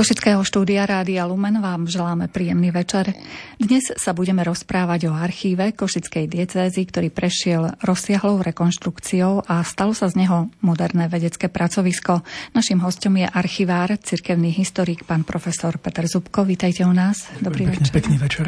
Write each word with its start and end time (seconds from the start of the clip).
Košického 0.00 0.40
štúdia 0.40 0.88
Rádia 0.88 1.28
Lumen 1.28 1.60
vám 1.60 1.84
želáme 1.84 2.24
príjemný 2.32 2.72
večer. 2.72 3.12
Dnes 3.60 3.84
sa 4.00 4.16
budeme 4.16 4.40
rozprávať 4.40 5.04
o 5.04 5.12
archíve 5.12 5.76
Košickej 5.76 6.24
diecézy, 6.24 6.88
ktorý 6.88 7.12
prešiel 7.12 7.76
rozsiahlou 7.84 8.40
rekonštrukciou 8.40 9.44
a 9.44 9.60
stalo 9.60 9.92
sa 9.92 10.08
z 10.08 10.24
neho 10.24 10.48
moderné 10.64 11.04
vedecké 11.04 11.52
pracovisko. 11.52 12.24
Našim 12.56 12.80
hostom 12.80 13.20
je 13.20 13.28
archivár, 13.28 13.92
cirkevný 14.00 14.48
historik, 14.48 15.04
pán 15.04 15.20
profesor 15.20 15.76
Peter 15.76 16.08
Zubko. 16.08 16.48
Vítajte 16.48 16.88
u 16.88 16.96
nás. 16.96 17.28
Dobrý 17.36 17.68
pekný, 17.68 17.84
večer. 17.84 17.92
Pekný 17.92 18.16
večer. 18.16 18.46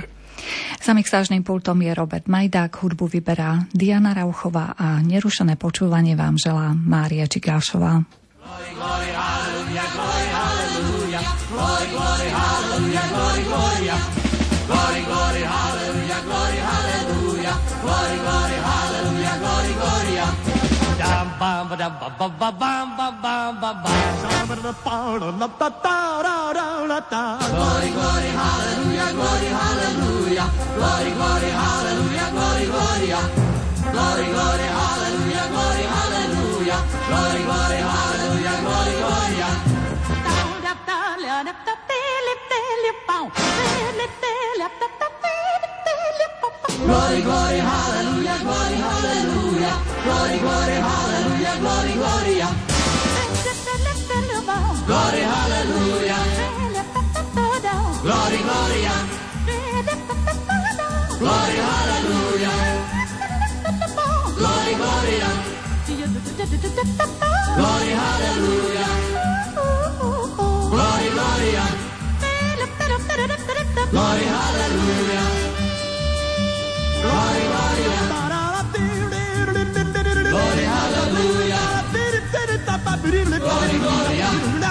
Za 0.80 0.96
mixážnym 0.96 1.45
pultom 1.45 1.84
je 1.84 1.93
Robert 1.93 2.32
Majdák, 2.32 2.80
hudbu 2.80 3.12
vyberá 3.12 3.69
Diana 3.77 4.16
Rauchová 4.16 4.73
a 4.73 5.05
nerušené 5.05 5.60
počúvanie 5.60 6.16
vám 6.16 6.41
želá 6.41 6.73
Mária 6.73 7.29
Čigášová. 7.29 8.01
Glory, 8.41 8.71
glory, 8.73 9.09
gloria. 13.52 13.97
Glory, 14.69 15.02
glory, 15.05 15.42
hallelujah, 15.45 16.20
glory, 16.27 16.59
hallelujah. 16.70 17.55
Glory, 17.85 18.16
glory, 18.24 18.59
hallelujah, 18.68 19.35
glory, 19.43 19.73
gloria. 19.80 20.27
Dum 21.01 21.29
bum 21.40 21.62
ba 21.68 21.74
dum 21.80 21.93
bum 22.01 22.12
bum 22.18 22.32
bum 22.40 22.87
bum 22.96 23.15
bum 23.23 23.52
bum 23.60 23.74
bum 23.82 23.93
Glory, 27.52 27.90
glory, 27.96 28.30
hallelujah, 28.40 29.09
glory, 29.18 29.49
hallelujah. 29.60 30.49
Glory, 30.79 31.10
glory, 31.18 31.51
hallelujah, 31.60 32.29
glory, 32.34 32.66
gloria. 32.73 33.21
Glory, 33.93 34.27
glory, 34.34 34.66
hallelujah, 34.79 35.45
glory, 35.52 35.84
hallelujah. 35.95 36.80
Glory, 37.09 37.40
glory, 37.49 37.80
hallelujah, 37.93 38.57
glory, 38.65 38.95
gloria. 39.02 39.49
Glory, 46.85 47.23
glory, 47.23 47.59
hallelujah, 47.59 48.39
glory, 48.43 48.75
hallelujah. 48.75 49.77
Glory, 50.05 50.39
glory, 50.39 50.77
hallelujah, 50.87 51.55
glory, 51.61 51.93
gloria. 51.93 52.49
Glory, 54.87 55.23
hallelujah. 55.33 56.21
Glory, 58.03 58.39
gloria. 58.43 58.95
Glory, 61.21 61.59
hallelujah. 61.69 62.55
Glory, 64.37 64.75
gloria. 64.75 65.31
Glory, 67.56 67.91
hallelujah. 67.91 68.22
Glory, 73.93 74.25
hallelujah. 74.25 75.28
Glory, 77.03 77.44
gloria. 77.53 77.99
Glory, 80.31 80.65
hallelujah. 80.65 81.84
Glory. 83.39 83.78
Glory, 83.78 84.62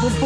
Glory, 0.00 0.16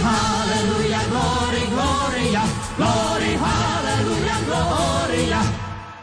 hallelujah, 0.00 1.04
glory, 1.10 1.66
gloria. 1.68 2.42
Glory, 2.78 3.32
hallelujah, 3.44 4.38
gloria. 4.46 5.42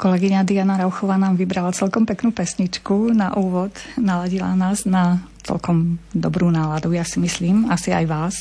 Kolegyňa 0.04 0.44
Diana 0.44 0.76
Rauchová 0.76 1.16
nám 1.16 1.40
vybrala 1.40 1.72
celkom 1.72 2.04
peknú 2.04 2.28
pesničku 2.28 3.16
na 3.16 3.32
úvod, 3.40 3.72
naladila 3.96 4.52
nás 4.52 4.84
na 4.84 5.24
celkom 5.40 5.96
dobrú 6.12 6.52
náladu, 6.52 6.92
ja 6.92 7.08
si 7.08 7.16
myslím, 7.24 7.72
asi 7.72 7.88
aj 7.88 8.04
vás. 8.04 8.34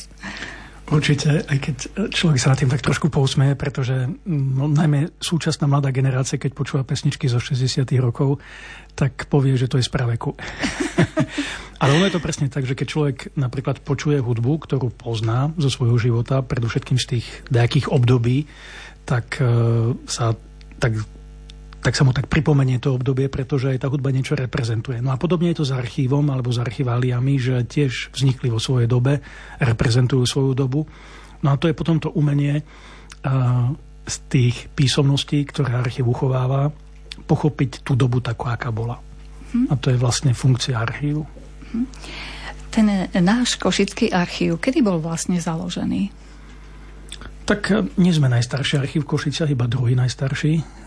Určite, 0.91 1.47
aj 1.47 1.57
keď 1.63 1.75
človek 2.11 2.39
sa 2.43 2.51
na 2.51 2.59
tým 2.59 2.67
tak 2.67 2.83
trošku 2.83 3.07
pousmeje, 3.07 3.55
pretože 3.55 3.95
no, 4.27 4.67
najmä 4.67 5.15
súčasná 5.23 5.63
mladá 5.63 5.95
generácia, 5.95 6.35
keď 6.35 6.51
počúva 6.51 6.83
pesničky 6.83 7.31
zo 7.31 7.39
60 7.39 7.87
rokov, 8.03 8.43
tak 8.91 9.31
povie, 9.31 9.55
že 9.55 9.71
to 9.71 9.79
je 9.79 9.87
z 9.87 9.91
praveku. 9.95 10.35
Ale 11.79 11.95
ono 11.95 12.11
je 12.11 12.15
to 12.19 12.25
presne 12.27 12.51
tak, 12.51 12.67
že 12.67 12.75
keď 12.75 12.87
človek 12.91 13.17
napríklad 13.39 13.79
počuje 13.87 14.19
hudbu, 14.19 14.67
ktorú 14.67 14.91
pozná 14.91 15.55
zo 15.55 15.71
svojho 15.71 15.95
života, 15.95 16.43
predovšetkým 16.43 16.99
z 16.99 17.05
tých 17.07 17.25
nejakých 17.47 17.87
období, 17.87 18.51
tak 19.07 19.39
uh, 19.39 19.95
sa 20.03 20.35
tak 20.83 20.99
tak 21.83 21.99
sa 21.99 22.07
mu 22.07 22.15
tak 22.15 22.31
pripomenie 22.31 22.79
to 22.79 22.95
obdobie, 22.95 23.27
pretože 23.27 23.67
aj 23.67 23.83
tá 23.83 23.87
hudba 23.91 24.15
niečo 24.15 24.39
reprezentuje. 24.39 25.03
No 25.03 25.11
a 25.11 25.19
podobne 25.19 25.51
je 25.51 25.59
to 25.59 25.67
s 25.67 25.75
archívom 25.75 26.23
alebo 26.31 26.47
s 26.47 26.63
archiváliami, 26.63 27.35
že 27.35 27.67
tiež 27.67 28.15
vznikli 28.15 28.47
vo 28.47 28.57
svojej 28.57 28.87
dobe, 28.87 29.19
reprezentujú 29.59 30.23
svoju 30.23 30.55
dobu. 30.55 30.87
No 31.43 31.51
a 31.51 31.59
to 31.59 31.67
je 31.67 31.75
potom 31.75 31.99
to 31.99 32.07
umenie 32.15 32.63
z 34.07 34.15
tých 34.31 34.71
písomností, 34.71 35.43
ktoré 35.43 35.75
archív 35.75 36.07
uchováva, 36.07 36.71
pochopiť 37.27 37.83
tú 37.83 37.99
dobu 37.99 38.23
takú, 38.23 38.47
aká 38.47 38.71
bola. 38.71 39.03
Hm. 39.51 39.67
A 39.67 39.73
to 39.75 39.91
je 39.91 39.99
vlastne 39.99 40.31
funkcia 40.31 40.79
archívu. 40.79 41.27
Hm. 41.75 41.87
Ten 42.71 42.87
náš 43.11 43.59
košický 43.59 44.09
archív, 44.09 44.57
kedy 44.57 44.79
bol 44.81 45.03
vlastne 45.03 45.37
založený? 45.37 46.09
Tak 47.43 47.61
e, 47.69 47.75
nie 47.99 48.15
sme 48.15 48.31
najstarší 48.31 48.79
archív 48.79 49.03
v 49.03 49.11
Košiciach, 49.13 49.51
iba 49.51 49.67
druhý 49.67 49.93
najstarší 49.99 50.82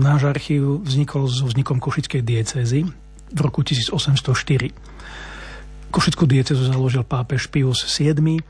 náš 0.00 0.30
archív 0.30 0.80
vznikol 0.86 1.28
so 1.28 1.44
vznikom 1.44 1.82
Košickej 1.82 2.22
diecézy 2.24 2.88
v 3.32 3.38
roku 3.40 3.60
1804. 3.64 4.72
Košickú 5.92 6.24
diecezu 6.24 6.64
založil 6.64 7.04
pápež 7.04 7.52
Pius 7.52 7.84
VII 7.84 8.40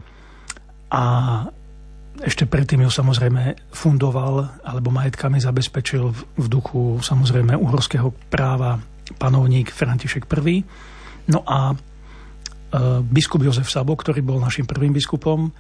a 0.92 1.02
ešte 2.22 2.46
predtým 2.46 2.84
ju 2.86 2.90
samozrejme 2.92 3.72
fundoval 3.72 4.62
alebo 4.62 4.94
majetkami 4.94 5.42
zabezpečil 5.42 6.12
v 6.14 6.46
duchu 6.46 7.00
samozrejme 7.02 7.56
uhorského 7.56 8.14
práva 8.30 8.78
panovník 9.18 9.72
František 9.72 10.28
I. 10.28 10.62
No 11.32 11.42
a 11.42 11.74
biskup 13.10 13.42
Jozef 13.42 13.68
Sabo, 13.68 13.96
ktorý 13.96 14.22
bol 14.22 14.38
našim 14.38 14.68
prvým 14.68 14.92
biskupom, 14.94 15.50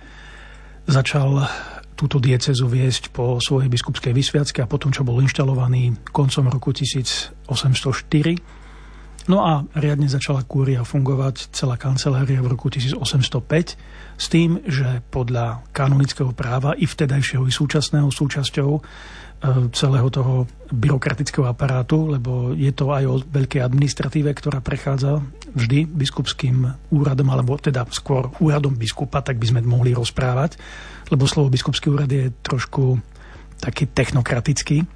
začal 0.86 1.44
túto 1.94 2.18
diecezu 2.18 2.66
viesť 2.66 3.12
po 3.12 3.38
svojej 3.38 3.68
biskupskej 3.68 4.12
vysviacke 4.16 4.64
a 4.64 4.70
potom, 4.70 4.90
čo 4.90 5.04
bol 5.04 5.20
inštalovaný 5.20 5.96
koncom 6.10 6.48
roku 6.48 6.72
1804. 6.72 8.61
No 9.30 9.46
a 9.46 9.62
riadne 9.78 10.10
začala 10.10 10.42
kúria 10.42 10.82
fungovať 10.82 11.54
celá 11.54 11.78
kancelária 11.78 12.42
v 12.42 12.50
roku 12.50 12.66
1805 12.66 13.78
s 14.18 14.26
tým, 14.26 14.58
že 14.66 14.98
podľa 15.14 15.62
kanonického 15.70 16.34
práva 16.34 16.74
i 16.74 16.90
vtedajšieho 16.90 17.46
i 17.46 17.52
súčasného 17.54 18.10
súčasťou 18.10 18.70
E, 19.42 19.74
celého 19.74 20.06
toho 20.06 20.46
byrokratického 20.70 21.50
aparátu, 21.50 22.06
lebo 22.06 22.54
je 22.54 22.70
to 22.70 22.94
aj 22.94 23.04
o 23.10 23.18
veľkej 23.26 23.58
administratíve, 23.58 24.30
ktorá 24.30 24.62
prechádza 24.62 25.18
vždy 25.58 25.90
biskupským 25.90 26.62
úradom, 26.94 27.26
alebo 27.26 27.58
teda 27.58 27.82
skôr 27.90 28.30
úradom 28.38 28.78
biskupa, 28.78 29.18
tak 29.18 29.42
by 29.42 29.46
sme 29.50 29.60
mohli 29.66 29.98
rozprávať, 29.98 30.62
lebo 31.10 31.26
slovo 31.26 31.50
biskupský 31.50 31.90
úrad 31.90 32.06
je 32.06 32.30
trošku 32.38 33.02
taký 33.58 33.90
technokratický. 33.90 34.86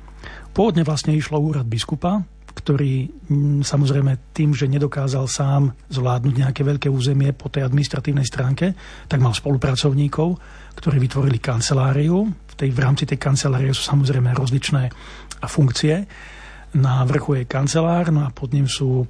Pôvodne 0.55 0.87
vlastne 0.87 1.19
išlo 1.19 1.43
úrad 1.43 1.67
biskupa, 1.67 2.23
ktorý 2.57 3.13
samozrejme 3.61 4.33
tým, 4.33 4.57
že 4.57 4.65
nedokázal 4.65 5.29
sám 5.29 5.77
zvládnuť 5.93 6.35
nejaké 6.41 6.65
veľké 6.65 6.89
územie 6.89 7.37
po 7.37 7.53
tej 7.53 7.69
administratívnej 7.69 8.25
stránke, 8.25 8.73
tak 9.07 9.21
mal 9.21 9.37
spolupracovníkov, 9.37 10.41
ktorí 10.81 10.97
vytvorili 10.97 11.37
kanceláriu, 11.37 12.33
tej, 12.57 12.73
v 12.73 12.81
rámci 12.81 13.05
tej 13.05 13.21
kancelárie 13.21 13.71
sú 13.77 13.85
samozrejme 13.85 14.33
rozličné 14.33 14.89
funkcie. 15.45 16.09
Na 16.77 17.05
vrchu 17.05 17.45
je 17.45 17.45
kancelár, 17.45 18.09
no 18.09 18.25
a 18.25 18.33
pod 18.33 18.57
ním 18.57 18.65
sú 18.65 19.05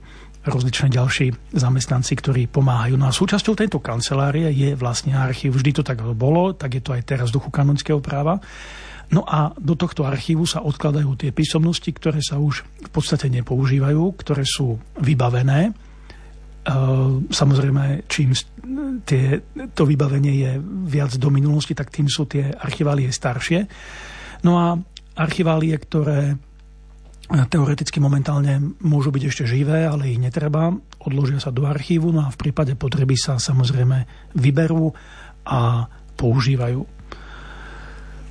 rozličné 0.46 0.94
ďalší 0.94 1.34
zamestnanci, 1.54 2.14
ktorí 2.18 2.46
pomáhajú. 2.46 2.94
No 2.94 3.10
a 3.10 3.14
súčasťou 3.14 3.58
tejto 3.58 3.82
kancelárie 3.82 4.46
je 4.54 4.78
vlastne 4.78 5.14
archív. 5.14 5.58
Vždy 5.58 5.70
to 5.74 5.82
tak 5.82 6.02
bolo, 6.14 6.54
tak 6.54 6.78
je 6.78 6.82
to 6.82 6.94
aj 6.94 7.02
teraz 7.02 7.34
v 7.34 7.42
duchu 7.42 7.50
kanonického 7.50 7.98
práva. 7.98 8.38
No 9.06 9.22
a 9.22 9.54
do 9.54 9.78
tohto 9.78 10.02
archívu 10.02 10.48
sa 10.50 10.66
odkladajú 10.66 11.14
tie 11.14 11.30
písomnosti, 11.30 11.94
ktoré 11.94 12.18
sa 12.18 12.42
už 12.42 12.66
v 12.66 12.90
podstate 12.90 13.30
nepoužívajú, 13.30 14.02
ktoré 14.18 14.42
sú 14.42 14.82
vybavené 14.98 15.74
Ehm, 16.66 17.30
samozrejme, 17.30 18.10
čím 18.10 18.34
tie, 19.06 19.38
to 19.70 19.86
vybavenie 19.86 20.34
je 20.34 20.52
viac 20.90 21.14
do 21.14 21.30
minulosti, 21.30 21.78
tak 21.78 21.94
tým 21.94 22.10
sú 22.10 22.26
tie 22.26 22.50
archiválie 22.50 23.06
staršie. 23.14 23.70
No 24.42 24.58
a 24.58 24.74
archiválie, 25.14 25.78
ktoré 25.78 26.34
e, 26.34 26.36
teoreticky 27.46 28.02
momentálne 28.02 28.58
môžu 28.82 29.14
byť 29.14 29.22
ešte 29.30 29.44
živé, 29.46 29.86
ale 29.86 30.10
ich 30.10 30.18
netreba, 30.18 30.74
odložia 30.98 31.38
sa 31.38 31.54
do 31.54 31.70
archívu, 31.70 32.10
no 32.10 32.26
a 32.26 32.34
v 32.34 32.40
prípade 32.50 32.74
potreby 32.74 33.14
sa 33.14 33.38
samozrejme 33.38 34.34
vyberú 34.34 34.90
a 35.46 35.86
používajú. 36.18 36.82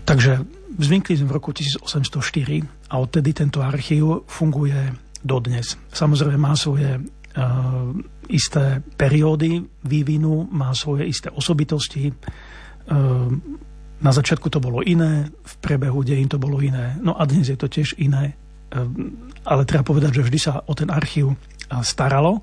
Takže 0.03 0.43
vznikli 0.75 1.15
v 1.19 1.31
roku 1.31 1.55
1804 1.55 2.91
a 2.91 2.95
odtedy 2.99 3.31
tento 3.31 3.63
archív 3.63 4.27
funguje 4.27 4.93
dodnes. 5.25 5.79
Samozrejme 5.89 6.37
má 6.37 6.53
svoje 6.53 6.99
uh, 6.99 7.91
isté 8.29 8.81
periódy 8.97 9.63
vývinu, 9.85 10.45
má 10.51 10.73
svoje 10.73 11.05
isté 11.09 11.29
osobitosti. 11.29 12.09
Ehm, 12.09 13.61
na 14.01 14.11
začiatku 14.11 14.49
to 14.49 14.61
bolo 14.61 14.81
iné, 14.81 15.29
v 15.29 15.53
prebehu 15.61 16.01
dejín 16.01 16.29
to 16.29 16.41
bolo 16.41 16.61
iné, 16.61 16.97
no 17.01 17.17
a 17.17 17.25
dnes 17.25 17.49
je 17.49 17.57
to 17.57 17.69
tiež 17.69 17.97
iné. 18.01 18.33
Ehm, 18.73 19.29
ale 19.45 19.65
treba 19.65 19.85
povedať, 19.85 20.21
že 20.21 20.25
vždy 20.25 20.39
sa 20.41 20.53
o 20.65 20.73
ten 20.73 20.89
archív 20.89 21.37
staralo, 21.81 22.41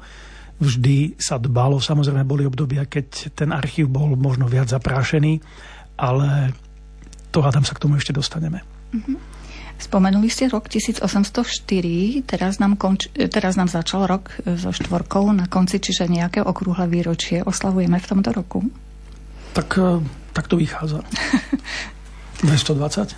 vždy 0.58 1.18
sa 1.18 1.38
dbalo. 1.38 1.82
Samozrejme 1.82 2.26
boli 2.26 2.46
obdobia, 2.46 2.86
keď 2.86 3.34
ten 3.34 3.50
archív 3.50 3.90
bol 3.90 4.14
možno 4.14 4.46
viac 4.46 4.70
zaprášený, 4.70 5.42
ale 5.98 6.54
to 7.32 7.40
hádam 7.40 7.64
sa 7.64 7.72
k 7.72 7.82
tomu 7.82 7.96
ešte 7.96 8.12
dostaneme. 8.12 8.60
Mm-hmm. 8.92 9.16
Spomenuli 9.82 10.30
ste 10.30 10.46
rok 10.46 10.70
1804, 10.70 11.02
teraz 12.22 12.62
nám, 12.62 12.78
konč, 12.78 13.10
teraz 13.32 13.58
nám 13.58 13.66
začal 13.66 14.06
rok 14.06 14.30
e, 14.46 14.54
so 14.54 14.70
štvorkou 14.70 15.26
na 15.34 15.50
konci, 15.50 15.82
čiže 15.82 16.06
nejaké 16.06 16.38
okrúhle 16.38 16.86
výročie 16.86 17.42
oslavujeme 17.42 17.98
v 17.98 18.06
tomto 18.06 18.30
roku? 18.30 18.62
Tak, 19.58 19.68
e, 19.80 19.98
tak 20.36 20.46
to 20.46 20.54
vychádza. 20.54 21.02
220? 22.46 23.16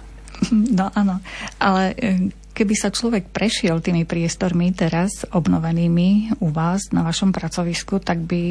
No 0.73 0.89
áno, 0.97 1.21
ale 1.61 1.93
e, 2.01 2.33
keby 2.57 2.75
sa 2.79 2.89
človek 2.89 3.29
prešiel 3.29 3.85
tými 3.85 4.09
priestormi 4.09 4.73
teraz 4.73 5.29
obnovenými 5.29 6.41
u 6.41 6.49
vás 6.49 6.95
na 6.97 7.05
vašom 7.05 7.35
pracovisku, 7.35 8.01
tak 8.01 8.25
by 8.25 8.43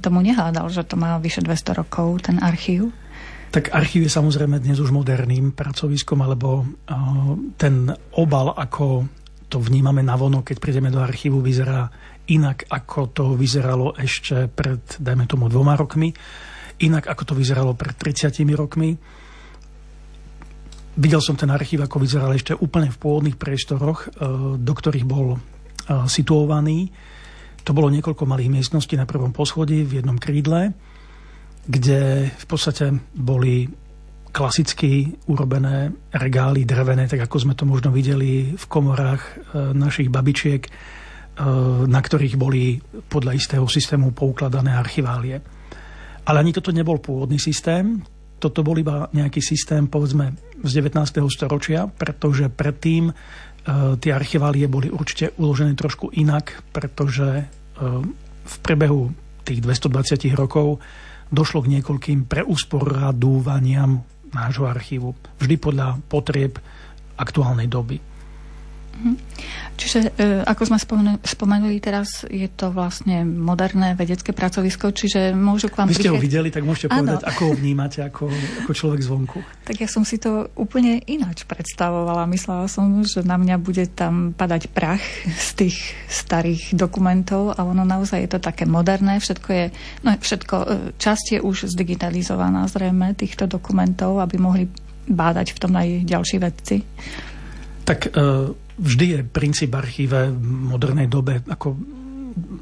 tomu 0.00 0.24
nehádal, 0.24 0.70
že 0.72 0.86
to 0.86 0.96
má 0.96 1.20
vyše 1.20 1.44
200 1.44 1.76
rokov, 1.82 2.24
ten 2.24 2.40
archív? 2.40 2.94
Tak 3.50 3.74
archív 3.74 4.06
je 4.06 4.14
samozrejme 4.14 4.62
dnes 4.62 4.78
už 4.78 4.94
moderným 4.94 5.50
pracoviskom, 5.50 6.22
alebo 6.22 6.62
ten 7.58 7.90
obal, 8.14 8.54
ako 8.54 9.10
to 9.50 9.58
vnímame 9.58 10.06
na 10.06 10.14
vono, 10.14 10.46
keď 10.46 10.56
prídeme 10.62 10.86
do 10.86 11.02
archívu, 11.02 11.42
vyzerá 11.42 11.90
inak, 12.30 12.70
ako 12.70 13.10
to 13.10 13.24
vyzeralo 13.34 13.98
ešte 13.98 14.46
pred, 14.46 14.78
dajme 15.02 15.26
tomu, 15.26 15.50
dvoma 15.50 15.74
rokmi, 15.74 16.14
inak, 16.78 17.10
ako 17.10 17.22
to 17.26 17.34
vyzeralo 17.34 17.74
pred 17.74 17.98
30 17.98 18.38
rokmi. 18.54 18.94
Videl 20.94 21.18
som 21.18 21.34
ten 21.34 21.50
archív, 21.50 21.82
ako 21.82 21.98
vyzeral 21.98 22.30
ešte 22.30 22.54
úplne 22.54 22.94
v 22.94 23.00
pôvodných 23.02 23.34
priestoroch, 23.34 24.06
e, 24.06 24.08
do 24.62 24.72
ktorých 24.78 25.06
bol 25.06 25.34
e, 25.34 25.38
situovaný. 26.06 26.94
To 27.66 27.74
bolo 27.74 27.90
niekoľko 27.90 28.30
malých 28.30 28.62
miestností 28.62 28.94
na 28.94 29.10
prvom 29.10 29.34
poschodí 29.34 29.82
v 29.82 29.98
jednom 29.98 30.22
krídle 30.22 30.70
kde 31.66 32.30
v 32.32 32.46
podstate 32.48 32.92
boli 33.12 33.68
klasicky 34.30 35.10
urobené 35.26 35.90
regály 36.14 36.62
drevené, 36.62 37.10
tak 37.10 37.26
ako 37.26 37.36
sme 37.50 37.54
to 37.58 37.66
možno 37.66 37.90
videli 37.90 38.54
v 38.54 38.64
komorách 38.70 39.22
e, 39.22 39.32
našich 39.74 40.06
babičiek, 40.06 40.62
e, 40.66 40.70
na 41.90 42.00
ktorých 42.00 42.38
boli 42.38 42.78
podľa 43.10 43.34
istého 43.34 43.66
systému 43.66 44.14
poukladané 44.14 44.70
archiválie. 44.70 45.42
Ale 46.30 46.36
ani 46.38 46.54
toto 46.54 46.70
nebol 46.70 47.02
pôvodný 47.02 47.42
systém, 47.42 47.98
toto 48.40 48.64
bol 48.64 48.78
iba 48.78 49.10
nejaký 49.12 49.42
systém, 49.42 49.84
povedzme, 49.90 50.32
z 50.62 50.70
19. 50.78 51.26
storočia, 51.28 51.90
pretože 51.90 52.46
predtým 52.48 53.10
e, 53.10 53.14
tie 53.98 54.14
archiválie 54.14 54.70
boli 54.70 54.88
určite 54.94 55.34
uložené 55.42 55.74
trošku 55.74 56.14
inak, 56.14 56.64
pretože 56.70 57.58
v 58.44 58.56
prebehu 58.60 59.08
tých 59.40 59.64
220 59.64 60.36
rokov 60.36 60.84
došlo 61.30 61.64
k 61.64 61.78
niekoľkým 61.78 62.26
preusporadúvaniam 62.26 64.02
nášho 64.30 64.66
archívu. 64.66 65.14
Vždy 65.38 65.56
podľa 65.58 65.98
potrieb 66.06 66.58
aktuálnej 67.18 67.66
doby. 67.66 68.09
Mhm. 69.00 69.14
Čiže, 69.80 70.12
e, 70.12 70.44
ako 70.44 70.62
sme 70.68 70.78
spomenuli 71.24 71.80
teraz, 71.80 72.28
je 72.28 72.44
to 72.52 72.68
vlastne 72.68 73.24
moderné 73.24 73.96
vedecké 73.96 74.36
pracovisko, 74.36 74.92
čiže 74.92 75.32
môžu 75.32 75.72
k 75.72 75.80
vám 75.80 75.88
Vy 75.88 75.96
ste 75.96 76.12
ho 76.12 76.20
videli, 76.20 76.52
tak 76.52 76.68
môžete 76.68 76.92
ano. 76.92 77.16
povedať, 77.16 77.24
ako 77.24 77.42
ho 77.48 77.54
vnímate 77.56 78.04
ako, 78.04 78.28
ako 78.60 78.72
človek 78.76 79.00
zvonku. 79.00 79.40
Tak 79.64 79.80
ja 79.80 79.88
som 79.88 80.04
si 80.04 80.20
to 80.20 80.52
úplne 80.52 81.00
ináč 81.08 81.48
predstavovala. 81.48 82.28
Myslela 82.28 82.68
som, 82.68 83.00
že 83.08 83.24
na 83.24 83.40
mňa 83.40 83.56
bude 83.56 83.88
tam 83.88 84.36
padať 84.36 84.68
prach 84.68 85.00
z 85.24 85.48
tých 85.56 85.76
starých 86.12 86.76
dokumentov 86.76 87.56
a 87.56 87.64
ono 87.64 87.80
naozaj 87.80 88.20
je 88.20 88.30
to 88.36 88.40
také 88.44 88.68
moderné. 88.68 89.16
Všetko 89.16 89.48
je, 89.48 89.64
no 90.04 90.12
všetko, 90.12 90.56
e, 90.60 90.66
časť 91.00 91.26
je 91.32 91.40
už 91.40 91.72
zdigitalizovaná 91.72 92.68
zrejme 92.68 93.16
týchto 93.16 93.48
dokumentov, 93.48 94.20
aby 94.20 94.36
mohli 94.36 94.68
bádať 95.08 95.56
v 95.56 95.58
tom 95.58 95.72
aj 95.72 95.88
ďalší 96.04 96.36
vedci. 96.36 96.76
Tak 97.88 98.12
e, 98.12 98.68
vždy 98.80 99.06
je 99.06 99.20
princíp 99.28 99.76
archíve 99.76 100.32
v 100.32 100.50
modernej 100.72 101.06
dobe, 101.06 101.44
ako 101.44 101.76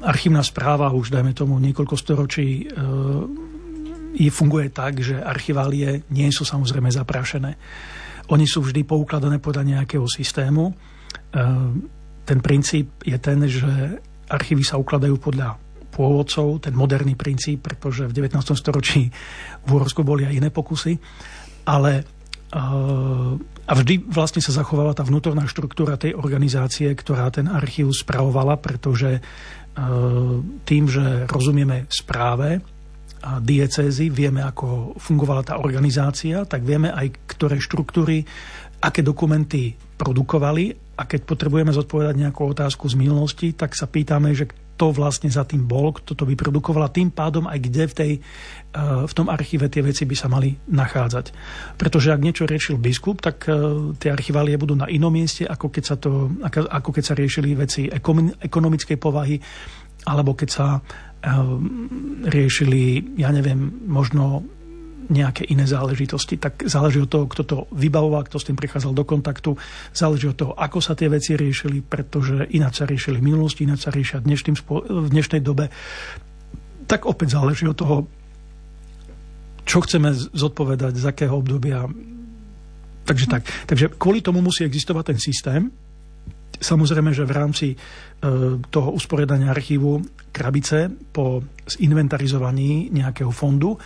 archívna 0.03 0.43
správa 0.43 0.91
už, 0.91 1.15
dajme 1.15 1.31
tomu, 1.31 1.55
niekoľko 1.63 1.95
storočí 1.95 2.67
e, 2.67 4.27
funguje 4.27 4.67
tak, 4.75 4.99
že 4.99 5.23
archiválie 5.23 6.03
nie 6.11 6.27
sú 6.29 6.43
samozrejme 6.43 6.91
zaprášené. 6.91 7.55
Oni 8.29 8.45
sú 8.45 8.61
vždy 8.61 8.85
poukladané 8.85 9.39
podľa 9.41 9.79
nejakého 9.79 10.05
systému. 10.05 10.69
E, 10.69 10.73
ten 12.27 12.39
princíp 12.43 13.01
je 13.01 13.17
ten, 13.17 13.39
že 13.47 14.03
archívy 14.29 14.61
sa 14.61 14.77
ukladajú 14.77 15.17
podľa 15.17 15.57
pôvodcov, 15.89 16.61
ten 16.61 16.75
moderný 16.77 17.17
princíp, 17.17 17.65
pretože 17.65 18.05
v 18.05 18.13
19. 18.13 18.39
storočí 18.53 19.09
v 19.65 19.69
Úhorsku 19.73 20.05
boli 20.05 20.23
aj 20.23 20.37
iné 20.37 20.49
pokusy, 20.53 20.93
ale 21.65 22.18
a 22.49 23.71
vždy 23.77 24.09
vlastne 24.09 24.41
sa 24.41 24.49
zachovala 24.49 24.97
tá 24.97 25.05
vnútorná 25.05 25.45
štruktúra 25.45 26.01
tej 26.01 26.17
organizácie, 26.17 26.89
ktorá 26.89 27.29
ten 27.29 27.45
archív 27.45 27.93
spravovala, 27.93 28.57
pretože 28.57 29.21
tým, 30.65 30.83
že 30.89 31.29
rozumieme 31.29 31.85
správe 31.87 32.59
a 33.19 33.37
diecézy, 33.43 34.09
vieme, 34.09 34.41
ako 34.41 34.95
fungovala 34.97 35.43
tá 35.43 35.55
organizácia, 35.59 36.47
tak 36.47 36.63
vieme 36.63 36.89
aj, 36.89 37.35
ktoré 37.35 37.59
štruktúry, 37.59 38.23
aké 38.79 39.03
dokumenty 39.03 39.75
produkovali. 39.99 40.71
A 40.99 41.07
keď 41.07 41.27
potrebujeme 41.27 41.71
zodpovedať 41.71 42.15
nejakú 42.15 42.43
otázku 42.47 42.87
z 42.91 42.95
minulosti, 42.99 43.55
tak 43.55 43.75
sa 43.75 43.87
pýtame, 43.87 44.35
že 44.35 44.51
kto 44.79 44.95
vlastne 44.95 45.27
za 45.27 45.43
tým 45.43 45.67
bol, 45.67 45.91
kto 45.91 46.15
to 46.15 46.23
vyprodukoval 46.23 46.87
a 46.87 46.95
tým 46.95 47.11
pádom 47.11 47.51
aj 47.51 47.59
kde 47.67 47.83
v, 47.83 47.93
tej, 47.99 48.11
v 49.03 49.11
tom 49.11 49.27
archíve 49.27 49.67
tie 49.67 49.83
veci 49.83 50.07
by 50.07 50.15
sa 50.15 50.31
mali 50.31 50.55
nachádzať. 50.55 51.35
Pretože 51.75 52.15
ak 52.15 52.23
niečo 52.23 52.47
riešil 52.47 52.79
biskup, 52.79 53.19
tak 53.19 53.43
tie 53.99 54.07
archiválie 54.07 54.55
budú 54.55 54.79
na 54.79 54.87
inom 54.87 55.11
mieste, 55.11 55.43
ako 55.43 55.67
keď 55.67 55.83
sa, 55.83 55.99
to, 55.99 56.31
ako 56.47 56.95
keď 56.95 57.03
sa 57.03 57.13
riešili 57.19 57.59
veci 57.59 57.91
ekonomickej 58.39 58.95
povahy, 58.95 59.35
alebo 60.07 60.31
keď 60.31 60.47
sa 60.47 60.79
riešili, 62.23 63.19
ja 63.19 63.35
neviem, 63.35 63.83
možno 63.83 64.47
nejaké 65.09 65.43
iné 65.49 65.65
záležitosti. 65.65 66.37
Tak 66.37 66.69
záleží 66.69 67.01
od 67.01 67.09
toho, 67.09 67.25
kto 67.25 67.43
to 67.43 67.57
vybavoval, 67.73 68.29
kto 68.29 68.37
s 68.37 68.47
tým 68.47 68.57
prichádzal 68.57 68.93
do 68.93 69.03
kontaktu, 69.03 69.57
záleží 69.91 70.29
od 70.29 70.37
toho, 70.37 70.53
ako 70.53 70.79
sa 70.79 70.93
tie 70.93 71.09
veci 71.09 71.33
riešili, 71.33 71.81
pretože 71.81 72.45
ináč 72.53 72.81
sa 72.81 72.85
riešili 72.85 73.17
v 73.17 73.27
minulosti, 73.33 73.65
ináč 73.65 73.89
sa 73.89 73.91
riešia 73.91 74.21
v 74.21 75.09
dnešnej 75.09 75.41
dobe. 75.41 75.73
Tak 76.85 77.09
opäť 77.09 77.37
záleží 77.37 77.65
od 77.65 77.77
toho, 77.77 77.95
čo 79.65 79.85
chceme 79.85 80.13
zodpovedať, 80.13 80.97
z 80.97 81.05
akého 81.05 81.37
obdobia. 81.37 81.85
Takže 83.05 83.25
tak. 83.29 83.45
Takže 83.69 83.93
kvôli 83.97 84.21
tomu 84.21 84.41
musí 84.41 84.65
existovať 84.65 85.13
ten 85.13 85.19
systém. 85.21 85.61
Samozrejme, 86.57 87.13
že 87.13 87.25
v 87.25 87.33
rámci 87.33 87.67
e, 87.73 87.77
toho 88.69 88.89
usporiadania 88.91 89.53
archívu 89.53 90.01
krabice 90.33 90.89
po 91.13 91.41
zinventarizovaní 91.69 92.89
nejakého 92.89 93.29
fondu 93.29 93.77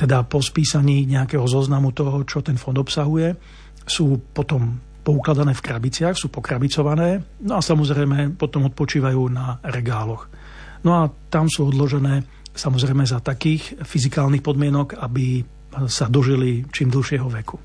teda 0.00 0.24
po 0.24 0.40
spísaní 0.40 1.04
nejakého 1.04 1.44
zoznamu 1.44 1.92
toho, 1.92 2.24
čo 2.24 2.40
ten 2.40 2.56
fond 2.56 2.80
obsahuje, 2.80 3.36
sú 3.84 4.16
potom 4.32 4.80
poukladané 5.04 5.52
v 5.52 5.64
krabiciach, 5.64 6.16
sú 6.16 6.32
pokrabicované, 6.32 7.20
no 7.44 7.60
a 7.60 7.62
samozrejme 7.64 8.40
potom 8.40 8.64
odpočívajú 8.72 9.20
na 9.28 9.60
regáloch. 9.60 10.32
No 10.80 11.04
a 11.04 11.12
tam 11.28 11.52
sú 11.52 11.68
odložené 11.68 12.24
samozrejme 12.56 13.04
za 13.04 13.20
takých 13.20 13.76
fyzikálnych 13.84 14.40
podmienok, 14.40 14.96
aby 14.96 15.44
sa 15.86 16.08
dožili 16.08 16.64
čím 16.72 16.88
dlhšieho 16.88 17.28
veku. 17.28 17.56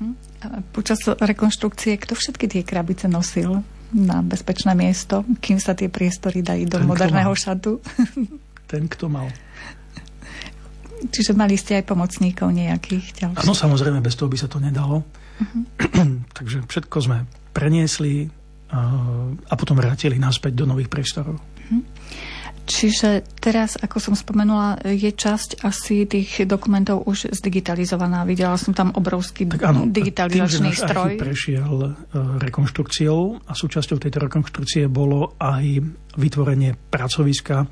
Mhm. 0.00 0.14
Počas 0.72 1.04
rekonštrukcie 1.04 2.00
kto 2.00 2.16
všetky 2.16 2.48
tie 2.48 2.62
krabice 2.64 3.08
nosil 3.08 3.60
na 3.94 4.24
bezpečné 4.24 4.72
miesto, 4.72 5.22
kým 5.38 5.60
sa 5.60 5.76
tie 5.76 5.92
priestory 5.92 6.40
dali 6.40 6.64
do 6.64 6.80
Ten, 6.80 6.88
moderného 6.88 7.32
šatu? 7.36 7.78
Ten, 8.70 8.88
kto 8.88 9.12
mal. 9.12 9.28
Čiže 11.10 11.36
mali 11.36 11.58
ste 11.58 11.80
aj 11.80 11.84
pomocníkov 11.84 12.48
nejakých 12.52 13.06
ďalších? 13.26 13.44
Áno, 13.44 13.52
samozrejme, 13.52 14.00
bez 14.00 14.14
toho 14.16 14.30
by 14.30 14.38
sa 14.40 14.48
to 14.48 14.62
nedalo. 14.62 15.04
Uh-huh. 15.04 15.64
Takže 16.38 16.64
všetko 16.64 16.96
sme 17.02 17.28
preniesli 17.54 18.30
a 19.44 19.54
potom 19.54 19.78
vrátili 19.78 20.18
naspäť 20.18 20.58
do 20.58 20.64
nových 20.66 20.90
priestorov. 20.90 21.38
Uh-huh. 21.38 21.82
Čiže 22.64 23.28
teraz, 23.44 23.76
ako 23.76 24.00
som 24.00 24.14
spomenula, 24.16 24.80
je 24.88 25.12
časť 25.12 25.60
asi 25.68 26.08
tých 26.08 26.48
dokumentov 26.48 27.04
už 27.04 27.36
zdigitalizovaná. 27.36 28.24
Videla 28.24 28.56
som 28.56 28.72
tam 28.72 28.88
obrovský 28.96 29.44
tak 29.44 29.68
áno, 29.68 29.84
digitalizačný 29.84 30.72
tým, 30.72 30.80
že 30.80 30.88
stroj. 30.88 31.12
prešiel 31.20 31.74
e, 31.84 31.88
rekonštrukciou 32.40 33.44
a 33.44 33.52
súčasťou 33.52 34.00
tejto 34.00 34.16
rekonštrukcie 34.16 34.88
bolo 34.88 35.36
aj 35.36 35.84
vytvorenie 36.16 36.72
pracoviska 36.88 37.56
e, 37.60 37.66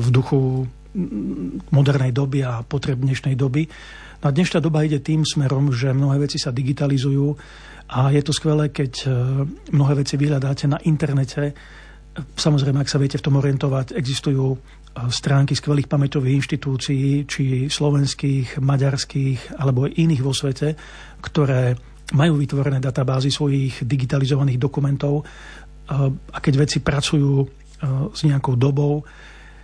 v 0.00 0.08
duchu 0.08 0.64
modernej 1.72 2.12
doby 2.12 2.44
a 2.44 2.60
potreb 2.60 3.00
dnešnej 3.00 3.32
doby. 3.32 3.64
No 4.22 4.24
a 4.28 4.34
dnešná 4.34 4.60
doba 4.60 4.84
ide 4.84 5.00
tým 5.00 5.24
smerom, 5.24 5.72
že 5.72 5.90
mnohé 5.90 6.28
veci 6.28 6.36
sa 6.38 6.54
digitalizujú 6.54 7.34
a 7.92 8.08
je 8.12 8.22
to 8.22 8.32
skvelé, 8.32 8.70
keď 8.70 8.92
e, 9.04 9.08
mnohé 9.74 10.04
veci 10.04 10.14
vyhľadáte 10.16 10.64
na 10.70 10.78
internete. 10.86 11.52
Samozrejme, 12.14 12.80
ak 12.80 12.92
sa 12.92 13.00
viete 13.00 13.18
v 13.18 13.24
tom 13.24 13.40
orientovať, 13.40 13.96
existujú 13.96 14.46
e, 14.54 14.58
stránky 15.12 15.56
skvelých 15.56 15.90
pamäťových 15.90 16.38
inštitúcií, 16.44 17.28
či 17.28 17.66
slovenských, 17.68 18.62
maďarských 18.62 19.60
alebo 19.60 19.88
iných 19.88 20.22
vo 20.22 20.32
svete, 20.32 20.76
ktoré 21.20 21.76
majú 22.12 22.36
vytvorené 22.36 22.80
databázy 22.80 23.32
svojich 23.32 23.84
digitalizovaných 23.84 24.60
dokumentov 24.60 25.20
e, 25.20 25.24
a 26.12 26.38
keď 26.38 26.54
veci 26.68 26.78
pracujú 26.84 27.60
s 28.14 28.22
nejakou 28.22 28.54
dobou, 28.54 29.02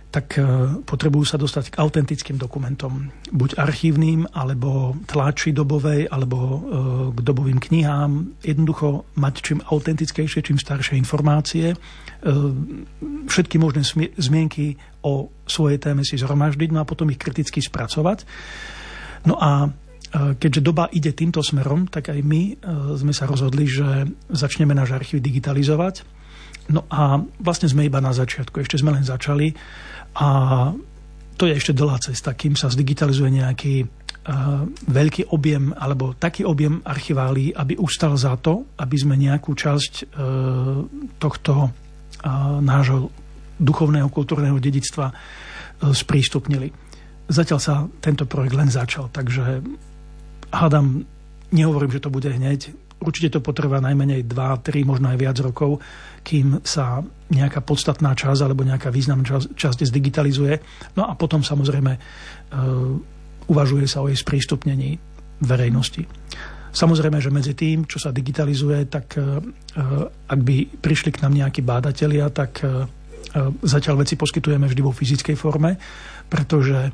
tak 0.09 0.41
e, 0.41 0.43
potrebujú 0.81 1.21
sa 1.21 1.37
dostať 1.37 1.69
k 1.69 1.79
autentickým 1.85 2.41
dokumentom. 2.41 3.13
Buď 3.29 3.61
archívnym, 3.61 4.25
alebo 4.33 4.97
tlači 5.05 5.53
dobovej, 5.53 6.09
alebo 6.09 6.37
e, 6.37 6.59
k 7.13 7.19
dobovým 7.21 7.61
knihám. 7.61 8.41
Jednoducho 8.41 9.05
mať 9.21 9.33
čím 9.45 9.59
autentickejšie, 9.61 10.41
čím 10.41 10.57
staršie 10.57 10.97
informácie. 10.97 11.73
E, 11.73 11.77
všetky 13.29 13.61
možné 13.61 13.85
zmienky 14.17 14.81
o 15.05 15.29
svojej 15.45 15.77
téme 15.77 16.01
si 16.01 16.17
zhromaždiť, 16.17 16.73
no 16.73 16.81
a 16.81 16.89
potom 16.89 17.13
ich 17.13 17.21
kriticky 17.21 17.61
spracovať. 17.61 18.25
No 19.29 19.37
a 19.37 19.69
keďže 20.09 20.65
doba 20.65 20.89
ide 20.89 21.13
týmto 21.13 21.45
smerom, 21.45 21.85
tak 21.85 22.09
aj 22.09 22.25
my 22.25 22.57
sme 22.97 23.13
sa 23.13 23.29
rozhodli, 23.29 23.69
že 23.69 24.09
začneme 24.33 24.73
náš 24.73 24.97
archív 24.97 25.21
digitalizovať. 25.21 26.01
No 26.69 26.85
a 26.89 27.17
vlastne 27.41 27.65
sme 27.65 27.89
iba 27.89 27.97
na 27.97 28.13
začiatku, 28.13 28.61
ešte 28.61 28.77
sme 28.77 28.93
len 28.93 29.01
začali 29.01 29.57
a 30.21 30.27
to 31.39 31.43
je 31.49 31.57
ešte 31.57 31.73
dlhá 31.73 31.97
cesta, 31.97 32.35
kým 32.37 32.53
sa 32.53 32.69
zdigitalizuje 32.69 33.29
nejaký 33.41 33.75
uh, 33.81 34.67
veľký 34.85 35.33
objem 35.33 35.73
alebo 35.73 36.13
taký 36.13 36.45
objem 36.45 36.83
archiválií, 36.85 37.55
aby 37.57 37.79
ustal 37.79 38.13
za 38.19 38.37
to, 38.37 38.69
aby 38.77 38.95
sme 38.99 39.17
nejakú 39.17 39.55
časť 39.55 39.93
uh, 40.03 40.83
tohto 41.17 41.53
uh, 41.65 41.71
nášho 42.61 43.09
duchovného 43.59 44.07
kultúrneho 44.07 44.55
dedictva 44.55 45.11
sprístupnili. 45.79 46.71
Zatiaľ 47.27 47.59
sa 47.59 47.75
tento 48.03 48.27
projekt 48.27 48.55
len 48.55 48.71
začal, 48.71 49.07
takže 49.11 49.63
hádam, 50.51 51.03
nehovorím, 51.51 51.91
že 51.91 52.03
to 52.03 52.11
bude 52.11 52.27
hneď, 52.27 52.71
určite 52.99 53.35
to 53.35 53.39
potrvá 53.39 53.79
najmenej 53.79 54.27
2, 54.27 54.65
3, 54.65 54.83
možno 54.83 55.11
aj 55.11 55.17
viac 55.17 55.37
rokov, 55.39 55.79
kým 56.23 56.59
sa 56.67 56.99
nejaká 57.31 57.63
podstatná 57.63 58.11
časť 58.13 58.41
alebo 58.43 58.67
nejaká 58.67 58.91
významná 58.91 59.23
časť, 59.23 59.55
časť 59.55 59.79
zdigitalizuje. 59.87 60.53
No 60.99 61.07
a 61.07 61.15
potom 61.15 61.39
samozrejme 61.41 61.91
e, 61.95 61.99
uvažuje 63.47 63.85
sa 63.87 64.03
o 64.03 64.11
jej 64.11 64.19
sprístupnení 64.19 64.99
verejnosti. 65.39 66.03
Samozrejme, 66.69 67.17
že 67.17 67.33
medzi 67.33 67.57
tým, 67.57 67.89
čo 67.89 67.97
sa 67.97 68.13
digitalizuje, 68.13 68.85
tak 68.91 69.15
e, 69.15 69.23
ak 70.27 70.39
by 70.43 70.55
prišli 70.83 71.15
k 71.15 71.21
nám 71.23 71.33
nejakí 71.33 71.63
bádatelia, 71.63 72.27
tak 72.29 72.61
e, 72.61 72.85
zatiaľ 73.63 74.03
veci 74.03 74.19
poskytujeme 74.19 74.67
vždy 74.67 74.81
vo 74.83 74.91
fyzickej 74.91 75.37
forme, 75.37 75.77
pretože 76.27 76.91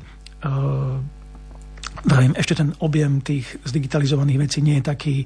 Vravím, 2.06 2.36
ešte 2.36 2.54
ten 2.54 2.70
objem 2.78 3.24
tých 3.24 3.56
zdigitalizovaných 3.64 4.38
vecí 4.38 4.58
nie 4.60 4.78
je 4.78 4.84
taký, 4.84 5.16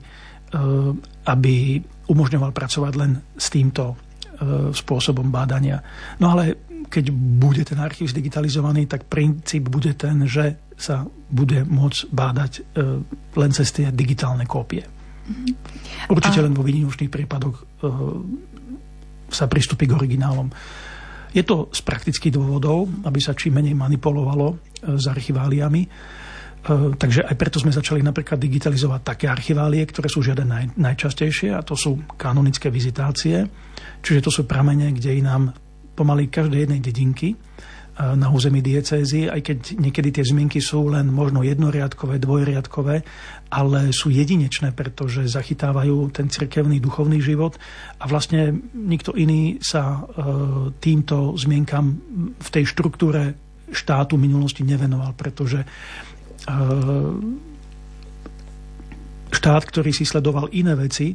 aby 1.26 1.54
umožňoval 2.10 2.50
pracovať 2.50 2.92
len 2.98 3.12
s 3.38 3.46
týmto 3.54 3.94
e, 3.94 3.96
spôsobom 4.74 5.30
bádania. 5.30 5.78
No 6.18 6.34
ale 6.34 6.58
keď 6.90 7.14
bude 7.14 7.62
ten 7.62 7.78
archív 7.78 8.10
zdigitalizovaný, 8.10 8.90
tak 8.90 9.06
princíp 9.06 9.70
bude 9.70 9.94
ten, 9.94 10.26
že 10.26 10.58
sa 10.74 11.06
bude 11.30 11.62
môcť 11.62 12.00
bádať 12.10 12.52
e, 12.58 12.60
len 13.38 13.50
cez 13.54 13.70
tie 13.70 13.94
digitálne 13.94 14.42
kópie. 14.42 14.82
Mm-hmm. 14.82 16.10
Určite 16.10 16.42
len 16.42 16.56
vo 16.56 16.66
výnimočných 16.66 17.12
prípadoch 17.12 17.62
sa 19.30 19.46
pristúpi 19.46 19.86
k 19.86 19.94
originálom. 19.94 20.50
Je 21.30 21.46
to 21.46 21.70
z 21.70 21.80
praktických 21.86 22.34
dôvodov, 22.34 22.90
aby 23.06 23.22
sa 23.22 23.38
čím 23.38 23.62
menej 23.62 23.78
manipulovalo 23.78 24.58
s 24.82 25.06
archiváliami 25.06 25.86
takže 26.68 27.24
aj 27.24 27.36
preto 27.40 27.56
sme 27.56 27.72
začali 27.72 28.04
napríklad 28.04 28.36
digitalizovať 28.36 29.00
také 29.00 29.26
archiválie, 29.32 29.80
ktoré 29.88 30.12
sú 30.12 30.20
žiaden 30.20 30.48
naj, 30.48 30.64
najčastejšie 30.76 31.56
a 31.56 31.64
to 31.64 31.72
sú 31.72 32.04
kanonické 32.20 32.68
vizitácie, 32.68 33.48
čiže 34.04 34.28
to 34.28 34.30
sú 34.30 34.42
pramene, 34.44 34.92
kde 34.92 35.24
nám 35.24 35.56
pomaly 35.96 36.28
každej 36.28 36.68
jednej 36.68 36.80
dedinky 36.80 37.28
e, 37.32 37.36
na 38.16 38.28
území 38.28 38.60
diecézy, 38.60 39.28
aj 39.28 39.40
keď 39.40 39.58
niekedy 39.76 40.08
tie 40.20 40.24
zmienky 40.24 40.60
sú 40.60 40.92
len 40.92 41.08
možno 41.08 41.44
jednoriadkové, 41.44 42.20
dvojriadkové, 42.20 42.96
ale 43.52 43.92
sú 43.92 44.08
jedinečné, 44.12 44.76
pretože 44.76 45.28
zachytávajú 45.28 46.12
ten 46.12 46.28
cirkevný 46.28 46.80
duchovný 46.80 47.20
život. 47.20 47.56
A 48.00 48.08
vlastne 48.08 48.52
nikto 48.72 49.16
iný 49.16 49.60
sa 49.60 49.96
e, 49.96 50.00
týmto 50.76 51.36
zmienkam 51.36 52.00
v 52.36 52.48
tej 52.48 52.64
štruktúre 52.68 53.36
štátu 53.70 54.18
minulosti 54.18 54.66
nevenoval, 54.66 55.14
pretože 55.14 55.62
štát, 59.30 59.62
ktorý 59.62 59.90
si 59.94 60.04
sledoval 60.04 60.50
iné 60.50 60.74
veci, 60.74 61.14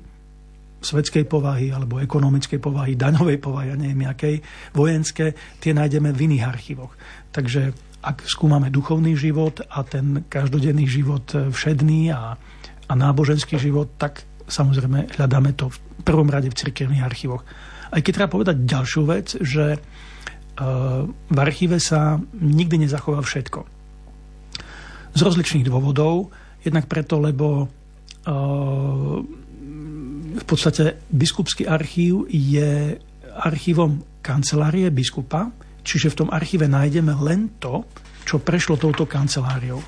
svetskej 0.86 1.26
povahy 1.26 1.74
alebo 1.74 1.98
ekonomickej 1.98 2.62
povahy, 2.62 2.94
daňovej 2.94 3.38
povahy, 3.42 3.74
a 3.74 3.80
neviem 3.80 4.06
jakej, 4.06 4.38
vojenské, 4.78 5.34
tie 5.58 5.74
nájdeme 5.74 6.14
v 6.14 6.30
iných 6.30 6.46
archívoch. 6.46 6.94
Takže 7.34 7.74
ak 8.06 8.22
skúmame 8.30 8.70
duchovný 8.70 9.18
život 9.18 9.66
a 9.66 9.82
ten 9.82 10.30
každodenný 10.30 10.86
život 10.86 11.26
všedný 11.34 12.14
a, 12.14 12.38
a 12.86 12.94
náboženský 12.94 13.58
život, 13.58 13.98
tak 13.98 14.22
samozrejme 14.46 15.18
hľadáme 15.18 15.58
to 15.58 15.74
v 15.74 15.78
prvom 16.06 16.30
rade 16.30 16.54
v 16.54 16.60
cirkevných 16.62 17.02
archívoch. 17.02 17.42
Aj 17.90 18.02
keď 18.06 18.12
treba 18.14 18.36
povedať 18.38 18.62
ďalšiu 18.62 19.02
vec, 19.10 19.42
že 19.42 19.82
v 21.34 21.38
archíve 21.42 21.82
sa 21.82 22.22
nikdy 22.38 22.86
nezachová 22.86 23.26
všetko. 23.26 23.75
Z 25.16 25.20
rozličných 25.24 25.64
dôvodov, 25.64 26.28
jednak 26.60 26.92
preto, 26.92 27.24
lebo 27.24 27.72
v 30.36 30.46
podstate 30.46 31.00
biskupský 31.08 31.64
archív 31.64 32.28
je 32.28 33.00
archívom 33.36 34.04
kancelárie 34.20 34.92
biskupa, 34.92 35.48
čiže 35.86 36.12
v 36.12 36.18
tom 36.26 36.30
archíve 36.34 36.68
nájdeme 36.68 37.16
len 37.24 37.56
to, 37.62 37.88
čo 38.26 38.42
prešlo 38.42 38.76
touto 38.76 39.06
kanceláriou. 39.08 39.80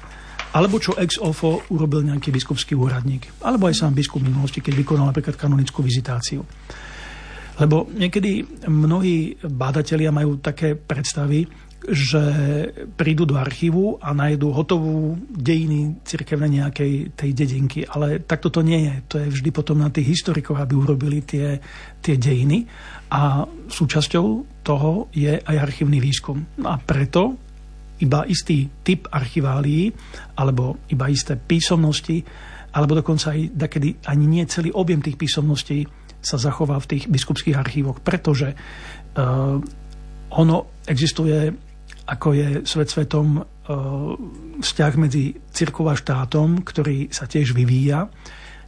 Alebo 0.56 0.80
čo 0.80 0.96
ex 0.96 1.20
ofo 1.20 1.68
urobil 1.74 2.08
nejaký 2.08 2.32
biskupský 2.32 2.78
úradník. 2.78 3.44
Alebo 3.44 3.68
aj 3.68 3.84
sám 3.84 3.92
biskup 3.98 4.24
v 4.24 4.32
minulosti, 4.32 4.64
keď 4.64 4.74
vykonal 4.80 5.12
napríklad 5.12 5.36
kanonickú 5.36 5.84
vizitáciu. 5.84 6.46
Lebo 7.58 7.90
niekedy 7.90 8.64
mnohí 8.70 9.42
bádatelia 9.44 10.14
majú 10.14 10.38
také 10.38 10.78
predstavy, 10.78 11.50
že 11.86 12.24
prídu 12.98 13.30
do 13.30 13.38
archívu 13.38 14.02
a 14.02 14.10
nájdú 14.10 14.50
hotovú 14.50 15.14
dejiny 15.30 16.02
cirkevnej 16.02 16.66
nejakej 16.66 17.14
tej 17.14 17.32
dedinky. 17.38 17.86
Ale 17.86 18.26
takto 18.26 18.50
to 18.50 18.66
nie 18.66 18.90
je. 18.90 18.96
To 19.14 19.16
je 19.22 19.28
vždy 19.30 19.50
potom 19.54 19.78
na 19.78 19.94
tých 19.94 20.18
historikoch, 20.18 20.58
aby 20.58 20.74
urobili 20.74 21.22
tie, 21.22 21.62
tie 22.02 22.18
dejiny. 22.18 22.66
A 23.14 23.46
súčasťou 23.70 24.26
toho 24.66 25.08
je 25.14 25.38
aj 25.38 25.56
archívny 25.56 26.02
výskum. 26.02 26.58
No 26.58 26.74
a 26.74 26.82
preto 26.82 27.38
iba 28.02 28.26
istý 28.26 28.70
typ 28.82 29.10
archiválií, 29.10 29.94
alebo 30.38 30.82
iba 30.90 31.10
isté 31.10 31.38
písomnosti, 31.38 32.22
alebo 32.74 32.98
dokonca 32.98 33.34
aj 33.34 33.58
takedy 33.58 33.98
ani 34.06 34.26
nie 34.26 34.44
celý 34.46 34.70
objem 34.74 35.02
tých 35.02 35.18
písomností 35.18 35.86
sa 36.22 36.38
zachová 36.38 36.78
v 36.82 36.90
tých 36.98 37.04
biskupských 37.10 37.58
archívoch, 37.58 38.02
pretože 38.02 38.54
uh, 38.54 39.58
ono 40.28 40.58
existuje, 40.86 41.54
ako 42.08 42.28
je 42.32 42.48
svet 42.64 42.88
svetom, 42.88 43.44
uh, 43.44 43.46
vzťah 44.64 44.94
medzi 44.96 45.36
cirkou 45.52 45.92
a 45.92 46.00
štátom, 46.00 46.64
ktorý 46.64 47.12
sa 47.12 47.28
tiež 47.28 47.52
vyvíja. 47.52 48.08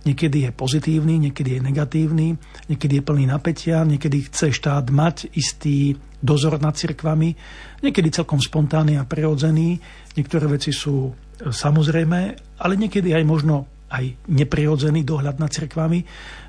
Niekedy 0.03 0.47
je 0.47 0.51
pozitívny, 0.55 1.19
niekedy 1.19 1.59
je 1.59 1.61
negatívny, 1.63 2.27
niekedy 2.71 2.99
je 2.99 3.03
plný 3.03 3.25
napätia, 3.27 3.83
niekedy 3.83 4.31
chce 4.31 4.55
štát 4.55 4.87
mať 4.91 5.31
istý 5.35 5.95
dozor 6.19 6.59
nad 6.59 6.75
cirkvami, 6.75 7.35
niekedy 7.83 8.11
celkom 8.11 8.39
spontánny 8.39 8.95
a 8.95 9.07
prirodzený. 9.07 9.79
Niektoré 10.15 10.47
veci 10.47 10.71
sú 10.71 11.11
e, 11.11 11.11
samozrejme, 11.51 12.19
ale 12.63 12.73
niekedy 12.75 13.11
aj 13.15 13.23
možno 13.27 13.67
aj 13.89 14.29
neprirodzený 14.29 15.01
dohľad 15.01 15.41
nad 15.41 15.49
cirkvami, 15.49 15.99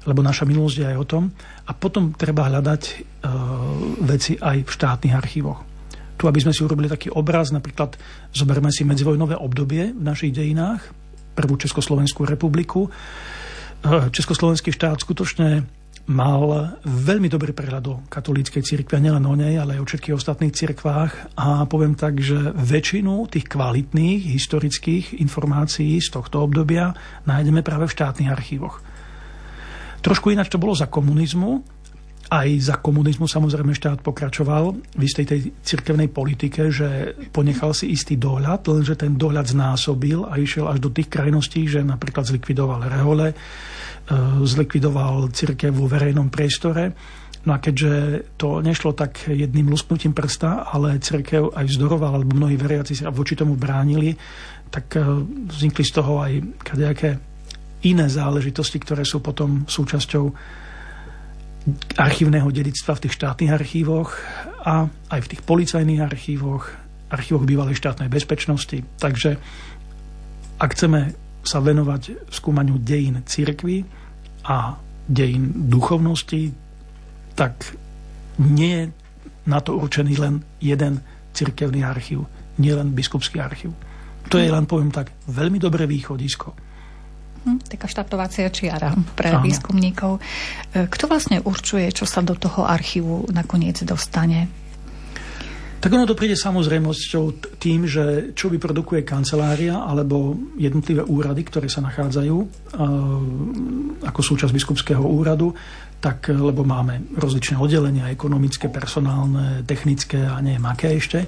lebo 0.07 0.21
naša 0.21 0.45
minulosť 0.45 0.77
je 0.77 0.87
aj 0.87 0.99
o 0.99 1.09
tom. 1.09 1.25
A 1.67 1.73
potom 1.75 2.15
treba 2.15 2.51
hľadať 2.51 2.83
e, 2.87 2.95
veci 4.07 4.39
aj 4.39 4.63
v 4.63 4.71
štátnych 4.71 5.15
archívoch. 5.15 5.70
Tu, 6.21 6.29
aby 6.29 6.37
sme 6.37 6.53
si 6.53 6.61
urobili 6.61 6.93
taký 6.93 7.09
obraz, 7.09 7.49
napríklad 7.49 7.97
zoberme 8.37 8.69
si 8.69 8.85
medzivojnové 8.85 9.41
obdobie 9.41 9.97
v 9.97 10.03
našich 10.05 10.37
dejinách, 10.37 10.93
prvú 11.33 11.57
Československú 11.57 12.29
republiku, 12.29 12.93
Eh, 13.81 14.12
Československý 14.12 14.77
štát 14.77 15.00
skutočne 15.00 15.65
mal 16.11 16.77
veľmi 16.85 17.33
dobrý 17.33 17.56
prehľad 17.56 17.85
o 17.89 17.95
katolíckej 18.13 18.61
cirkvi, 18.61 18.99
a 18.99 19.04
nielen 19.04 19.25
o 19.25 19.33
nej, 19.33 19.56
ale 19.56 19.78
aj 19.78 19.80
o 19.80 19.89
všetkých 19.89 20.17
ostatných 20.17 20.52
cirkvách. 20.52 21.13
A 21.39 21.65
poviem 21.65 21.97
tak, 21.97 22.21
že 22.21 22.52
väčšinu 22.52 23.30
tých 23.30 23.49
kvalitných 23.49 24.37
historických 24.37 25.17
informácií 25.23 25.97
z 25.97 26.13
tohto 26.13 26.45
obdobia 26.45 26.93
nájdeme 27.25 27.65
práve 27.65 27.89
v 27.89 27.95
štátnych 27.95 28.28
archívoch. 28.28 28.85
Trošku 30.04 30.33
ináč 30.33 30.52
to 30.52 30.61
bolo 30.61 30.76
za 30.76 30.89
komunizmu. 30.91 31.65
Aj 32.30 32.47
za 32.62 32.78
komunizmu 32.78 33.26
samozrejme 33.26 33.75
štát 33.75 34.06
pokračoval 34.06 34.78
v 34.95 35.02
istej 35.02 35.26
tej 35.26 35.40
cirkevnej 35.66 36.06
politike, 36.06 36.71
že 36.71 37.19
ponechal 37.34 37.75
si 37.75 37.90
istý 37.90 38.14
dohľad, 38.14 38.71
lenže 38.71 38.95
ten 38.95 39.19
dohľad 39.19 39.50
znásobil 39.50 40.30
a 40.30 40.38
išiel 40.38 40.71
až 40.71 40.78
do 40.78 40.95
tých 40.95 41.10
krajností, 41.10 41.66
že 41.66 41.82
napríklad 41.82 42.30
zlikvidoval 42.30 42.86
rehole, 42.86 43.34
E, 44.10 44.14
zlikvidoval 44.43 45.30
církev 45.30 45.71
vo 45.71 45.86
verejnom 45.86 46.34
priestore. 46.34 46.90
No 47.47 47.56
a 47.56 47.62
keďže 47.62 47.93
to 48.36 48.60
nešlo 48.60 48.93
tak 48.93 49.30
jedným 49.30 49.71
lusknutím 49.71 50.12
prsta, 50.12 50.66
ale 50.66 51.00
církev 51.00 51.54
aj 51.54 51.64
vzdoroval, 51.71 52.19
alebo 52.19 52.36
mnohí 52.36 52.58
veriaci 52.58 52.93
sa 52.99 53.14
voči 53.14 53.38
tomu 53.38 53.54
bránili, 53.54 54.12
tak 54.66 54.99
e, 54.99 55.04
vznikli 55.47 55.84
z 55.86 55.93
toho 55.95 56.26
aj 56.26 56.32
kadejaké 56.66 57.10
iné 57.86 58.10
záležitosti, 58.10 58.82
ktoré 58.82 59.06
sú 59.06 59.23
potom 59.23 59.64
súčasťou 59.64 60.25
archívneho 61.97 62.49
dedictva 62.50 62.97
v 62.97 63.02
tých 63.06 63.17
štátnych 63.17 63.52
archívoch 63.52 64.17
a 64.65 64.87
aj 65.11 65.21
v 65.25 65.30
tých 65.35 65.43
policajných 65.45 66.00
archívoch, 66.04 66.71
archívoch 67.11 67.45
bývalej 67.45 67.76
štátnej 67.78 68.09
bezpečnosti. 68.13 68.85
Takže 69.00 69.41
ak 70.61 70.71
chceme 70.76 71.17
sa 71.41 71.59
venovať 71.59 72.28
skúmaniu 72.28 72.76
dejín 72.76 73.25
církvy, 73.25 74.00
a 74.45 74.78
dejin 75.09 75.52
duchovnosti, 75.69 76.52
tak 77.35 77.76
nie 78.39 78.76
je 78.76 78.85
na 79.47 79.61
to 79.61 79.76
určený 79.76 80.17
len 80.17 80.35
jeden 80.63 81.00
cirkevný 81.33 81.85
archív, 81.85 82.25
nie 82.59 82.73
len 82.73 82.93
biskupský 82.93 83.41
archív. 83.41 83.75
To 84.28 84.39
je 84.39 84.49
len, 84.52 84.69
poviem 84.69 84.93
tak, 84.93 85.11
veľmi 85.28 85.59
dobré 85.59 85.89
východisko. 85.89 86.54
Hm, 87.41 87.57
taká 87.65 87.89
štartovacia 87.89 88.53
čiara 88.53 88.93
pre 89.17 89.33
Áno. 89.33 89.41
výskumníkov. 89.41 90.21
E, 90.76 90.85
kto 90.85 91.09
vlastne 91.09 91.41
určuje, 91.41 91.89
čo 91.89 92.05
sa 92.05 92.21
do 92.21 92.37
toho 92.37 92.69
archívu 92.69 93.33
nakoniec 93.33 93.81
dostane? 93.87 94.61
Tak 95.81 95.97
ono 95.97 96.05
to 96.05 96.13
príde 96.13 96.37
samozrejmosťou 96.37 97.57
tým, 97.57 97.89
že 97.89 98.37
čo 98.37 98.53
vyprodukuje 98.53 99.00
kancelária 99.00 99.81
alebo 99.81 100.37
jednotlivé 100.61 101.00
úrady, 101.00 101.41
ktoré 101.41 101.73
sa 101.73 101.81
nachádzajú 101.81 102.37
ako 104.05 104.21
súčasť 104.21 104.53
biskupského 104.53 105.00
úradu, 105.00 105.57
tak 105.97 106.29
lebo 106.37 106.69
máme 106.69 107.17
rozličné 107.17 107.57
oddelenia, 107.57 108.13
ekonomické, 108.13 108.69
personálne, 108.69 109.65
technické 109.65 110.21
a 110.21 110.37
neviem 110.45 110.69
aké 110.69 111.00
ešte, 111.00 111.25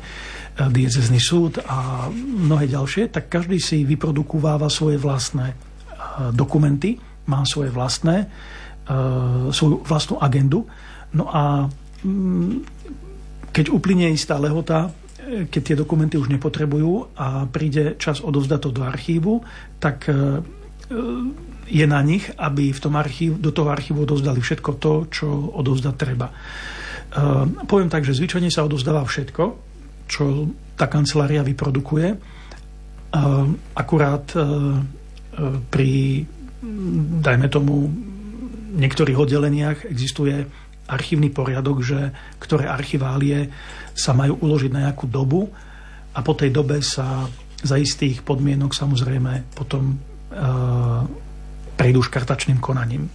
diecezný 0.61 1.17
súd 1.17 1.65
a 1.65 2.13
mnohé 2.13 2.69
ďalšie, 2.69 3.09
tak 3.09 3.33
každý 3.33 3.57
si 3.57 3.89
vyprodukováva 3.89 4.69
svoje 4.69 5.01
vlastné 5.01 5.72
dokumenty, 6.35 6.99
má 7.27 7.47
svoje 7.47 7.71
vlastné, 7.71 8.27
svoju 9.55 9.87
vlastnú 9.87 10.19
agendu. 10.19 10.67
No 11.15 11.31
a 11.31 11.71
mm, 12.03 12.67
keď 13.55 13.71
uplynie 13.71 14.11
istá 14.11 14.41
lehota, 14.43 14.91
e, 15.23 15.47
keď 15.47 15.63
tie 15.63 15.77
dokumenty 15.79 16.19
už 16.19 16.33
nepotrebujú 16.33 17.15
a 17.15 17.47
príde 17.47 17.95
čas 18.01 18.19
odovzdať 18.19 18.59
to 18.59 18.71
do 18.75 18.83
archívu, 18.83 19.45
tak 19.79 20.11
je 21.73 21.87
na 21.89 22.01
nich, 22.05 22.29
aby 22.37 22.69
v 22.69 22.83
tom 22.83 23.01
archív, 23.01 23.41
do 23.41 23.49
toho 23.49 23.73
archívu 23.73 24.05
odovzdali 24.05 24.45
všetko 24.45 24.71
to, 24.77 24.93
čo 25.09 25.27
odovzdať 25.57 25.95
treba. 25.97 26.29
Poviem 27.65 27.89
tak, 27.89 28.05
že 28.05 28.17
zvyčajne 28.17 28.53
sa 28.53 28.69
odovzdáva 28.69 29.05
všetko, 29.05 29.45
čo 30.05 30.53
tá 30.77 30.89
kancelária 30.93 31.41
vyprodukuje. 31.41 32.13
Akurát 33.73 34.25
pri, 35.73 36.25
dajme 37.25 37.49
tomu, 37.49 37.89
niektorých 38.73 39.19
oddeleniach 39.19 39.79
existuje 39.89 40.45
archívny 40.89 41.33
poriadok, 41.33 41.85
že 41.85 42.13
ktoré 42.41 42.69
archiválie 42.69 43.49
sa 43.93 44.13
majú 44.17 44.41
uložiť 44.41 44.71
na 44.73 44.81
nejakú 44.89 45.09
dobu 45.09 45.49
a 46.13 46.21
po 46.21 46.33
tej 46.37 46.53
dobe 46.53 46.81
sa 46.85 47.29
za 47.63 47.77
istých 47.79 48.27
podmienok 48.27 48.75
samozrejme 48.75 49.55
potom 49.55 49.95
e, 49.95 49.97
prejdú 51.79 52.01
škartačným 52.03 52.59
konaním. 52.59 53.07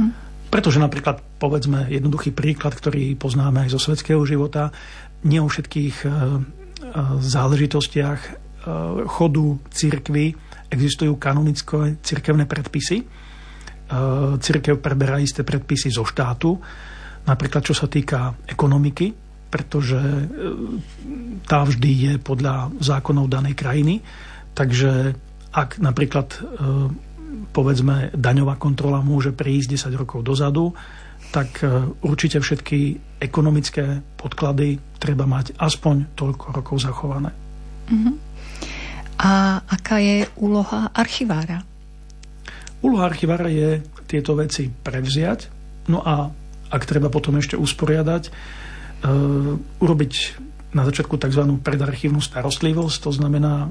Hm. 0.00 0.10
Pretože 0.50 0.82
napríklad, 0.82 1.22
povedzme, 1.38 1.86
jednoduchý 1.86 2.34
príklad, 2.34 2.74
ktorý 2.74 3.14
poznáme 3.14 3.68
aj 3.68 3.76
zo 3.76 3.78
svetského 3.78 4.22
života, 4.26 4.74
nie 5.22 5.38
o 5.38 5.46
všetkých 5.46 5.96
e, 6.02 6.08
e, 6.08 6.12
záležitostiach 7.20 8.20
e, 8.24 8.30
chodu 9.06 9.60
církvy 9.70 10.34
existujú 10.70 11.18
kanonické 11.18 11.98
cirkevné 12.00 12.46
predpisy, 12.46 13.02
Eh, 13.90 14.38
církev 14.38 14.78
preberá 14.78 15.18
isté 15.18 15.42
predpisy 15.42 15.90
zo 15.90 16.06
štátu, 16.06 16.54
napríklad 17.26 17.66
čo 17.66 17.74
sa 17.74 17.90
týka 17.90 18.38
ekonomiky, 18.46 19.10
pretože 19.50 19.98
eh, 19.98 20.30
tá 21.42 21.66
vždy 21.66 21.90
je 21.90 22.12
podľa 22.22 22.70
zákonov 22.78 23.26
danej 23.26 23.58
krajiny. 23.58 23.98
Takže 24.54 25.10
ak 25.50 25.82
napríklad 25.82 26.28
eh, 26.30 26.42
povedzme 27.50 28.14
daňová 28.14 28.62
kontrola 28.62 29.02
môže 29.02 29.34
prísť 29.34 29.90
10 29.90 30.02
rokov 30.06 30.22
dozadu, 30.22 30.70
tak 31.30 31.62
určite 32.02 32.42
všetky 32.42 32.78
ekonomické 33.22 34.02
podklady 34.18 34.82
treba 34.98 35.30
mať 35.30 35.54
aspoň 35.62 36.18
toľko 36.18 36.46
rokov 36.50 36.82
zachované. 36.82 37.30
Uh-huh. 37.86 38.18
A 39.20 39.60
aká 39.68 40.00
je 40.00 40.24
úloha 40.40 40.88
archivára? 40.96 41.60
Úloha 42.80 43.04
archivára 43.12 43.52
je 43.52 43.84
tieto 44.08 44.32
veci 44.32 44.72
prevziať, 44.72 45.52
no 45.92 46.00
a 46.00 46.32
ak 46.72 46.82
treba 46.88 47.12
potom 47.12 47.36
ešte 47.36 47.60
usporiadať, 47.60 48.32
urobiť 49.76 50.14
na 50.72 50.82
začiatku 50.88 51.20
tzv. 51.20 51.42
predarchívnu 51.60 52.24
starostlivosť, 52.24 52.96
to 53.04 53.10
znamená 53.12 53.68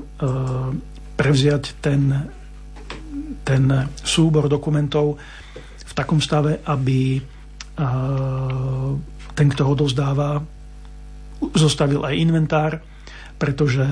prevziať 1.18 1.82
ten, 1.82 2.30
ten 3.42 3.64
súbor 4.06 4.46
dokumentov 4.46 5.18
v 5.82 5.94
takom 5.98 6.22
stave, 6.22 6.62
aby 6.70 7.18
ten, 9.34 9.48
kto 9.50 9.62
ho 9.66 9.74
dozdáva, 9.74 10.44
zostavil 11.56 12.04
aj 12.04 12.20
inventár, 12.20 12.84
pretože 13.40 13.88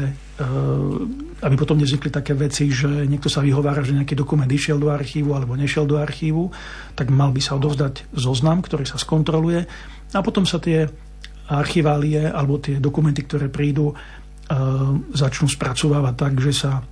aby 1.39 1.55
potom 1.55 1.79
nevznikli 1.79 2.11
také 2.11 2.35
veci, 2.35 2.67
že 2.67 3.07
niekto 3.07 3.31
sa 3.31 3.39
vyhovára, 3.39 3.79
že 3.79 3.95
nejaký 3.95 4.13
dokument 4.13 4.49
išiel 4.51 4.75
do 4.75 4.91
archívu 4.91 5.31
alebo 5.31 5.55
nešiel 5.55 5.87
do 5.87 5.95
archívu, 5.95 6.51
tak 6.93 7.07
mal 7.07 7.31
by 7.31 7.39
sa 7.39 7.55
odovzdať 7.55 8.11
zoznam, 8.11 8.59
ktorý 8.59 8.83
sa 8.83 8.99
skontroluje 8.99 9.63
a 10.11 10.19
potom 10.19 10.43
sa 10.43 10.59
tie 10.59 10.91
archiválie 11.47 12.27
alebo 12.27 12.59
tie 12.59 12.83
dokumenty, 12.83 13.23
ktoré 13.23 13.47
prídu, 13.47 13.95
začnú 15.15 15.47
spracovávať 15.47 16.15
tak, 16.19 16.33
že 16.43 16.51
sa 16.51 16.83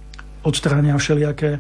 odstránia 0.47 0.95
všelijaké 0.95 1.59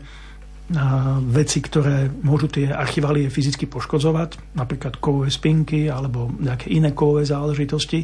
veci, 1.29 1.59
ktoré 1.61 2.09
môžu 2.25 2.49
tie 2.49 2.73
archiválie 2.73 3.29
fyzicky 3.29 3.69
poškodzovať, 3.69 4.57
napríklad 4.57 4.97
kovové 4.97 5.29
spinky 5.29 5.91
alebo 5.91 6.31
nejaké 6.41 6.73
iné 6.73 6.89
kovové 6.95 7.27
záležitosti. 7.27 8.01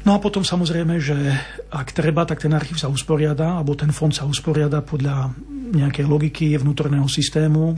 No 0.00 0.16
a 0.16 0.18
potom 0.18 0.40
samozrejme, 0.40 0.96
že 0.96 1.16
ak 1.68 1.92
treba, 1.92 2.24
tak 2.24 2.40
ten 2.40 2.56
archív 2.56 2.80
sa 2.80 2.88
usporiada, 2.88 3.60
alebo 3.60 3.76
ten 3.76 3.92
fond 3.92 4.12
sa 4.12 4.24
usporiada 4.24 4.80
podľa 4.80 5.36
nejakej 5.76 6.04
logiky 6.08 6.46
vnútorného 6.56 7.04
systému 7.04 7.72
e, 7.72 7.76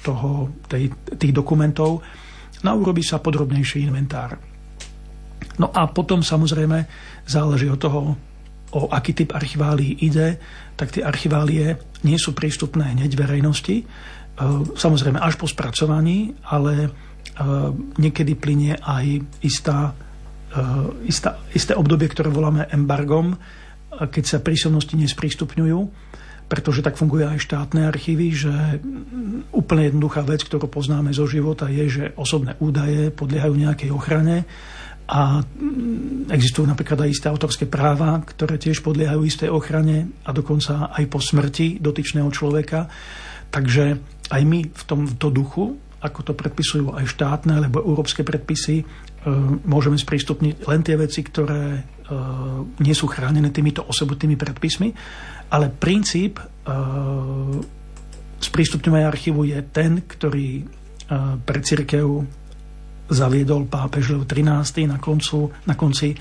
toho, 0.00 0.50
tej, 0.66 0.88
tých 1.20 1.32
dokumentov. 1.36 2.00
No 2.64 2.68
a 2.72 2.78
urobí 2.78 3.04
sa 3.04 3.20
podrobnejší 3.20 3.84
inventár. 3.84 4.40
No 5.60 5.68
a 5.68 5.84
potom 5.92 6.24
samozrejme 6.24 6.88
záleží 7.28 7.68
od 7.68 7.80
toho, 7.80 8.00
o 8.72 8.88
aký 8.88 9.12
typ 9.12 9.36
archiválií 9.36 10.00
ide, 10.00 10.40
tak 10.80 10.96
tie 10.96 11.04
archiválie 11.04 11.76
nie 12.08 12.16
sú 12.16 12.32
prístupné 12.32 12.96
hneď 12.96 13.20
verejnosti, 13.20 13.76
e, 13.78 13.84
samozrejme 14.80 15.20
až 15.20 15.36
po 15.36 15.44
spracovaní, 15.44 16.32
ale 16.48 16.88
e, 16.88 16.90
niekedy 18.00 18.32
plinie 18.32 18.80
aj 18.80 19.20
istá, 19.44 19.92
istá, 21.08 21.40
isté 21.56 21.72
obdobie, 21.72 22.08
ktoré 22.08 22.28
voláme 22.28 22.68
embargom, 22.68 23.36
keď 23.92 24.24
sa 24.24 24.38
prísomnosti 24.44 24.96
nesprístupňujú, 24.96 25.80
pretože 26.48 26.84
tak 26.84 27.00
funguje 27.00 27.24
aj 27.24 27.44
štátne 27.48 27.88
archívy, 27.88 28.28
že 28.36 28.52
úplne 29.56 29.88
jednoduchá 29.88 30.20
vec, 30.24 30.44
ktorú 30.44 30.68
poznáme 30.68 31.12
zo 31.16 31.24
života, 31.24 31.68
je, 31.72 31.88
že 31.88 32.04
osobné 32.16 32.56
údaje 32.60 33.08
podliehajú 33.08 33.54
nejakej 33.56 33.90
ochrane 33.92 34.44
a 35.08 35.44
existujú 36.28 36.68
napríklad 36.68 37.04
aj 37.04 37.10
isté 37.10 37.26
autorské 37.28 37.64
práva, 37.68 38.20
ktoré 38.24 38.56
tiež 38.56 38.84
podliehajú 38.84 39.20
istej 39.24 39.50
ochrane 39.52 40.08
a 40.24 40.30
dokonca 40.32 40.92
aj 40.92 41.04
po 41.08 41.20
smrti 41.20 41.80
dotyčného 41.80 42.28
človeka. 42.32 42.88
Takže 43.52 43.84
aj 44.32 44.42
my 44.44 44.60
v 44.72 44.82
tomto 44.88 45.28
duchu, 45.28 45.76
ako 46.00 46.20
to 46.20 46.32
predpisujú 46.32 46.96
aj 46.96 47.04
štátne 47.12 47.60
alebo 47.60 47.84
európske 47.84 48.24
predpisy, 48.24 48.84
môžeme 49.66 49.94
sprístupniť 49.94 50.66
len 50.66 50.80
tie 50.82 50.98
veci, 50.98 51.22
ktoré 51.22 51.78
e, 51.78 51.80
nie 52.82 52.94
sú 52.94 53.06
chránené 53.06 53.54
týmito 53.54 53.86
osobitnými 53.86 54.34
predpismi, 54.34 54.88
ale 55.52 55.70
princíp 55.70 56.42
e, 56.42 56.44
sprístupňovania 58.42 59.06
archívu 59.06 59.46
je 59.46 59.58
ten, 59.70 60.02
ktorý 60.02 60.66
pre 61.44 61.60
církev 61.60 62.24
zaviedol 63.12 63.68
pápež 63.68 64.16
Leo 64.16 64.24
XIII 64.24 64.88
na, 64.88 64.96
koncu, 64.96 65.52
na 65.68 65.76
konci 65.76 66.16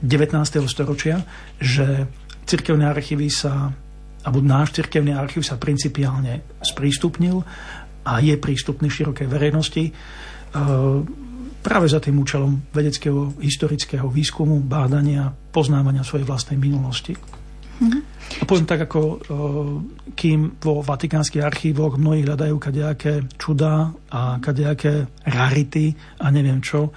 19. 0.00 0.40
storočia, 0.66 1.20
že 1.60 2.08
cirkevné 2.48 2.88
archívy 2.88 3.28
sa, 3.28 3.70
alebo 4.24 4.40
náš 4.40 4.74
cirkevný 4.74 5.14
archív 5.14 5.44
sa 5.44 5.60
principiálne 5.60 6.58
sprístupnil 6.64 7.44
a 8.02 8.18
je 8.18 8.34
prístupný 8.34 8.90
širokej 8.90 9.28
verejnosti 9.30 9.84
práve 11.62 11.86
za 11.86 12.02
tým 12.02 12.18
účelom 12.18 12.74
vedeckého 12.74 13.38
historického 13.38 14.10
výskumu, 14.10 14.58
bádania, 14.60 15.30
poznávania 15.30 16.02
svojej 16.02 16.26
vlastnej 16.26 16.58
minulosti. 16.58 17.14
Mm-hmm. 17.14 18.02
A 18.38 18.42
poviem 18.46 18.66
tak, 18.66 18.86
ako 18.86 19.00
e, 19.00 19.16
kým 20.14 20.58
vo 20.58 20.82
vatikánskych 20.82 21.42
archívoch 21.42 21.98
mnohí 21.98 22.26
hľadajú 22.26 22.56
kadejaké 22.58 23.26
čudá 23.38 23.90
a 24.10 24.38
kadejaké 24.38 25.06
rarity 25.26 25.94
a 26.18 26.30
neviem 26.30 26.62
čo, 26.62 26.94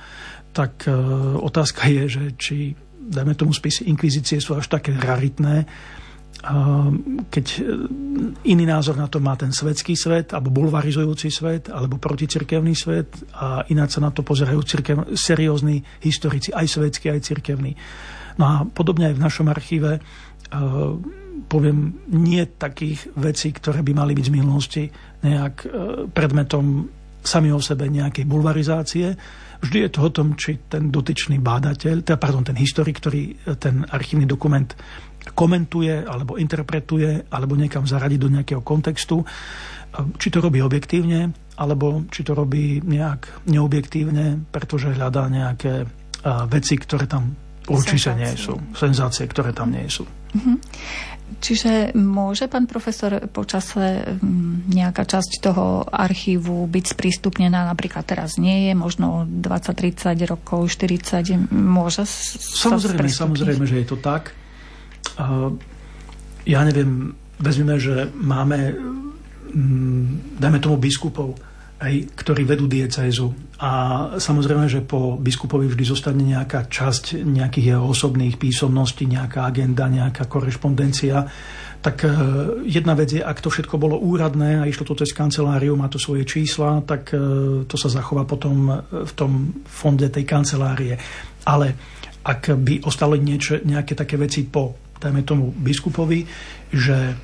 tak 0.53 0.85
e, 0.87 0.93
otázka 1.41 1.89
je, 1.89 2.03
že 2.07 2.23
či, 2.37 2.57
dajme 2.97 3.33
tomu 3.37 3.51
spisy 3.53 3.89
inkvizície 3.89 4.41
sú 4.41 4.57
až 4.57 4.69
také 4.69 4.93
raritné, 4.93 5.65
keď 7.29 7.45
e, 7.57 7.59
iný 8.51 8.65
názor 8.67 8.99
na 8.99 9.09
to 9.09 9.17
má 9.23 9.33
ten 9.39 9.49
svetský 9.49 9.97
svet, 9.97 10.35
alebo 10.35 10.51
bulvarizujúci 10.53 11.31
svet, 11.31 11.71
alebo 11.71 11.97
proticirkevný 11.97 12.75
svet 12.75 13.09
a 13.33 13.65
ináč 13.71 13.97
sa 13.97 14.01
na 14.03 14.11
to 14.13 14.21
pozerajú 14.21 14.59
cirkev, 14.61 14.97
seriózni 15.15 15.81
historici, 16.03 16.53
aj 16.53 16.67
svetskí, 16.69 17.09
aj 17.09 17.25
cirkevní. 17.25 17.73
No 18.35 18.43
a 18.45 18.55
podobne 18.67 19.09
aj 19.09 19.15
v 19.15 19.23
našom 19.23 19.47
archíve 19.47 20.03
poviem, 21.45 22.05
nie 22.09 22.41
takých 22.45 23.13
vecí, 23.17 23.53
ktoré 23.53 23.85
by 23.85 23.93
mali 23.93 24.11
byť 24.17 24.25
z 24.25 24.33
minulosti 24.33 24.83
nejak 25.21 25.55
e, 25.65 25.67
predmetom 26.09 26.89
sami 27.25 27.49
o 27.49 27.61
sebe 27.61 27.89
nejakej 27.89 28.25
bulvarizácie. 28.25 29.07
Vždy 29.61 29.77
je 29.87 29.89
to 29.89 29.99
o 30.05 30.13
tom, 30.13 30.27
či 30.37 30.69
ten 30.69 30.93
dotyčný 30.93 31.41
bádateľ, 31.41 32.05
teda, 32.05 32.17
pardon, 32.21 32.45
ten 32.45 32.57
historik, 32.57 33.01
ktorý 33.01 33.21
e, 33.33 33.55
ten 33.57 33.85
archívny 33.85 34.25
dokument 34.25 34.69
komentuje 35.33 36.05
alebo 36.05 36.37
interpretuje 36.37 37.25
alebo 37.33 37.57
niekam 37.57 37.89
zaradí 37.89 38.21
do 38.21 38.29
nejakého 38.29 38.61
kontextu, 38.61 39.25
či 40.19 40.27
to 40.29 40.43
robí 40.43 40.61
objektívne 40.61 41.33
alebo 41.55 42.03
či 42.11 42.27
to 42.27 42.35
robí 42.35 42.83
nejak 42.83 43.47
neobjektívne, 43.47 44.51
pretože 44.51 44.91
hľadá 44.91 45.31
nejaké 45.31 45.87
veci, 46.51 46.75
ktoré 46.75 47.07
tam 47.07 47.31
určite 47.69 48.13
nie 48.13 48.33
sú. 48.35 48.59
Senzácie, 48.75 49.25
ktoré 49.25 49.55
tam 49.55 49.71
nie 49.71 49.87
sú. 49.87 50.05
Mm-hmm. 50.05 50.57
Čiže 51.41 51.97
môže 51.97 52.45
pán 52.45 52.69
profesor 52.69 53.17
počase 53.33 54.17
mm, 54.21 54.69
nejaká 54.69 55.09
časť 55.09 55.41
toho 55.41 55.81
archívu 55.89 56.69
byť 56.69 56.85
sprístupnená, 56.85 57.65
napríklad 57.65 58.05
teraz 58.05 58.37
nie 58.37 58.69
je, 58.69 58.73
možno 58.77 59.25
20, 59.25 59.73
30 59.73 60.13
rokov, 60.29 60.69
40, 60.69 61.49
môže 61.49 62.05
Samozrejme, 62.61 63.09
samozrejme, 63.09 63.65
že 63.65 63.81
je 63.81 63.87
to 63.89 63.97
tak. 63.97 64.37
Ja 66.45 66.61
neviem, 66.61 67.17
vezmeme, 67.39 67.81
že 67.81 68.07
máme, 68.13 68.75
mm, 69.51 70.37
dajme 70.37 70.59
tomu 70.61 70.77
biskupov, 70.77 71.35
aj, 71.75 72.15
ktorí 72.15 72.47
vedú 72.47 72.71
diecézu. 72.71 73.35
A 73.59 73.71
samozrejme, 74.15 74.71
že 74.71 74.85
po 74.85 75.19
biskupovi 75.19 75.67
vždy 75.67 75.83
zostane 75.83 76.23
nejaká 76.23 76.71
časť 76.71 77.19
nejakých 77.23 77.75
jeho 77.75 77.83
osobných 77.91 78.39
písomností, 78.39 79.07
nejaká 79.11 79.43
agenda, 79.43 79.91
nejaká 79.91 80.27
korešpondencia. 80.31 81.27
Tak 81.83 81.97
e, 82.03 82.09
jedna 82.63 82.95
vec 82.95 83.11
je, 83.11 83.21
ak 83.21 83.43
to 83.43 83.51
všetko 83.51 83.75
bolo 83.75 83.99
úradné 83.99 84.63
a 84.63 84.67
išlo 84.69 84.87
to 84.87 84.95
cez 85.03 85.11
kanceláriu, 85.11 85.75
má 85.75 85.91
to 85.91 85.99
svoje 85.99 86.23
čísla, 86.23 86.79
tak 86.87 87.11
e, 87.11 87.19
to 87.67 87.75
sa 87.75 87.91
zachová 87.91 88.23
potom 88.23 88.71
v 88.89 89.11
tom 89.11 89.63
fonde 89.67 90.07
tej 90.07 90.23
kancelárie. 90.23 90.95
Ale 91.43 91.75
ak 92.25 92.55
by 92.55 92.87
ostalo 92.87 93.19
niečo, 93.19 93.61
nejaké 93.61 93.93
také 93.93 94.15
veci 94.15 94.47
po, 94.47 94.84
dajme 94.99 95.21
tomu, 95.23 95.51
biskupovi, 95.51 96.25
že 96.71 96.97
e, 97.11 97.15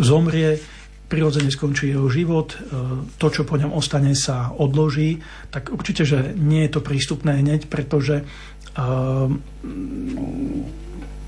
zomrie, 0.00 0.60
prirodzene 1.06 1.50
skončí 1.54 1.94
jeho 1.94 2.10
život, 2.10 2.54
e, 2.54 2.58
to, 3.16 3.26
čo 3.30 3.46
po 3.46 3.54
ňom 3.56 3.72
ostane, 3.72 4.12
sa 4.18 4.50
odloží, 4.50 5.22
tak 5.54 5.70
určite, 5.70 6.02
že 6.02 6.34
nie 6.34 6.66
je 6.66 6.74
to 6.76 6.80
prístupné 6.82 7.38
hneď, 7.40 7.70
pretože 7.70 8.26
uh, 8.76 9.28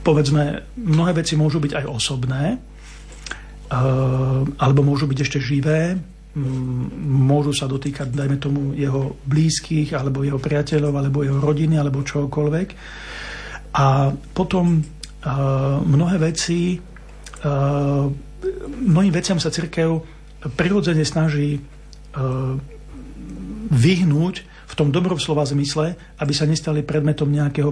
povedzme, 0.05 0.65
mnohé 0.77 1.13
veci 1.17 1.35
môžu 1.37 1.61
byť 1.61 1.73
aj 1.79 1.85
osobné, 1.89 2.57
uh, 2.57 4.45
alebo 4.61 4.81
môžu 4.85 5.09
byť 5.09 5.19
ešte 5.25 5.39
živé, 5.41 5.97
môžu 6.39 7.51
sa 7.57 7.67
dotýkať, 7.67 8.15
dajme 8.15 8.37
tomu, 8.39 8.61
jeho 8.77 9.19
blízkych, 9.27 9.97
alebo 9.97 10.23
jeho 10.23 10.39
priateľov, 10.39 10.95
alebo 10.95 11.27
jeho 11.27 11.41
rodiny, 11.41 11.81
alebo 11.81 12.07
čokoľvek. 12.07 12.69
A 13.75 14.13
potom 14.35 14.81
mnohé 15.83 16.17
veci 16.23 16.79
uh, 16.79 18.07
mnohým 18.69 19.15
veciam 19.15 19.39
sa 19.43 19.51
církev 19.51 20.03
prirodzene 20.55 21.03
snaží 21.03 21.59
e, 21.59 21.61
vyhnúť 23.69 24.35
v 24.47 24.75
tom 24.79 24.95
dobrom 24.95 25.19
slova 25.19 25.43
zmysle, 25.43 25.99
aby 26.23 26.33
sa 26.33 26.47
nestali 26.47 26.87
predmetom 26.87 27.27
nejakého 27.27 27.71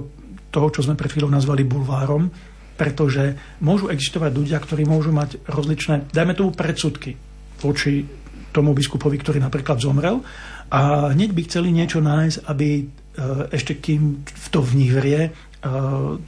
toho, 0.51 0.69
čo 0.73 0.83
sme 0.83 0.99
pred 0.99 1.13
chvíľou 1.13 1.31
nazvali 1.31 1.63
bulvárom, 1.63 2.33
pretože 2.75 3.39
môžu 3.63 3.89
existovať 3.93 4.33
ľudia, 4.35 4.59
ktorí 4.59 4.83
môžu 4.89 5.15
mať 5.15 5.41
rozličné, 5.47 6.11
dajme 6.11 6.35
tomu 6.35 6.51
predsudky 6.53 7.15
voči 7.63 8.05
tomu 8.51 8.73
biskupovi, 8.73 9.21
ktorý 9.21 9.39
napríklad 9.41 9.81
zomrel. 9.81 10.25
A 10.73 11.13
hneď 11.15 11.31
by 11.37 11.43
chceli 11.47 11.71
niečo 11.71 12.03
nájsť, 12.03 12.37
aby 12.51 12.69
ešte 13.53 13.81
kým 13.81 14.25
to 14.53 14.61
v 14.61 14.73
nich 14.77 14.93
vrie, 14.93 15.21
e, 15.25 15.31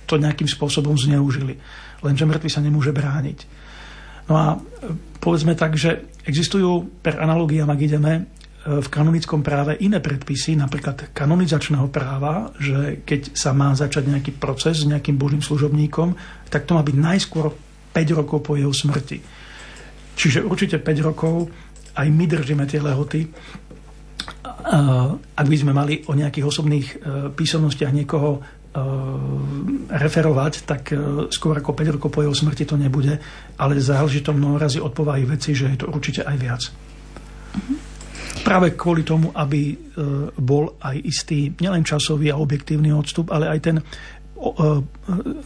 to 0.07 0.15
nejakým 0.17 0.49
spôsobom 0.49 0.97
zneužili. 0.97 1.59
Lenže 2.03 2.25
mŕtvy 2.27 2.51
sa 2.51 2.65
nemôže 2.65 2.95
brániť. 2.95 3.39
No 4.29 4.35
a 4.37 4.47
povedzme 5.19 5.57
tak, 5.57 5.75
že 5.81 6.05
existujú 6.29 7.01
per 7.01 7.17
analogiám, 7.19 7.73
ak 7.73 7.81
ideme, 7.81 8.13
v 8.69 8.85
kanonickom 8.85 9.41
práve 9.41 9.81
iné 9.81 9.97
predpisy, 9.97 10.53
napríklad 10.53 11.17
kanonizačného 11.17 11.89
práva, 11.89 12.53
že 12.61 13.01
keď 13.01 13.33
sa 13.33 13.57
má 13.57 13.73
začať 13.73 14.13
nejaký 14.13 14.37
proces 14.37 14.85
s 14.85 14.89
nejakým 14.91 15.17
božím 15.17 15.41
služobníkom, 15.41 16.13
tak 16.53 16.69
to 16.69 16.77
má 16.77 16.85
byť 16.85 16.97
najskôr 16.99 17.49
5 17.97 18.19
rokov 18.19 18.45
po 18.45 18.61
jeho 18.61 18.69
smrti. 18.69 19.25
Čiže 20.19 20.45
určite 20.45 20.77
5 20.85 21.09
rokov 21.09 21.49
aj 21.97 22.07
my 22.13 22.25
držíme 22.29 22.69
tie 22.69 22.85
lehoty. 22.85 23.25
Ak 25.33 25.47
by 25.49 25.57
sme 25.57 25.73
mali 25.73 26.05
o 26.05 26.13
nejakých 26.13 26.45
osobných 26.45 26.87
písomnostiach 27.33 27.95
niekoho 27.95 28.45
referovať, 29.89 30.53
tak 30.69 30.93
e, 30.93 31.27
skôr 31.33 31.59
ako 31.59 31.73
5 31.73 31.95
rokov 31.99 32.11
po 32.13 32.23
jeho 32.23 32.37
smrti 32.37 32.69
to 32.69 32.77
nebude, 32.77 33.17
ale 33.59 33.73
záleží 33.81 34.21
to 34.21 34.37
mnoho 34.37 34.61
razy 34.61 34.79
od 34.79 34.93
povahy 34.93 35.25
veci, 35.25 35.57
že 35.57 35.73
je 35.73 35.79
to 35.83 35.87
určite 35.89 36.23
aj 36.23 36.37
viac. 36.37 36.63
Mm-hmm. 36.69 37.79
Práve 38.45 38.79
kvôli 38.79 39.03
tomu, 39.03 39.35
aby 39.35 39.77
bol 40.39 40.79
aj 40.79 40.97
istý 41.05 41.53
nielen 41.59 41.83
časový 41.83 42.31
a 42.31 42.39
objektívny 42.39 42.95
odstup, 42.95 43.35
ale 43.35 43.51
aj 43.51 43.61
ten 43.61 43.77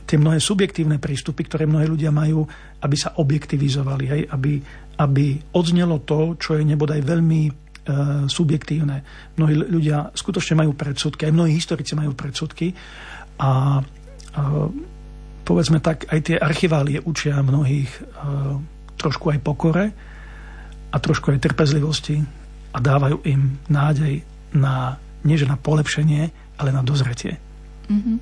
tie 0.05 0.21
mnohé 0.21 0.37
subjektívne 0.37 1.01
prístupy, 1.01 1.49
ktoré 1.49 1.65
mnohí 1.65 1.89
ľudia 1.89 2.13
majú, 2.13 2.45
aby 2.85 2.97
sa 2.97 3.17
objektivizovali, 3.17 4.05
hej, 4.05 4.23
aby, 4.29 4.61
aby 5.01 5.41
odznelo 5.57 6.05
to, 6.05 6.37
čo 6.37 6.61
je 6.61 6.65
nebodaj 6.69 7.01
veľmi 7.01 7.41
subjektívne. 8.31 9.03
Mnohí 9.35 9.55
ľudia 9.59 10.15
skutočne 10.15 10.63
majú 10.63 10.73
predsudky, 10.79 11.27
aj 11.27 11.35
mnohí 11.35 11.53
historici 11.59 11.99
majú 11.99 12.15
predsudky 12.15 12.71
a 13.43 13.81
e, 13.81 13.83
povedzme 15.43 15.83
tak, 15.83 16.07
aj 16.07 16.21
tie 16.23 16.37
archiválie 16.39 17.03
učia 17.03 17.43
mnohých 17.43 17.91
e, 17.91 18.01
trošku 19.03 19.35
aj 19.35 19.39
pokore 19.43 19.85
a 20.93 20.97
trošku 21.03 21.35
aj 21.35 21.43
trpezlivosti 21.43 22.23
a 22.73 22.79
dávajú 22.79 23.27
im 23.27 23.59
nádej 23.67 24.23
na, 24.55 24.97
nie 25.27 25.35
že 25.35 25.51
na 25.51 25.59
polepšenie, 25.59 26.23
ale 26.63 26.71
na 26.71 26.87
dozretie. 26.87 27.41
Mm-hmm. 27.91 28.17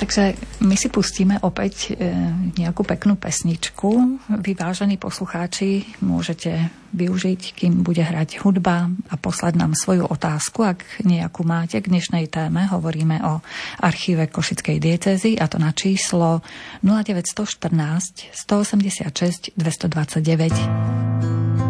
Takže 0.00 0.32
my 0.64 0.80
si 0.80 0.88
pustíme 0.88 1.36
opäť 1.44 1.92
e, 1.92 2.08
nejakú 2.56 2.88
peknú 2.88 3.20
pesničku. 3.20 4.16
Vy, 4.40 4.56
vážení 4.56 4.96
poslucháči, 4.96 5.84
môžete 6.00 6.72
využiť, 6.96 7.52
kým 7.52 7.84
bude 7.84 8.00
hrať 8.00 8.40
hudba 8.40 8.88
a 8.88 9.14
poslať 9.20 9.60
nám 9.60 9.76
svoju 9.76 10.08
otázku, 10.08 10.64
ak 10.64 11.04
nejakú 11.04 11.44
máte 11.44 11.84
k 11.84 11.92
dnešnej 11.92 12.32
téme. 12.32 12.64
Hovoríme 12.64 13.20
o 13.28 13.44
archíve 13.84 14.32
Košickej 14.32 14.80
diecezy 14.80 15.36
a 15.36 15.44
to 15.52 15.60
na 15.60 15.76
číslo 15.76 16.40
0914 16.80 18.32
186 18.32 19.52
229. 19.52 21.69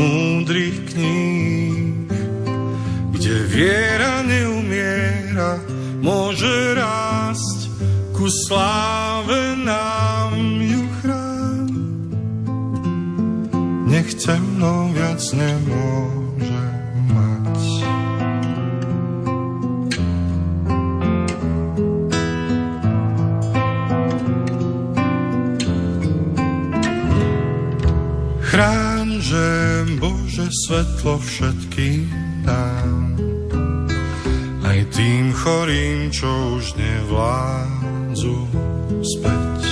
múdrych 0.00 0.80
kníh, 0.92 2.08
kde 3.12 3.34
viera 3.52 4.24
neumiera, 4.24 5.60
môže 6.00 6.72
rásť 6.72 7.68
ku 8.16 8.24
sláve 8.48 9.60
nám 9.60 10.36
ju 10.60 10.82
chrán. 11.00 11.68
Nech 13.84 14.12
temno 14.16 14.88
viac 14.96 15.20
nemôže 15.36 16.64
mať. 17.12 17.60
Chráň, 28.50 28.99
že 29.30 29.86
Bože 30.02 30.50
svetlo 30.50 31.22
všetkým 31.22 32.10
dám, 32.42 33.14
aj 34.66 34.78
tým 34.90 35.30
chorým, 35.30 36.10
čo 36.10 36.58
už 36.58 36.74
nevládzu 36.74 38.38
späť. 39.06 39.62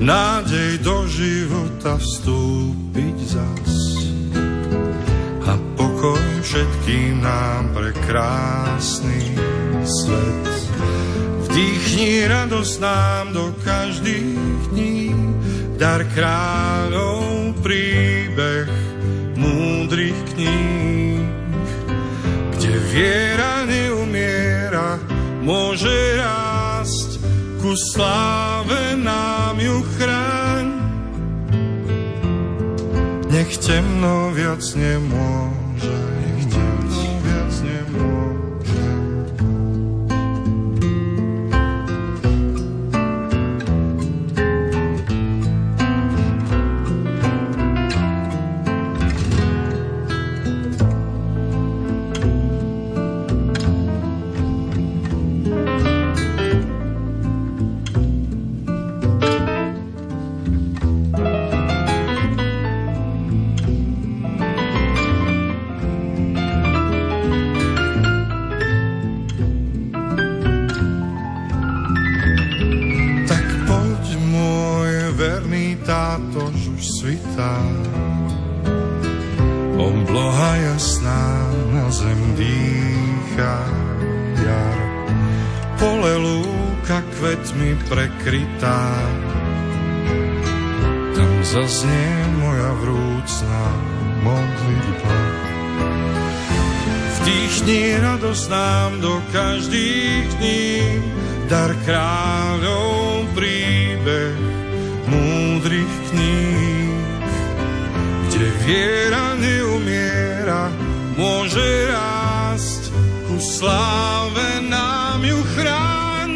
Nádej 0.00 0.80
do 0.80 1.04
života 1.04 2.00
vstúpiť 2.00 3.16
zas 3.36 3.76
a 5.44 5.52
pokoj 5.76 6.24
všetkým 6.40 7.20
nám 7.20 7.76
pre 7.76 7.92
krásny 8.08 9.36
svet. 9.84 10.48
Vdýchni 11.44 12.24
radosť 12.24 12.74
nám 12.80 13.36
do 13.36 13.52
každých 13.60 14.72
dní, 14.72 15.12
dar 15.76 16.08
kráľov 16.16 17.52
príbeh 18.32 18.64
múdrych 19.36 20.16
kníh, 20.32 21.20
kde 22.56 22.72
viera 22.88 23.68
neumiera, 23.68 24.96
môže 25.44 25.92
rásť, 26.16 27.20
ku 27.60 27.76
sláve 27.92 28.96
nám 28.96 29.60
ju 29.60 29.84
chráň. 30.00 30.66
Nech 33.28 33.52
temno 33.60 34.32
viac 34.32 34.64
nemôže 34.80 35.61
zaznie 91.52 92.16
moja 92.40 92.70
vrúcna 92.80 93.62
modlitba. 94.24 95.16
Vdýchni 97.20 97.82
radosť 98.00 98.44
nám 98.48 98.90
do 99.04 99.20
každých 99.36 100.26
dní, 100.40 100.72
dar 101.52 101.76
kráľov 101.84 103.28
príbeh 103.36 104.32
múdrych 105.12 105.94
kníh, 106.08 106.51
viera 108.62 109.34
neumiera, 109.34 110.70
môže 111.18 111.90
rásť 111.90 112.94
ku 113.26 113.36
sláve 113.42 114.62
nám 114.70 115.20
ju 115.22 115.40
chráň. 115.54 116.30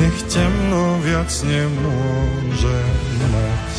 Nech 0.00 0.18
temno 0.32 0.96
viac 1.04 1.32
nemôže 1.44 2.80
mať. 3.28 3.76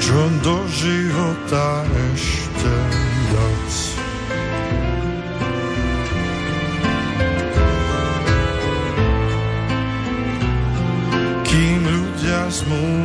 Čo 0.00 0.20
do 0.40 0.56
života 0.72 1.84
ešte 2.12 2.72
dať. 3.32 3.83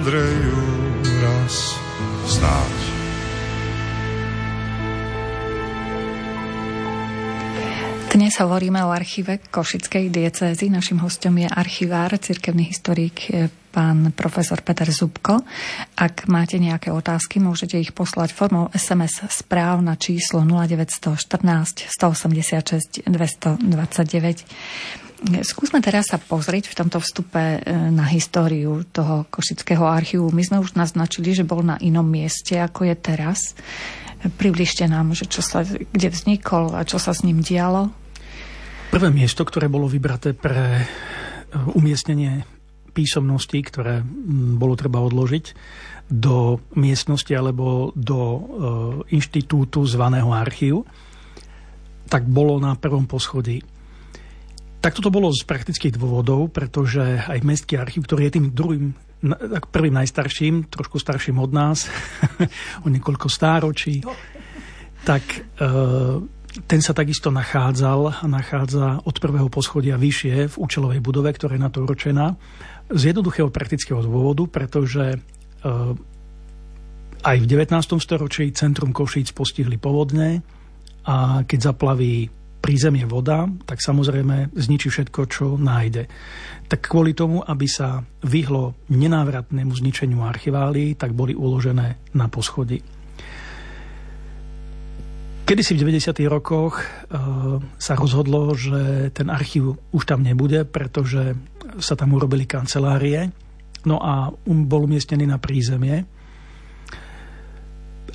Zmúdrejú 0.10 0.58
raz 1.22 1.78
znáť. 2.26 2.78
Dnes 8.18 8.34
hovoríme 8.42 8.82
o 8.82 8.90
archíve 8.90 9.38
Košickej 9.38 10.10
diecézy. 10.10 10.74
Našim 10.74 10.98
hostom 11.06 11.38
je 11.38 11.46
archivár, 11.46 12.18
cirkevný 12.18 12.74
historik 12.74 13.30
pán 13.70 14.10
profesor 14.18 14.66
Peter 14.66 14.90
Zubko. 14.90 15.46
Ak 15.94 16.26
máte 16.26 16.58
nejaké 16.58 16.90
otázky, 16.90 17.38
môžete 17.38 17.78
ich 17.78 17.94
poslať 17.94 18.34
formou 18.34 18.74
SMS 18.74 19.30
správ 19.30 19.86
na 19.86 19.94
číslo 19.94 20.42
0914 20.42 21.86
186 21.86 23.06
229. 23.06 25.06
Skúsme 25.20 25.84
teraz 25.84 26.16
sa 26.16 26.18
pozrieť 26.18 26.72
v 26.72 26.78
tomto 26.80 27.04
vstupe 27.04 27.60
e, 27.60 27.60
na 27.92 28.08
históriu 28.08 28.88
toho 28.88 29.28
Košického 29.28 29.84
archívu. 29.84 30.32
My 30.32 30.48
sme 30.48 30.64
už 30.64 30.80
naznačili, 30.80 31.36
že 31.36 31.44
bol 31.44 31.60
na 31.60 31.76
inom 31.84 32.08
mieste, 32.08 32.56
ako 32.56 32.88
je 32.88 32.96
teraz. 32.96 33.52
Približte 34.40 34.88
nám, 34.88 35.12
že 35.12 35.28
čo 35.28 35.44
sa, 35.44 35.68
kde 35.68 36.08
vznikol 36.08 36.72
a 36.72 36.88
čo 36.88 37.04
sa 37.04 37.12
s 37.12 37.28
ním 37.28 37.44
dialo. 37.44 37.92
Prvé 38.96 39.12
miesto, 39.12 39.44
ktoré 39.44 39.68
bolo 39.68 39.92
vybraté 39.92 40.32
pre 40.32 40.80
e, 40.80 40.84
umiestnenie 41.76 42.48
písomností, 42.96 43.60
ktoré 43.60 44.00
bolo 44.56 44.80
treba 44.80 45.04
odložiť 45.04 45.46
do 46.08 46.64
miestnosti 46.80 47.36
alebo 47.36 47.92
do 47.92 48.20
e, 48.24 48.40
inštitútu 49.20 49.84
zvaného 49.84 50.32
archív, 50.32 50.88
tak 52.08 52.24
bolo 52.24 52.56
na 52.56 52.80
prvom 52.80 53.04
poschodí 53.04 53.79
tak 54.80 54.96
toto 54.96 55.12
bolo 55.12 55.28
z 55.36 55.44
praktických 55.44 56.00
dôvodov, 56.00 56.56
pretože 56.56 57.20
aj 57.28 57.44
Mestský 57.44 57.76
archív, 57.76 58.08
ktorý 58.08 58.32
je 58.32 58.36
tým 58.40 58.48
druhým, 58.56 58.86
prvým 59.76 59.96
najstarším, 60.00 60.72
trošku 60.72 60.96
starším 60.96 61.44
od 61.44 61.52
nás, 61.52 61.92
o 62.86 62.88
niekoľko 62.88 63.28
stáročí, 63.28 64.00
tak 65.04 65.24
e, 65.36 65.40
ten 66.64 66.80
sa 66.80 66.96
takisto 66.96 67.28
nachádzal 67.28 68.24
a 68.24 68.26
nachádza 68.32 69.04
od 69.04 69.16
prvého 69.20 69.52
poschodia 69.52 70.00
vyššie 70.00 70.48
v 70.48 70.56
účelovej 70.56 71.04
budove, 71.04 71.28
ktorá 71.36 71.60
je 71.60 71.66
na 71.68 71.72
to 71.72 71.84
určená. 71.84 72.40
Z 72.88 73.12
jednoduchého 73.12 73.52
praktického 73.52 74.00
dôvodu, 74.00 74.48
pretože 74.48 75.16
e, 75.16 75.18
aj 77.20 77.36
v 77.36 77.46
19. 77.52 77.76
storočí 78.00 78.48
centrum 78.56 78.96
Košíc 78.96 79.36
postihli 79.36 79.76
povodne 79.76 80.40
a 81.04 81.44
keď 81.44 81.76
zaplaví 81.76 82.39
prízemie 82.60 83.08
voda, 83.08 83.48
tak 83.66 83.80
samozrejme 83.80 84.52
zničí 84.54 84.92
všetko, 84.92 85.20
čo 85.32 85.56
nájde. 85.56 86.06
Tak 86.68 86.92
kvôli 86.92 87.16
tomu, 87.16 87.40
aby 87.42 87.66
sa 87.66 88.04
vyhlo 88.28 88.76
nenávratnému 88.92 89.72
zničeniu 89.72 90.22
archiválií, 90.22 91.00
tak 91.00 91.16
boli 91.16 91.34
uložené 91.34 92.14
na 92.14 92.28
poschodí. 92.28 92.84
Kedy 95.50 95.62
si 95.66 95.74
v 95.74 95.82
90. 95.82 96.14
rokoch 96.30 96.78
e, 96.78 96.86
sa 97.82 97.98
rozhodlo, 97.98 98.54
že 98.54 99.10
ten 99.18 99.34
archív 99.34 99.82
už 99.90 100.06
tam 100.06 100.22
nebude, 100.22 100.62
pretože 100.62 101.34
sa 101.82 101.98
tam 101.98 102.14
urobili 102.14 102.46
kancelárie, 102.46 103.34
no 103.90 103.98
a 103.98 104.30
um, 104.30 104.70
bol 104.70 104.86
umiestnený 104.86 105.26
na 105.26 105.42
prízemie 105.42 106.06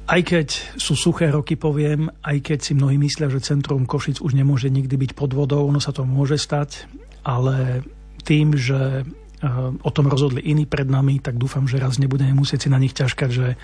aj 0.05 0.21
keď 0.21 0.49
sú 0.77 0.93
suché 0.97 1.33
roky, 1.33 1.57
poviem, 1.57 2.13
aj 2.21 2.37
keď 2.45 2.59
si 2.61 2.73
mnohí 2.77 3.01
myslia, 3.01 3.33
že 3.33 3.41
centrum 3.41 3.89
Košic 3.89 4.21
už 4.21 4.37
nemôže 4.37 4.69
nikdy 4.69 5.01
byť 5.01 5.11
pod 5.17 5.33
vodou, 5.33 5.65
ono 5.65 5.81
sa 5.81 5.97
to 5.97 6.05
môže 6.05 6.37
stať, 6.37 6.85
ale 7.25 7.81
tým, 8.21 8.53
že 8.53 9.05
eh, 9.05 9.49
o 9.73 9.91
tom 9.93 10.09
rozhodli 10.09 10.45
iní 10.45 10.69
pred 10.69 10.85
nami, 10.85 11.25
tak 11.25 11.41
dúfam, 11.41 11.65
že 11.65 11.81
raz 11.81 11.97
nebudeme 11.97 12.37
musieť 12.37 12.69
si 12.69 12.69
na 12.69 12.77
nich 12.77 12.93
ťažkať, 12.93 13.31
že 13.33 13.57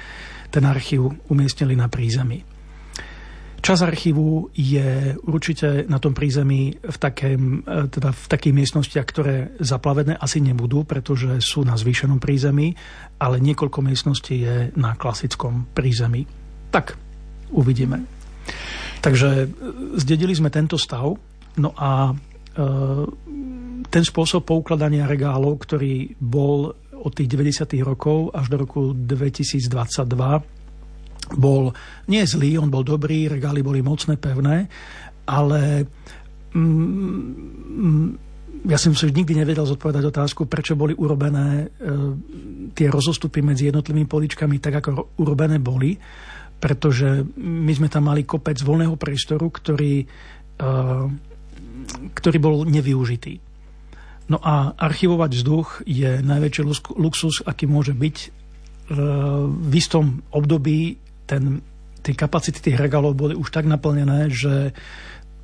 ten 0.49 0.65
archív 0.65 1.13
umiestnili 1.29 1.77
na 1.77 1.93
prízemí. 1.93 2.43
Čas 3.61 3.85
archívu 3.85 4.49
je 4.57 5.21
určite 5.29 5.85
na 5.85 6.01
tom 6.01 6.17
prízemí 6.17 6.81
v, 6.81 6.97
takém, 6.97 7.61
e, 7.61 7.93
teda 7.93 8.09
v 8.09 8.25
takých 8.25 8.57
miestnostiach, 8.57 9.07
ktoré 9.07 9.37
zaplavené 9.61 10.17
asi 10.17 10.41
nebudú, 10.41 10.89
pretože 10.89 11.45
sú 11.45 11.61
na 11.69 11.77
zvýšenom 11.77 12.17
prízemí, 12.17 12.73
ale 13.21 13.37
niekoľko 13.37 13.85
miestností 13.85 14.49
je 14.49 14.57
na 14.81 14.97
klasickom 14.97 15.69
prízemí. 15.77 16.25
Tak, 16.73 16.97
uvidíme. 17.53 18.01
Takže 19.05 19.29
e, 19.45 19.47
zdedili 20.01 20.33
sme 20.33 20.49
tento 20.49 20.81
stav, 20.81 21.13
no 21.61 21.71
a 21.77 22.11
e, 22.11 22.15
ten 23.93 24.05
spôsob 24.09 24.49
poukladania 24.49 25.05
regálov, 25.05 25.61
ktorý 25.69 26.17
bol 26.17 26.73
od 27.01 27.13
tých 27.13 27.29
90. 27.29 27.77
rokov 27.85 28.33
až 28.33 28.53
do 28.53 28.57
roku 28.61 28.97
2022 28.97 30.60
bol 31.37 31.75
nie 32.11 32.23
zlý, 32.27 32.59
on 32.59 32.71
bol 32.73 32.83
dobrý, 32.83 33.31
regály 33.31 33.63
boli 33.63 33.83
mocné, 33.83 34.19
pevné, 34.19 34.67
ale 35.31 35.87
mm, 36.55 38.31
ja 38.67 38.77
som 38.77 38.93
si 38.93 39.09
nikdy 39.09 39.41
nevedel 39.41 39.65
zodpovedať 39.65 40.05
otázku, 40.11 40.45
prečo 40.45 40.77
boli 40.77 40.93
urobené 40.93 41.65
e, 41.65 41.67
tie 42.77 42.93
rozostupy 42.93 43.41
medzi 43.41 43.73
jednotlivými 43.73 44.05
poličkami 44.05 44.61
tak, 44.61 44.85
ako 44.85 45.17
urobené 45.23 45.57
boli, 45.57 45.97
pretože 46.61 47.25
my 47.41 47.73
sme 47.73 47.89
tam 47.89 48.13
mali 48.13 48.29
kopec 48.29 48.61
voľného 48.61 49.01
priestoru, 49.01 49.49
ktorý, 49.49 50.05
e, 50.05 50.07
ktorý 52.13 52.39
bol 52.43 52.69
nevyužitý. 52.69 53.41
No 54.31 54.39
a 54.39 54.77
archivovať 54.77 55.31
vzduch 55.41 55.69
je 55.89 56.21
najväčší 56.23 56.63
luxus, 56.95 57.43
aký 57.43 57.65
môže 57.65 57.97
byť. 57.97 58.17
E, 58.21 58.29
v 59.49 59.73
istom 59.73 60.21
období 60.37 61.01
ten, 61.31 61.63
tie 62.03 62.15
kapacity 62.19 62.59
tých 62.59 62.81
regálov 62.83 63.15
boli 63.15 63.39
už 63.39 63.55
tak 63.55 63.71
naplnené, 63.71 64.27
že 64.27 64.75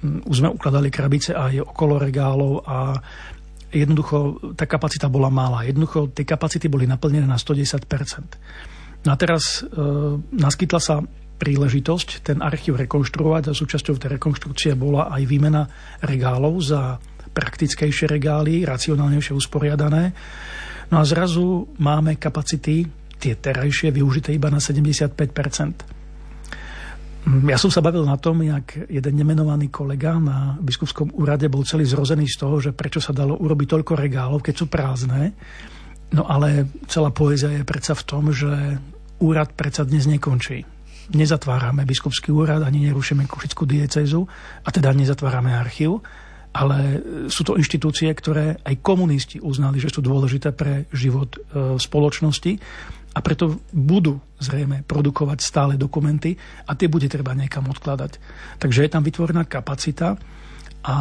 mm, 0.03 0.27
už 0.27 0.37
sme 0.42 0.51
ukladali 0.51 0.90
krabice 0.90 1.31
aj 1.31 1.62
okolo 1.62 2.03
regálov 2.03 2.66
a 2.66 2.99
jednoducho 3.70 4.51
tá 4.59 4.66
kapacita 4.66 5.07
bola 5.07 5.31
malá. 5.31 5.62
Jednoducho 5.62 6.11
tie 6.11 6.27
kapacity 6.27 6.66
boli 6.66 6.90
naplnené 6.90 7.27
na 7.27 7.38
110%. 7.38 7.87
No 9.07 9.14
a 9.14 9.16
teraz 9.20 9.62
e, 9.62 9.70
naskytla 10.35 10.81
sa 10.83 10.99
príležitosť 11.37 12.25
ten 12.25 12.38
archív 12.40 12.81
rekonštruovať 12.81 13.53
a 13.53 13.57
súčasťou 13.57 14.01
tej 14.01 14.16
rekonštrukcie 14.16 14.72
bola 14.74 15.12
aj 15.12 15.22
výmena 15.28 15.68
regálov 16.01 16.59
za 16.64 16.97
praktickejšie 17.37 18.09
regály, 18.09 18.64
racionálnejšie 18.64 19.37
usporiadané. 19.37 20.16
No 20.89 21.03
a 21.03 21.05
zrazu 21.05 21.68
máme 21.76 22.16
kapacity 22.16 22.89
tie 23.17 23.35
terajšie 23.35 23.91
využité 23.93 24.33
iba 24.37 24.53
na 24.53 24.61
75 24.61 25.17
mm, 27.27 27.49
ja 27.51 27.59
som 27.59 27.71
sa 27.73 27.83
bavil 27.83 28.07
na 28.07 28.14
tom, 28.21 28.39
jak 28.45 28.87
jeden 28.87 29.14
nemenovaný 29.19 29.73
kolega 29.73 30.14
na 30.21 30.55
biskupskom 30.62 31.11
úrade 31.19 31.51
bol 31.51 31.67
celý 31.67 31.83
zrozený 31.83 32.31
z 32.31 32.37
toho, 32.39 32.57
že 32.62 32.71
prečo 32.71 33.03
sa 33.03 33.11
dalo 33.11 33.35
urobiť 33.35 33.69
toľko 33.73 33.93
regálov, 33.99 34.45
keď 34.45 34.55
sú 34.55 34.67
prázdne. 34.71 35.35
No 36.14 36.23
ale 36.31 36.71
celá 36.87 37.11
poézia 37.11 37.51
je 37.51 37.67
predsa 37.67 37.99
v 37.99 38.07
tom, 38.07 38.31
že 38.31 38.79
úrad 39.19 39.59
predsa 39.59 39.83
dnes 39.83 40.07
nekončí. 40.07 40.62
Nezatvárame 41.07 41.87
biskupský 41.87 42.31
úrad, 42.31 42.62
ani 42.62 42.91
nerušíme 42.91 43.27
Košickú 43.27 43.67
diecezu 43.67 44.27
a 44.62 44.69
teda 44.71 44.95
nezatvárame 44.95 45.55
archív, 45.55 46.03
ale 46.57 47.03
sú 47.29 47.45
to 47.45 47.61
inštitúcie, 47.61 48.09
ktoré 48.17 48.57
aj 48.64 48.81
komunisti 48.81 49.37
uznali, 49.43 49.77
že 49.77 49.93
sú 49.93 50.01
dôležité 50.01 50.57
pre 50.57 50.89
život 50.89 51.37
e, 51.37 51.77
spoločnosti 51.77 52.53
a 53.17 53.19
preto 53.25 53.64
budú 53.73 54.21
zrejme 54.37 54.85
produkovať 54.85 55.39
stále 55.41 55.81
dokumenty 55.81 56.37
a 56.69 56.77
tie 56.77 56.85
bude 56.85 57.09
treba 57.09 57.33
niekam 57.33 57.64
odkladať. 57.73 58.21
Takže 58.61 58.85
je 58.85 58.91
tam 58.93 59.01
vytvorená 59.01 59.49
kapacita 59.49 60.21
a 60.85 60.97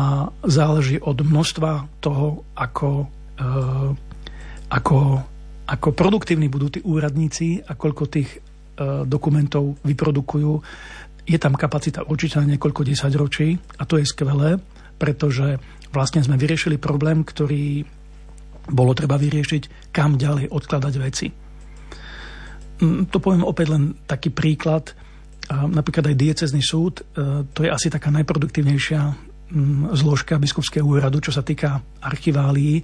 záleží 0.47 0.95
od 1.03 1.19
množstva 1.19 1.99
toho, 1.99 2.47
ako, 2.55 3.11
e, 3.35 3.45
ako, 4.71 4.97
ako 5.67 5.87
produktívni 5.91 6.47
budú 6.47 6.71
tí 6.71 6.79
úradníci 6.79 7.59
a 7.67 7.75
koľko 7.75 8.03
tých 8.07 8.31
e, 8.31 8.39
dokumentov 9.03 9.75
vyprodukujú. 9.83 10.51
Je 11.27 11.35
tam 11.35 11.59
kapacita 11.59 12.07
určite 12.07 12.39
na 12.39 12.55
niekoľko 12.55 12.87
desaťročí 12.87 13.59
a 13.75 13.83
to 13.83 13.99
je 13.99 14.07
skvelé, 14.07 14.55
pretože 14.95 15.59
vlastne 15.91 16.23
sme 16.23 16.39
vyriešili 16.39 16.79
problém, 16.79 17.27
ktorý 17.27 17.83
bolo 18.71 18.95
treba 18.95 19.19
vyriešiť, 19.19 19.91
kam 19.91 20.15
ďalej 20.15 20.49
odkladať 20.49 20.95
veci. 20.97 21.44
Mm, 22.81 23.07
to 23.07 23.17
poviem 23.23 23.47
opäť 23.47 23.71
len 23.71 23.95
taký 24.03 24.31
príklad. 24.31 24.91
Napríklad 25.45 26.09
aj 26.09 26.17
diecezný 26.17 26.61
súd, 26.65 27.05
e, 27.13 27.45
to 27.53 27.61
je 27.61 27.69
asi 27.69 27.93
taká 27.93 28.09
najproduktívnejšia 28.09 29.01
mm, 29.05 29.93
zložka 29.93 30.41
biskupského 30.41 30.81
úradu, 30.81 31.21
čo 31.21 31.29
sa 31.29 31.45
týka 31.45 31.77
archiválií. 32.01 32.81
E, 32.81 32.83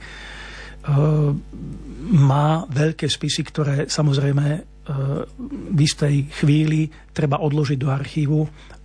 má 2.12 2.48
veľké 2.70 3.10
spisy, 3.10 3.42
ktoré 3.50 3.76
samozrejme 3.90 4.46
e, 4.54 4.60
v 5.74 5.80
istej 5.82 6.30
chvíli 6.38 6.86
treba 7.10 7.42
odložiť 7.42 7.78
do 7.82 7.90
archívu. 7.90 8.40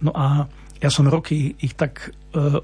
No 0.08 0.10
a 0.16 0.48
ja 0.80 0.88
som 0.88 1.08
roky 1.08 1.56
ich 1.60 1.72
tak 1.72 2.12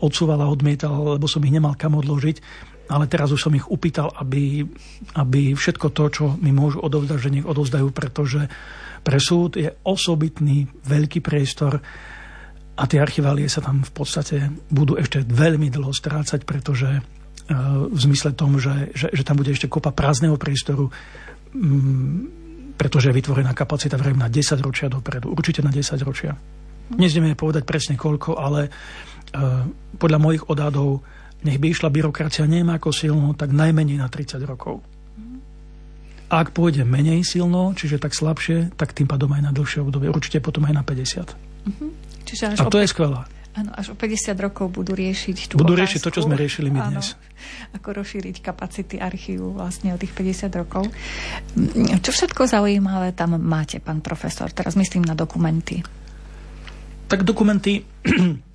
odsúval 0.05 0.37
a 0.45 0.53
odmietal, 0.53 1.17
lebo 1.17 1.25
som 1.25 1.41
ich 1.49 1.55
nemal 1.55 1.81
kam 1.81 1.97
odložiť 1.97 2.45
ale 2.93 3.09
teraz 3.09 3.33
už 3.33 3.41
som 3.49 3.57
ich 3.57 3.65
upýtal, 3.65 4.13
aby, 4.21 4.69
aby 5.17 5.57
všetko 5.57 5.97
to, 5.97 6.05
čo 6.13 6.25
mi 6.37 6.53
môžu 6.53 6.85
odovzdať, 6.85 7.19
že 7.19 7.33
nech 7.33 7.49
odovzdajú, 7.49 7.89
pretože 7.89 8.53
pre 9.01 9.17
súd 9.17 9.57
je 9.57 9.73
osobitný 9.89 10.69
veľký 10.85 11.25
priestor 11.25 11.81
a 12.77 12.83
tie 12.85 13.01
archiválie 13.01 13.49
sa 13.49 13.65
tam 13.65 13.81
v 13.81 13.93
podstate 13.93 14.53
budú 14.69 15.01
ešte 15.01 15.25
veľmi 15.25 15.73
dlho 15.73 15.93
strácať, 15.93 16.45
pretože 16.45 16.89
e, 16.89 17.01
v 17.89 17.99
zmysle 17.99 18.37
tom, 18.37 18.61
že, 18.61 18.93
že, 18.93 19.09
že 19.13 19.25
tam 19.25 19.41
bude 19.41 19.53
ešte 19.53 19.73
kopa 19.73 19.93
prázdneho 19.93 20.37
priestoru, 20.37 20.93
mm, 21.57 22.77
pretože 22.77 23.09
je 23.09 23.19
vytvorená 23.19 23.53
kapacita 23.57 23.97
vrejme 23.97 24.25
na 24.25 24.33
10 24.33 24.61
ročia 24.61 24.93
dopredu. 24.93 25.33
Určite 25.33 25.65
na 25.65 25.73
10 25.73 25.97
ročia. 26.05 26.37
Dnes 26.93 27.13
nevieme 27.17 27.39
povedať 27.39 27.65
presne 27.65 27.97
koľko, 27.97 28.37
ale 28.37 28.69
uh, 28.69 29.65
podľa 29.97 30.19
mojich 30.19 30.45
odhadov 30.51 31.01
nech 31.43 31.59
by 31.59 31.67
išla 31.75 31.91
byrokracia 31.91 32.47
neviem 32.47 32.71
ako 32.75 32.95
silno, 32.95 33.35
tak 33.35 33.51
najmenej 33.51 33.99
na 33.99 34.09
30 34.11 34.43
rokov. 34.47 34.83
A 36.33 36.41
ak 36.41 36.57
pôjde 36.57 36.89
menej 36.89 37.29
silno, 37.29 37.77
čiže 37.77 38.01
tak 38.01 38.17
slabšie, 38.17 38.73
tak 38.81 38.97
tým 38.97 39.05
pádom 39.05 39.29
aj 39.37 39.43
na 39.45 39.53
dlhšie 39.53 39.85
obdobie. 39.85 40.09
Určite 40.09 40.41
potom 40.41 40.65
aj 40.65 40.81
na 40.81 40.81
50. 40.81 41.29
Uh-huh. 41.29 41.93
Čiže 42.25 42.57
až 42.57 42.59
a 42.65 42.73
to 42.73 42.81
je 42.81 42.89
skvelé. 42.89 43.21
Áno, 43.53 43.69
až 43.77 43.93
o 43.93 43.97
50 44.01 44.33
rokov 44.41 44.73
budú 44.73 44.97
riešiť 44.97 45.53
tú 45.53 45.61
Budú 45.61 45.77
otázku, 45.77 45.85
riešiť 45.85 46.01
to, 46.01 46.11
čo 46.17 46.25
sme 46.25 46.41
riešili 46.41 46.73
my 46.73 46.81
áno, 46.81 46.97
dnes. 46.97 47.21
Ako 47.77 48.01
rozšíriť 48.01 48.41
kapacity 48.41 48.97
archívu 48.97 49.53
vlastne 49.53 49.93
o 49.93 50.01
tých 50.01 50.17
50 50.17 50.49
rokov. 50.57 50.89
Čo 52.01 52.11
všetko 52.17 52.49
zaujímavé 52.49 53.13
tam 53.13 53.37
máte, 53.37 53.77
pán 53.85 54.01
profesor? 54.01 54.49
Teraz 54.57 54.73
myslím 54.73 55.05
na 55.05 55.13
dokumenty. 55.13 55.85
Tak 57.13 57.29
dokumenty 57.29 57.85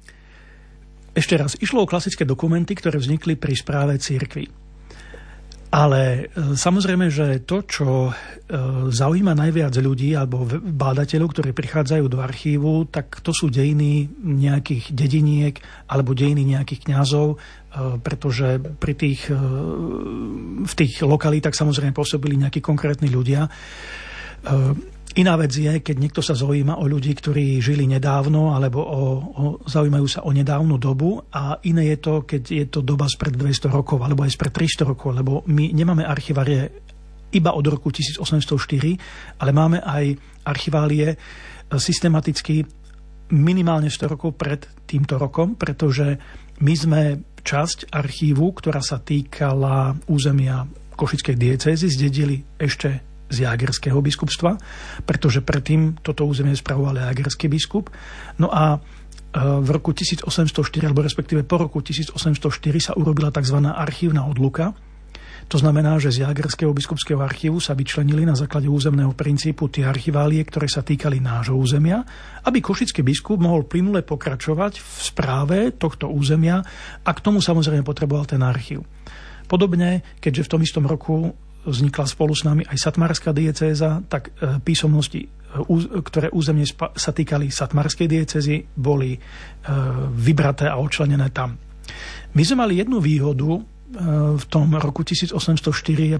Ešte 1.18 1.34
raz, 1.34 1.58
išlo 1.58 1.82
o 1.82 1.90
klasické 1.90 2.30
dokumenty, 2.30 2.78
ktoré 2.78 3.02
vznikli 3.02 3.34
pri 3.34 3.58
správe 3.58 3.98
církvy. 3.98 4.68
Ale 5.68 6.32
e, 6.32 6.56
samozrejme, 6.56 7.12
že 7.12 7.44
to, 7.44 7.66
čo 7.66 7.90
e, 8.08 8.12
zaujíma 8.88 9.36
najviac 9.36 9.76
ľudí 9.82 10.16
alebo 10.16 10.48
bádateľov, 10.62 11.34
ktorí 11.34 11.52
prichádzajú 11.52 12.06
do 12.08 12.24
archívu, 12.24 12.88
tak 12.88 13.20
to 13.20 13.36
sú 13.36 13.52
dejiny 13.52 14.08
nejakých 14.22 14.96
dediniek 14.96 15.56
alebo 15.92 16.16
dejiny 16.16 16.56
nejakých 16.56 16.88
kňazov, 16.88 17.36
e, 17.36 17.38
pretože 18.00 18.64
pri 18.80 18.94
tých, 18.96 19.28
v 20.64 20.74
tých 20.78 21.04
lokalitách 21.04 21.58
samozrejme 21.58 21.92
pôsobili 21.92 22.40
nejakí 22.40 22.64
konkrétni 22.64 23.12
ľudia. 23.12 23.50
Iná 25.18 25.34
vec 25.34 25.50
je, 25.50 25.82
keď 25.82 25.96
niekto 25.98 26.22
sa 26.22 26.38
zaujíma 26.38 26.78
o 26.78 26.86
ľudí, 26.86 27.10
ktorí 27.18 27.58
žili 27.58 27.90
nedávno 27.90 28.54
alebo 28.54 28.86
o, 28.86 28.86
o, 28.86 29.02
zaujímajú 29.66 30.06
sa 30.06 30.22
o 30.22 30.30
nedávnu 30.30 30.78
dobu 30.78 31.18
a 31.34 31.58
iné 31.66 31.90
je 31.94 31.98
to, 31.98 32.14
keď 32.22 32.44
je 32.46 32.66
to 32.70 32.86
doba 32.86 33.10
spred 33.10 33.34
200 33.34 33.74
rokov 33.74 33.98
alebo 34.06 34.22
aj 34.22 34.38
spred 34.38 34.54
300 34.54 34.86
rokov, 34.94 35.18
lebo 35.18 35.42
my 35.50 35.74
nemáme 35.74 36.06
archivárie 36.06 36.70
iba 37.34 37.50
od 37.58 37.66
roku 37.66 37.90
1804, 37.90 39.42
ale 39.42 39.52
máme 39.58 39.82
aj 39.82 40.06
archiválie 40.46 41.08
e, 41.10 41.16
systematicky 41.82 42.62
minimálne 43.34 43.90
100 43.90 44.14
rokov 44.14 44.38
pred 44.38 44.70
týmto 44.86 45.18
rokom, 45.18 45.58
pretože 45.58 46.14
my 46.62 46.74
sme 46.78 47.02
časť 47.42 47.90
archívu, 47.90 48.54
ktorá 48.54 48.86
sa 48.86 49.02
týkala 49.02 49.98
územia 50.14 50.62
Košickej 50.94 51.36
diecézy, 51.36 51.90
zdedili 51.90 52.42
ešte 52.62 53.17
z 53.28 53.38
Jagerského 53.44 54.00
biskupstva, 54.00 54.56
pretože 55.04 55.44
predtým 55.44 56.00
toto 56.00 56.24
územie 56.24 56.56
spravoval 56.56 57.12
Jagerský 57.12 57.52
biskup. 57.52 57.92
No 58.40 58.48
a 58.52 58.76
e, 58.76 58.78
v 59.38 59.70
roku 59.72 59.92
1804, 59.92 60.48
alebo 60.88 61.04
respektíve 61.04 61.44
po 61.44 61.60
roku 61.60 61.84
1804 61.84 62.16
sa 62.80 62.92
urobila 62.96 63.32
tzv. 63.32 63.60
archívna 63.68 64.24
odluka. 64.24 64.72
To 65.48 65.56
znamená, 65.56 65.96
že 65.96 66.12
z 66.12 66.28
Jagerského 66.28 66.76
biskupského 66.76 67.24
archívu 67.24 67.64
sa 67.64 67.72
vyčlenili 67.72 68.28
na 68.28 68.36
základe 68.36 68.68
územného 68.68 69.16
princípu 69.16 69.72
tie 69.72 69.88
archiválie, 69.88 70.44
ktoré 70.44 70.68
sa 70.68 70.84
týkali 70.84 71.24
nášho 71.24 71.56
územia, 71.56 72.04
aby 72.44 72.60
košický 72.60 73.00
biskup 73.00 73.40
mohol 73.40 73.64
plynule 73.64 74.04
pokračovať 74.04 74.84
v 74.84 74.92
správe 75.00 75.58
tohto 75.80 76.12
územia 76.12 76.60
a 77.00 77.10
k 77.16 77.24
tomu 77.24 77.40
samozrejme 77.40 77.88
potreboval 77.88 78.28
ten 78.28 78.44
archív. 78.44 78.84
Podobne, 79.48 80.04
keďže 80.20 80.44
v 80.44 80.52
tom 80.52 80.62
istom 80.68 80.84
roku 80.84 81.32
vznikla 81.68 82.08
spolu 82.08 82.32
s 82.32 82.48
nami 82.48 82.64
aj 82.64 82.78
satmarská 82.80 83.36
diecéza, 83.36 84.00
tak 84.08 84.32
e, 84.40 84.58
písomnosti, 84.64 85.28
e, 85.28 85.30
ktoré 86.00 86.32
územne 86.32 86.64
sa 86.96 87.12
týkali 87.12 87.52
satmarskej 87.52 88.08
diecézy, 88.08 88.64
boli 88.80 89.16
e, 89.16 89.20
vybraté 90.16 90.72
a 90.72 90.80
odčlenené 90.80 91.28
tam. 91.36 91.60
My 92.32 92.42
sme 92.44 92.64
mali 92.64 92.80
jednu 92.80 93.04
výhodu 93.04 93.78
v 94.36 94.46
tom 94.52 94.76
roku 94.76 95.00
1804, 95.00 95.40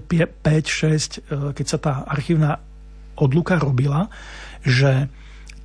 6, 0.00 1.52
keď 1.52 1.66
sa 1.68 1.76
tá 1.76 1.92
archívna 2.08 2.56
odluka 3.20 3.60
robila, 3.60 4.08
že 4.64 5.12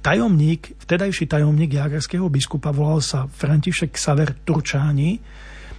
tajomník, 0.04 0.76
vtedajší 0.84 1.32
tajomník 1.32 1.72
jagerského 1.80 2.28
biskupa, 2.28 2.76
volal 2.76 3.00
sa 3.00 3.24
František 3.32 3.96
Saver 3.96 4.36
Turčáni, 4.44 5.24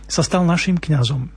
sa 0.09 0.25
stal 0.25 0.49
našim 0.49 0.81
kňazom. 0.81 1.29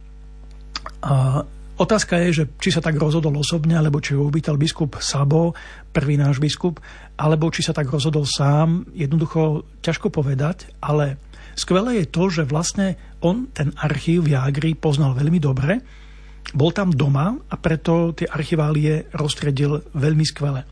Otázka 1.77 2.17
je, 2.25 2.41
že 2.41 2.43
či 2.57 2.73
sa 2.73 2.81
tak 2.81 2.97
rozhodol 2.97 3.37
osobne, 3.37 3.77
alebo 3.77 4.01
či 4.01 4.17
ho 4.17 4.25
uvítal 4.25 4.57
biskup 4.57 4.97
Sabo, 4.97 5.53
prvý 5.93 6.17
náš 6.17 6.41
biskup, 6.41 6.81
alebo 7.21 7.53
či 7.53 7.61
sa 7.61 7.69
tak 7.69 7.85
rozhodol 7.93 8.25
sám. 8.25 8.89
Jednoducho 8.97 9.61
ťažko 9.85 10.09
povedať, 10.09 10.73
ale 10.81 11.21
skvelé 11.53 12.01
je 12.01 12.07
to, 12.09 12.33
že 12.33 12.49
vlastne 12.49 12.97
on 13.21 13.53
ten 13.53 13.77
archív 13.77 14.25
v 14.25 14.33
Jagri 14.33 14.73
poznal 14.73 15.13
veľmi 15.13 15.37
dobre, 15.37 15.77
bol 16.57 16.73
tam 16.73 16.89
doma 16.89 17.37
a 17.45 17.55
preto 17.61 18.09
tie 18.17 18.25
archiválie 18.25 19.13
rozstredil 19.13 19.93
veľmi 19.93 20.25
skvele. 20.25 20.65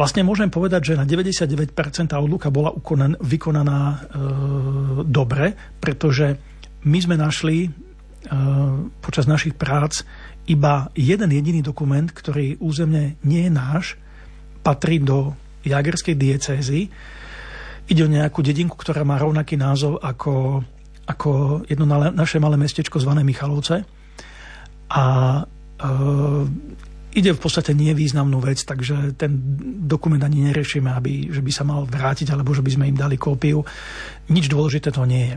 Vlastne 0.00 0.24
môžem 0.24 0.48
povedať, 0.48 0.94
že 0.94 0.96
na 0.96 1.04
99% 1.04 1.76
odluka 2.16 2.48
bola 2.48 2.72
vykonaná 3.20 3.80
e, 3.84 3.96
dobre, 5.04 5.52
pretože 5.76 6.40
my 6.88 6.98
sme 7.04 7.20
našli 7.20 7.68
počas 9.00 9.24
našich 9.24 9.56
prác 9.56 10.04
iba 10.50 10.90
jeden 10.98 11.30
jediný 11.30 11.60
dokument, 11.62 12.10
ktorý 12.10 12.58
územne 12.58 13.16
nie 13.24 13.46
je 13.46 13.52
náš, 13.52 13.84
patrí 14.60 15.00
do 15.00 15.32
Jagerskej 15.64 16.16
diecézy. 16.16 16.90
Ide 17.90 18.02
o 18.06 18.12
nejakú 18.12 18.40
dedinku, 18.40 18.76
ktorá 18.78 19.06
má 19.06 19.18
rovnaký 19.18 19.54
názov 19.54 20.02
ako, 20.02 20.64
ako 21.06 21.30
jedno 21.66 21.86
naše 21.90 22.38
malé 22.42 22.58
mestečko 22.58 23.02
zvané 23.02 23.26
Michalovce. 23.26 23.82
A 24.90 25.04
e, 25.38 25.42
ide 27.14 27.30
v 27.34 27.42
podstate 27.42 27.74
nevýznamnú 27.74 28.38
vec, 28.42 28.62
takže 28.62 29.14
ten 29.18 29.34
dokument 29.86 30.22
ani 30.22 30.50
neriešime, 30.50 30.90
aby, 30.90 31.34
že 31.34 31.42
by 31.42 31.50
sa 31.50 31.66
mal 31.66 31.86
vrátiť, 31.86 32.30
alebo 32.30 32.54
že 32.54 32.62
by 32.62 32.70
sme 32.70 32.88
im 32.90 32.98
dali 32.98 33.18
kópiu. 33.18 33.62
Nič 34.30 34.46
dôležité 34.46 34.94
to 34.94 35.02
nie 35.06 35.34
je. 35.34 35.36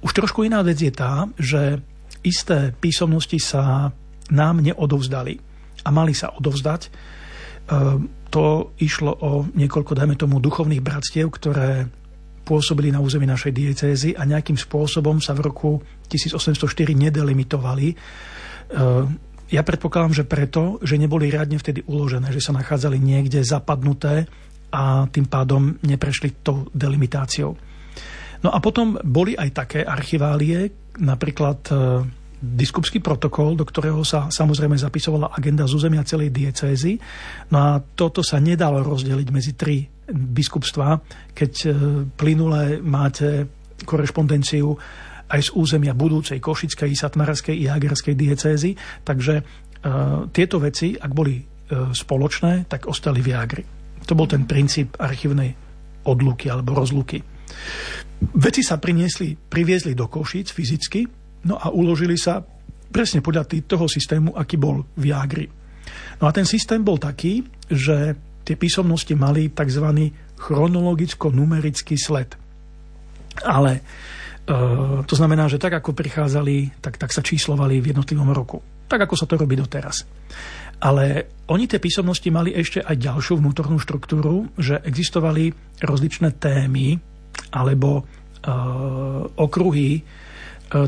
Už 0.00 0.16
trošku 0.16 0.46
iná 0.46 0.62
vec 0.64 0.80
je 0.80 0.94
tá, 0.94 1.28
že 1.36 1.82
isté 2.24 2.72
písomnosti 2.76 3.38
sa 3.40 3.90
nám 4.30 4.62
neodovzdali 4.62 5.34
a 5.84 5.88
mali 5.90 6.12
sa 6.14 6.32
odovzdať. 6.36 6.80
E, 6.86 6.90
to 8.30 8.76
išlo 8.78 9.12
o 9.20 9.30
niekoľko, 9.52 9.92
dajme 9.96 10.14
tomu, 10.14 10.38
duchovných 10.38 10.84
bratstiev, 10.84 11.32
ktoré 11.32 11.88
pôsobili 12.46 12.90
na 12.90 13.02
území 13.02 13.26
našej 13.26 13.52
diecézy 13.52 14.10
a 14.14 14.26
nejakým 14.26 14.58
spôsobom 14.58 15.22
sa 15.22 15.34
v 15.34 15.50
roku 15.50 15.70
1804 16.10 16.66
nedelimitovali. 16.94 17.88
E, 17.90 17.96
ja 19.50 19.62
predpokladám, 19.66 20.14
že 20.14 20.24
preto, 20.28 20.78
že 20.78 20.94
neboli 20.94 21.26
riadne 21.26 21.58
vtedy 21.58 21.82
uložené, 21.90 22.30
že 22.30 22.42
sa 22.42 22.54
nachádzali 22.54 23.02
niekde 23.02 23.42
zapadnuté 23.42 24.30
a 24.70 25.10
tým 25.10 25.26
pádom 25.26 25.74
neprešli 25.82 26.38
tou 26.46 26.70
delimitáciou. 26.70 27.69
No 28.40 28.48
a 28.48 28.58
potom 28.58 28.96
boli 29.04 29.36
aj 29.36 29.50
také 29.52 29.80
archiválie, 29.84 30.72
napríklad 30.96 31.60
e, 31.68 31.72
biskupský 32.40 33.04
protokol, 33.04 33.52
do 33.52 33.68
ktorého 33.68 34.00
sa 34.00 34.32
samozrejme 34.32 34.80
zapisovala 34.80 35.36
agenda 35.36 35.68
z 35.68 35.76
územia 35.76 36.00
celej 36.08 36.32
diecézy. 36.32 36.96
No 37.52 37.56
a 37.60 37.70
toto 37.80 38.24
sa 38.24 38.40
nedalo 38.40 38.80
rozdeliť 38.80 39.28
medzi 39.28 39.52
tri 39.52 39.84
biskupstva, 40.08 40.88
keď 41.36 41.52
e, 41.52 41.70
plynule 42.16 42.80
máte 42.80 43.44
korešpondenciu 43.84 44.72
aj 45.30 45.40
z 45.46 45.50
územia 45.54 45.94
budúcej 45.94 46.42
Košickej, 46.42 46.90
Satmarskej 46.96 47.54
i 47.54 47.70
Jagerskej 47.70 48.18
diecézy. 48.18 48.74
Takže 49.06 49.38
uh, 49.38 50.26
tieto 50.34 50.58
veci, 50.58 50.98
ak 50.98 51.06
boli 51.14 51.38
spoločné, 51.70 52.66
tak 52.66 52.90
ostali 52.90 53.22
v 53.22 53.30
Jagri. 53.30 53.64
To 54.10 54.18
bol 54.18 54.26
ten 54.26 54.42
princíp 54.42 54.98
archívnej 54.98 55.54
odluky 56.02 56.50
alebo 56.50 56.74
rozluky. 56.74 57.22
Veci 58.20 58.60
sa 58.60 58.76
priniesli, 58.76 59.32
priviezli 59.32 59.96
do 59.96 60.04
Košíc 60.04 60.52
fyzicky, 60.52 61.08
no 61.48 61.56
a 61.56 61.72
uložili 61.72 62.20
sa 62.20 62.44
presne 62.90 63.24
podľa 63.24 63.48
toho 63.64 63.88
systému, 63.88 64.36
aký 64.36 64.60
bol 64.60 64.84
v 64.98 65.04
Jagri. 65.08 65.46
No 66.20 66.28
a 66.28 66.34
ten 66.34 66.44
systém 66.44 66.84
bol 66.84 67.00
taký, 67.00 67.40
že 67.70 68.12
tie 68.44 68.56
písomnosti 68.60 69.14
mali 69.16 69.48
tzv. 69.48 70.12
chronologicko-numerický 70.36 71.96
sled. 71.96 72.36
Ale 73.46 73.72
e, 73.78 73.82
to 75.06 75.14
znamená, 75.16 75.48
že 75.48 75.62
tak 75.62 75.80
ako 75.80 75.96
prichádzali, 75.96 76.82
tak, 76.82 77.00
tak 77.00 77.14
sa 77.14 77.24
číslovali 77.24 77.80
v 77.80 77.96
jednotlivom 77.96 78.28
roku. 78.36 78.60
Tak 78.90 79.06
ako 79.06 79.14
sa 79.16 79.24
to 79.24 79.38
robí 79.38 79.56
doteraz. 79.56 80.04
Ale 80.82 81.30
oni 81.48 81.70
tie 81.70 81.80
písomnosti 81.80 82.26
mali 82.28 82.52
ešte 82.52 82.82
aj 82.82 82.96
ďalšiu 83.00 83.38
vnútornú 83.38 83.78
štruktúru, 83.78 84.50
že 84.58 84.82
existovali 84.82 85.52
rozličné 85.80 86.36
témy 86.36 86.98
alebo 87.50 88.00
e, 88.00 88.02
okruhy 89.36 89.90
e, 89.98 90.02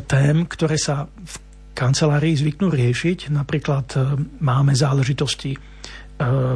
tém, 0.07 0.37
ktoré 0.47 0.77
sa 0.79 1.07
v 1.07 1.35
kancelárii 1.73 2.37
zvyknú 2.39 2.71
riešiť. 2.71 3.33
Napríklad 3.33 3.87
e, 3.95 3.99
máme 4.43 4.73
záležitosti 4.77 5.59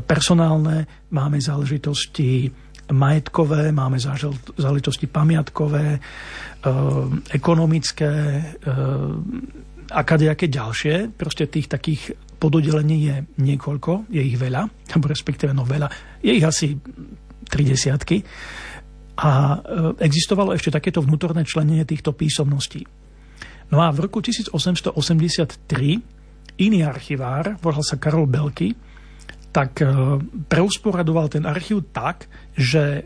personálne, 0.06 0.86
máme 1.10 1.42
záležitosti 1.42 2.46
majetkové, 2.94 3.74
máme 3.74 3.98
záležitosti 3.98 5.10
pamiatkové, 5.10 5.98
ekonomické, 7.34 8.14
a 9.90 10.00
kadejaké 10.02 10.46
ďalšie. 10.46 11.14
Proste 11.14 11.46
tých 11.46 11.66
takých 11.70 12.14
pododelení 12.38 12.96
je 13.06 13.16
niekoľko, 13.38 14.10
je 14.10 14.22
ich 14.22 14.36
veľa, 14.38 14.62
alebo 14.66 15.06
respektíve 15.10 15.54
no 15.54 15.62
veľa, 15.62 15.88
je 16.22 16.32
ich 16.34 16.46
asi 16.46 16.74
tri 17.46 17.62
desiatky. 17.62 18.22
A 19.16 19.30
e, 19.32 20.04
existovalo 20.04 20.52
ešte 20.52 20.68
takéto 20.68 21.00
vnútorné 21.00 21.40
členenie 21.48 21.88
týchto 21.88 22.12
písomností. 22.12 22.84
No 23.72 23.80
a 23.80 23.88
v 23.88 24.04
roku 24.04 24.20
1883 24.20 24.92
iný 26.60 26.78
archivár, 26.84 27.56
volal 27.64 27.80
sa 27.80 27.96
Karol 27.96 28.28
Belky, 28.28 28.76
tak 29.56 29.80
e, 29.80 29.88
preusporadoval 30.44 31.32
ten 31.32 31.48
archív 31.48 31.88
tak, 31.96 32.28
že 32.52 32.84
e, 33.00 33.02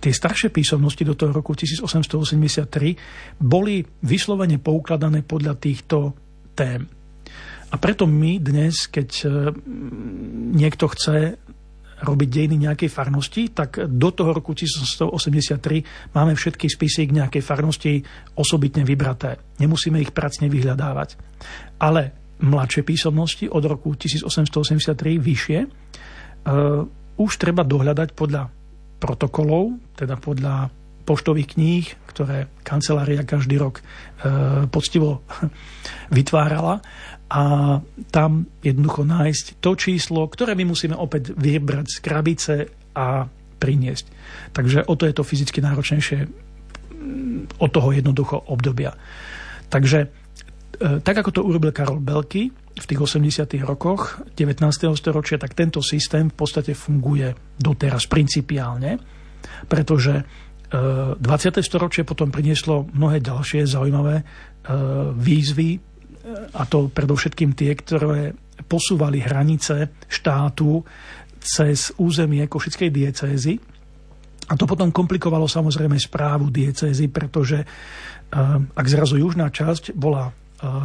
tie 0.00 0.12
staršie 0.12 0.48
písomnosti 0.48 1.04
do 1.04 1.12
toho 1.12 1.36
roku 1.36 1.52
1883 1.52 3.40
boli 3.44 3.84
vyslovene 3.84 4.56
poukladané 4.56 5.20
podľa 5.20 5.54
týchto 5.60 6.16
tém. 6.56 6.88
A 7.72 7.76
preto 7.76 8.06
my 8.06 8.38
dnes, 8.38 8.86
keď 8.86 9.26
niekto 10.54 10.86
chce 10.94 11.34
robiť 12.02 12.28
dejiny 12.28 12.56
nejakej 12.66 12.90
farnosti, 12.90 13.54
tak 13.54 13.78
do 13.86 14.08
toho 14.10 14.34
roku 14.34 14.56
1883 14.56 16.14
máme 16.16 16.34
všetky 16.34 16.66
spisy 16.66 17.06
k 17.06 17.16
nejakej 17.22 17.42
farnosti 17.44 17.92
osobitne 18.34 18.82
vybraté. 18.82 19.38
Nemusíme 19.62 20.02
ich 20.02 20.10
pracne 20.10 20.50
vyhľadávať. 20.50 21.14
Ale 21.78 22.34
mladšie 22.42 22.82
písomnosti 22.82 23.46
od 23.46 23.62
roku 23.62 23.94
1883 23.94 24.26
vyššie 25.22 25.58
uh, 25.62 26.82
už 27.14 27.30
treba 27.38 27.62
dohľadať 27.62 28.08
podľa 28.10 28.50
protokolov, 28.98 29.78
teda 29.94 30.18
podľa 30.18 30.72
poštových 31.04 31.48
kníh, 31.54 31.86
ktoré 32.08 32.48
kancelária 32.64 33.28
každý 33.28 33.60
rok 33.60 33.78
e, 33.78 33.82
poctivo 34.72 35.20
vytvárala 36.16 36.80
a 37.30 37.42
tam 38.12 38.46
jednoducho 38.60 39.02
nájsť 39.08 39.58
to 39.64 39.72
číslo, 39.74 40.28
ktoré 40.28 40.52
my 40.52 40.68
musíme 40.68 40.94
opäť 40.94 41.32
vybrať 41.32 41.86
z 41.88 41.98
krabice 42.04 42.54
a 42.94 43.26
priniesť. 43.58 44.06
Takže 44.52 44.84
o 44.84 44.94
to 44.94 45.08
je 45.08 45.14
to 45.16 45.24
fyzicky 45.24 45.64
náročnejšie 45.64 46.18
mm, 46.24 47.58
od 47.58 47.70
toho 47.72 47.88
jednoducho 47.96 48.36
obdobia. 48.52 48.92
Takže 49.72 49.98
e, 50.04 50.08
tak 51.00 51.16
ako 51.24 51.30
to 51.32 51.40
urobil 51.42 51.72
Karol 51.72 51.98
Belky 52.04 52.52
v 52.52 52.84
tých 52.84 53.00
80. 53.00 53.56
rokoch 53.64 54.20
19. 54.36 54.68
storočia, 54.98 55.40
tak 55.40 55.56
tento 55.56 55.80
systém 55.80 56.28
v 56.28 56.36
podstate 56.36 56.76
funguje 56.76 57.32
doteraz 57.56 58.04
principiálne, 58.04 59.00
pretože 59.70 60.22
20. 60.70 61.22
E, 61.22 61.62
storočie 61.62 62.02
potom 62.02 62.34
prinieslo 62.34 62.84
mnohé 62.92 63.22
ďalšie 63.22 63.64
zaujímavé 63.64 64.20
e, 64.20 64.24
výzvy, 65.14 65.93
a 66.54 66.62
to 66.64 66.88
predovšetkým 66.88 67.52
tie, 67.52 67.76
ktoré 67.76 68.32
posúvali 68.64 69.20
hranice 69.20 69.92
štátu 70.08 70.80
cez 71.42 71.92
územie 72.00 72.48
Košickej 72.48 72.90
diecézy. 72.90 73.60
A 74.48 74.52
to 74.56 74.64
potom 74.68 74.92
komplikovalo 74.92 75.48
samozrejme 75.48 75.96
správu 75.96 76.48
diecézy, 76.48 77.08
pretože 77.08 77.64
ak 78.74 78.86
zrazu 78.88 79.20
južná 79.20 79.48
časť 79.52 79.92
bola 79.96 80.32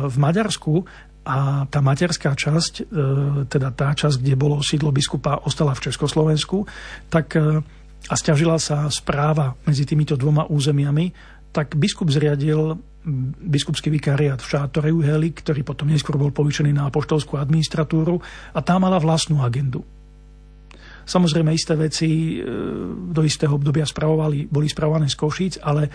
v 0.07 0.15
Maďarsku 0.19 0.83
a 1.23 1.67
tá 1.67 1.79
materská 1.79 2.33
časť, 2.33 2.73
e, 2.79 2.83
teda 3.47 3.69
tá 3.75 3.93
časť, 3.93 4.17
kde 4.23 4.35
bolo 4.39 4.63
sídlo 4.65 4.89
biskupa, 4.89 5.45
ostala 5.45 5.77
v 5.77 5.83
Československu, 5.87 6.65
tak 7.11 7.37
a 8.07 8.15
stiažila 8.15 8.55
sa 8.55 8.87
správa 8.87 9.59
medzi 9.67 9.83
týmito 9.83 10.15
dvoma 10.15 10.47
územiami, 10.47 11.11
tak 11.51 11.75
biskup 11.77 12.09
zriadil 12.09 12.77
biskupský 13.39 13.89
vikariát 13.89 14.37
v 14.43 14.49
Šátore 14.49 14.91
Uheli, 14.91 15.31
ktorý 15.33 15.63
potom 15.63 15.89
neskôr 15.89 16.19
bol 16.19 16.29
povýšený 16.35 16.75
na 16.75 16.91
apoštolskú 16.91 17.39
administratúru 17.39 18.19
a 18.53 18.59
tá 18.59 18.75
mala 18.77 18.99
vlastnú 19.01 19.41
agendu. 19.41 19.81
Samozrejme, 21.09 21.49
isté 21.49 21.73
veci 21.73 22.37
e, 22.37 22.45
do 23.09 23.21
istého 23.25 23.57
obdobia 23.57 23.87
spravovali, 23.87 24.45
boli 24.45 24.69
spravované 24.69 25.09
z 25.09 25.17
Košíc, 25.17 25.57
ale 25.57 25.89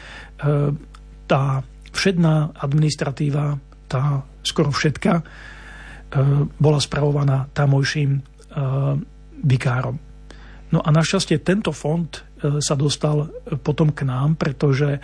tá 1.31 1.63
všedná 1.95 2.59
administratíva 2.59 3.55
tá 3.95 4.27
skoro 4.43 4.75
všetka, 4.75 5.13
e, 5.15 5.23
bola 6.59 6.81
spravovaná 6.83 7.47
tamojším 7.55 8.11
e, 8.19 8.21
vikárom. 9.45 9.97
No 10.75 10.83
a 10.83 10.89
našťastie 10.91 11.39
tento 11.47 11.71
fond 11.71 12.11
e, 12.11 12.59
sa 12.59 12.75
dostal 12.75 13.31
potom 13.63 13.95
k 13.95 14.03
nám, 14.03 14.35
pretože 14.35 14.99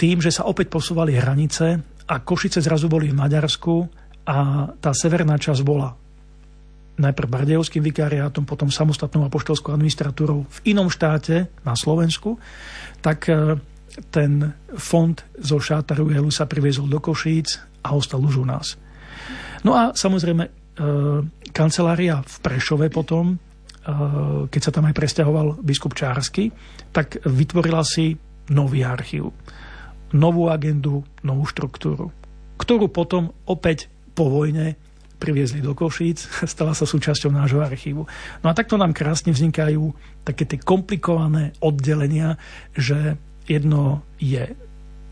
tým, 0.00 0.24
že 0.24 0.32
sa 0.32 0.48
opäť 0.48 0.72
posúvali 0.72 1.12
hranice 1.12 1.76
a 2.08 2.14
Košice 2.24 2.64
zrazu 2.64 2.88
boli 2.88 3.12
v 3.12 3.20
Maďarsku 3.20 3.84
a 4.24 4.68
tá 4.80 4.96
severná 4.96 5.36
časť 5.36 5.60
bola 5.60 5.92
najprv 7.00 7.28
Bardejovským 7.28 7.84
vikariátom, 7.84 8.48
potom 8.48 8.72
samostatnou 8.72 9.28
apoštolskou 9.28 9.72
administratúrou 9.76 10.48
v 10.48 10.58
inom 10.72 10.88
štáte 10.88 11.52
na 11.64 11.76
Slovensku, 11.76 12.40
tak 13.00 13.28
ten 14.08 14.52
fond 14.76 15.16
zo 15.40 15.58
Šátaru 15.60 16.08
sa 16.32 16.48
priviezol 16.48 16.88
do 16.88 17.00
Košíc 17.00 17.60
a 17.84 17.96
ostal 17.96 18.24
už 18.24 18.44
u 18.44 18.46
nás. 18.46 18.76
No 19.64 19.76
a 19.76 19.92
samozrejme, 19.92 20.44
e, 20.46 20.50
kancelária 21.52 22.24
v 22.24 22.36
Prešove 22.40 22.88
potom, 22.88 23.34
e, 23.34 23.36
keď 24.48 24.60
sa 24.60 24.72
tam 24.72 24.88
aj 24.88 24.94
presťahoval 24.96 25.60
biskup 25.60 25.92
Čársky, 25.92 26.48
tak 26.94 27.20
vytvorila 27.24 27.84
si 27.84 28.16
nový 28.48 28.86
archív. 28.86 29.36
Novú 30.10 30.50
agendu, 30.50 31.06
novú 31.22 31.46
štruktúru, 31.46 32.10
ktorú 32.58 32.90
potom 32.90 33.30
opäť 33.46 33.86
po 34.12 34.26
vojne 34.26 34.74
priviezli 35.20 35.60
do 35.60 35.76
Košíc, 35.76 36.24
stala 36.52 36.72
sa 36.72 36.88
súčasťou 36.88 37.30
nášho 37.30 37.60
archívu. 37.60 38.08
No 38.40 38.46
a 38.48 38.56
takto 38.56 38.80
nám 38.80 38.96
krásne 38.96 39.36
vznikajú 39.36 39.92
také 40.24 40.48
tie 40.48 40.58
komplikované 40.58 41.52
oddelenia, 41.60 42.40
že 42.72 43.20
jedno 43.44 44.00
je 44.16 44.56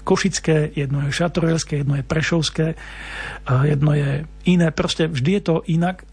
košické, 0.09 0.72
jedno 0.72 1.05
je 1.05 1.12
šatorelské, 1.12 1.84
jedno 1.84 2.01
je 2.01 2.05
prešovské, 2.09 2.66
jedno 3.44 3.92
je 3.92 4.24
iné. 4.49 4.72
Proste 4.72 5.05
vždy 5.05 5.30
je 5.36 5.42
to 5.44 5.57
inak. 5.68 6.09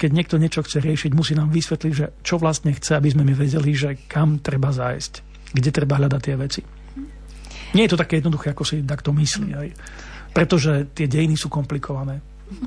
Keď 0.00 0.10
niekto 0.12 0.40
niečo 0.40 0.64
chce 0.64 0.80
riešiť, 0.80 1.12
musí 1.12 1.36
nám 1.36 1.52
vysvetliť, 1.52 1.92
že 1.92 2.16
čo 2.24 2.40
vlastne 2.40 2.72
chce, 2.72 2.96
aby 2.96 3.12
sme 3.12 3.28
my 3.28 3.36
vedeli, 3.36 3.76
že 3.76 4.00
kam 4.08 4.40
treba 4.40 4.72
zájsť, 4.72 5.12
kde 5.52 5.68
treba 5.68 6.00
hľadať 6.00 6.20
tie 6.24 6.36
veci. 6.40 6.60
Nie 7.74 7.88
je 7.88 7.96
to 7.96 8.00
také 8.00 8.22
jednoduché, 8.22 8.54
ako 8.54 8.62
si 8.62 8.84
takto 8.84 9.10
myslí. 9.16 9.48
Aj. 9.56 9.68
Pretože 10.30 10.92
tie 10.92 11.08
dejiny 11.08 11.34
sú 11.34 11.48
komplikované. 11.48 12.20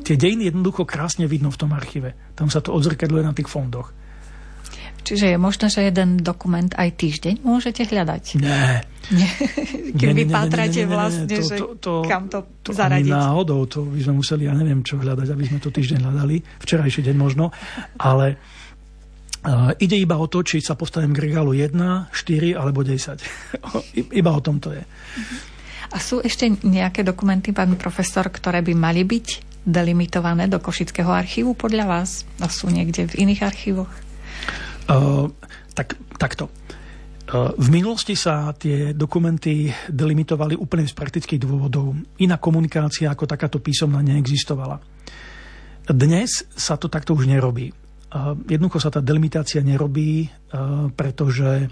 Tie 0.04 0.20
dejiny 0.20 0.52
jednoducho 0.52 0.84
krásne 0.84 1.24
vidno 1.30 1.48
v 1.54 1.60
tom 1.60 1.72
archíve. 1.72 2.36
Tam 2.36 2.52
sa 2.52 2.60
to 2.60 2.76
odzrkadluje 2.76 3.24
na 3.24 3.32
tých 3.32 3.48
fondoch. 3.48 3.96
Čiže 5.10 5.34
je 5.34 5.38
možné, 5.40 5.72
že 5.72 5.88
jeden 5.88 6.20
dokument 6.20 6.70
aj 6.76 7.00
týždeň 7.00 7.42
môžete 7.42 7.88
hľadať? 7.88 8.24
Nie. 8.44 8.84
Keď 10.00 10.10
vy 10.14 10.24
pátrate 10.30 10.86
vlastne, 10.86 11.26
to, 11.26 11.42
že 11.42 11.56
to, 11.58 11.66
to, 11.80 11.94
kam 12.06 12.30
to, 12.30 12.46
to 12.62 12.76
zaradiť. 12.76 13.10
Náhodou, 13.10 13.66
to 13.66 13.88
by 13.88 14.00
sme 14.06 14.22
museli, 14.22 14.46
ja 14.46 14.54
neviem, 14.54 14.86
čo 14.86 15.00
hľadať, 15.00 15.28
aby 15.34 15.44
sme 15.50 15.58
to 15.64 15.74
týždeň 15.74 16.06
hľadali. 16.06 16.44
Včerajší 16.62 17.02
deň 17.10 17.16
možno. 17.16 17.50
Ale 17.98 18.38
ide 19.80 19.96
iba 19.96 20.20
o 20.20 20.28
to, 20.28 20.44
či 20.44 20.60
sa 20.60 20.76
postavím 20.76 21.16
k 21.16 21.32
regálu 21.32 21.56
1, 21.56 21.72
4 22.12 22.60
alebo 22.60 22.84
10. 22.84 23.24
iba 24.20 24.32
o 24.36 24.42
tom 24.44 24.60
to 24.60 24.76
je. 24.76 24.84
A 25.90 25.98
sú 25.98 26.22
ešte 26.22 26.46
nejaké 26.62 27.02
dokumenty, 27.02 27.50
pán 27.50 27.74
profesor, 27.80 28.30
ktoré 28.30 28.62
by 28.62 28.74
mali 28.78 29.02
byť 29.02 29.28
delimitované 29.66 30.46
do 30.46 30.62
Košického 30.62 31.10
archívu 31.10 31.58
podľa 31.58 31.86
vás? 31.90 32.30
A 32.38 32.52
sú 32.52 32.70
niekde 32.70 33.10
v 33.10 33.26
iných 33.26 33.42
archívoch? 33.42 33.90
Uh, 34.86 35.30
tak, 35.74 35.98
takto. 36.22 36.50
Uh, 37.30 37.54
v 37.58 37.68
minulosti 37.74 38.14
sa 38.14 38.54
tie 38.54 38.94
dokumenty 38.94 39.70
delimitovali 39.90 40.58
úplne 40.58 40.86
z 40.86 40.94
praktických 40.94 41.42
dôvodov. 41.42 41.98
Iná 42.22 42.38
komunikácia 42.38 43.10
ako 43.10 43.26
takáto 43.26 43.58
písomná 43.58 44.02
neexistovala. 44.06 44.78
Dnes 45.90 46.46
sa 46.54 46.78
to 46.78 46.86
takto 46.86 47.18
už 47.18 47.26
nerobí. 47.26 47.74
Uh, 48.10 48.34
jednoducho 48.50 48.82
sa 48.82 48.90
tá 48.90 49.06
delimitácia 49.06 49.62
nerobí, 49.62 50.26
pretože 50.98 51.70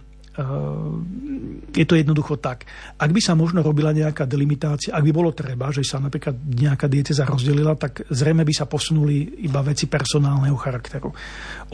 je 1.74 1.86
to 1.90 1.98
jednoducho 1.98 2.38
tak. 2.38 2.70
Ak 3.02 3.10
by 3.10 3.18
sa 3.18 3.34
možno 3.34 3.66
robila 3.66 3.90
nejaká 3.90 4.30
delimitácia, 4.30 4.94
ak 4.94 5.02
by 5.02 5.10
bolo 5.10 5.34
treba, 5.34 5.74
že 5.74 5.82
sa 5.82 5.98
napríklad 5.98 6.38
nejaká 6.38 6.86
dieceza 6.86 7.26
rozdelila, 7.26 7.74
tak 7.74 8.06
zrejme 8.14 8.46
by 8.46 8.54
sa 8.54 8.70
posunuli 8.70 9.42
iba 9.42 9.66
veci 9.66 9.90
personálneho 9.90 10.54
charakteru. 10.54 11.10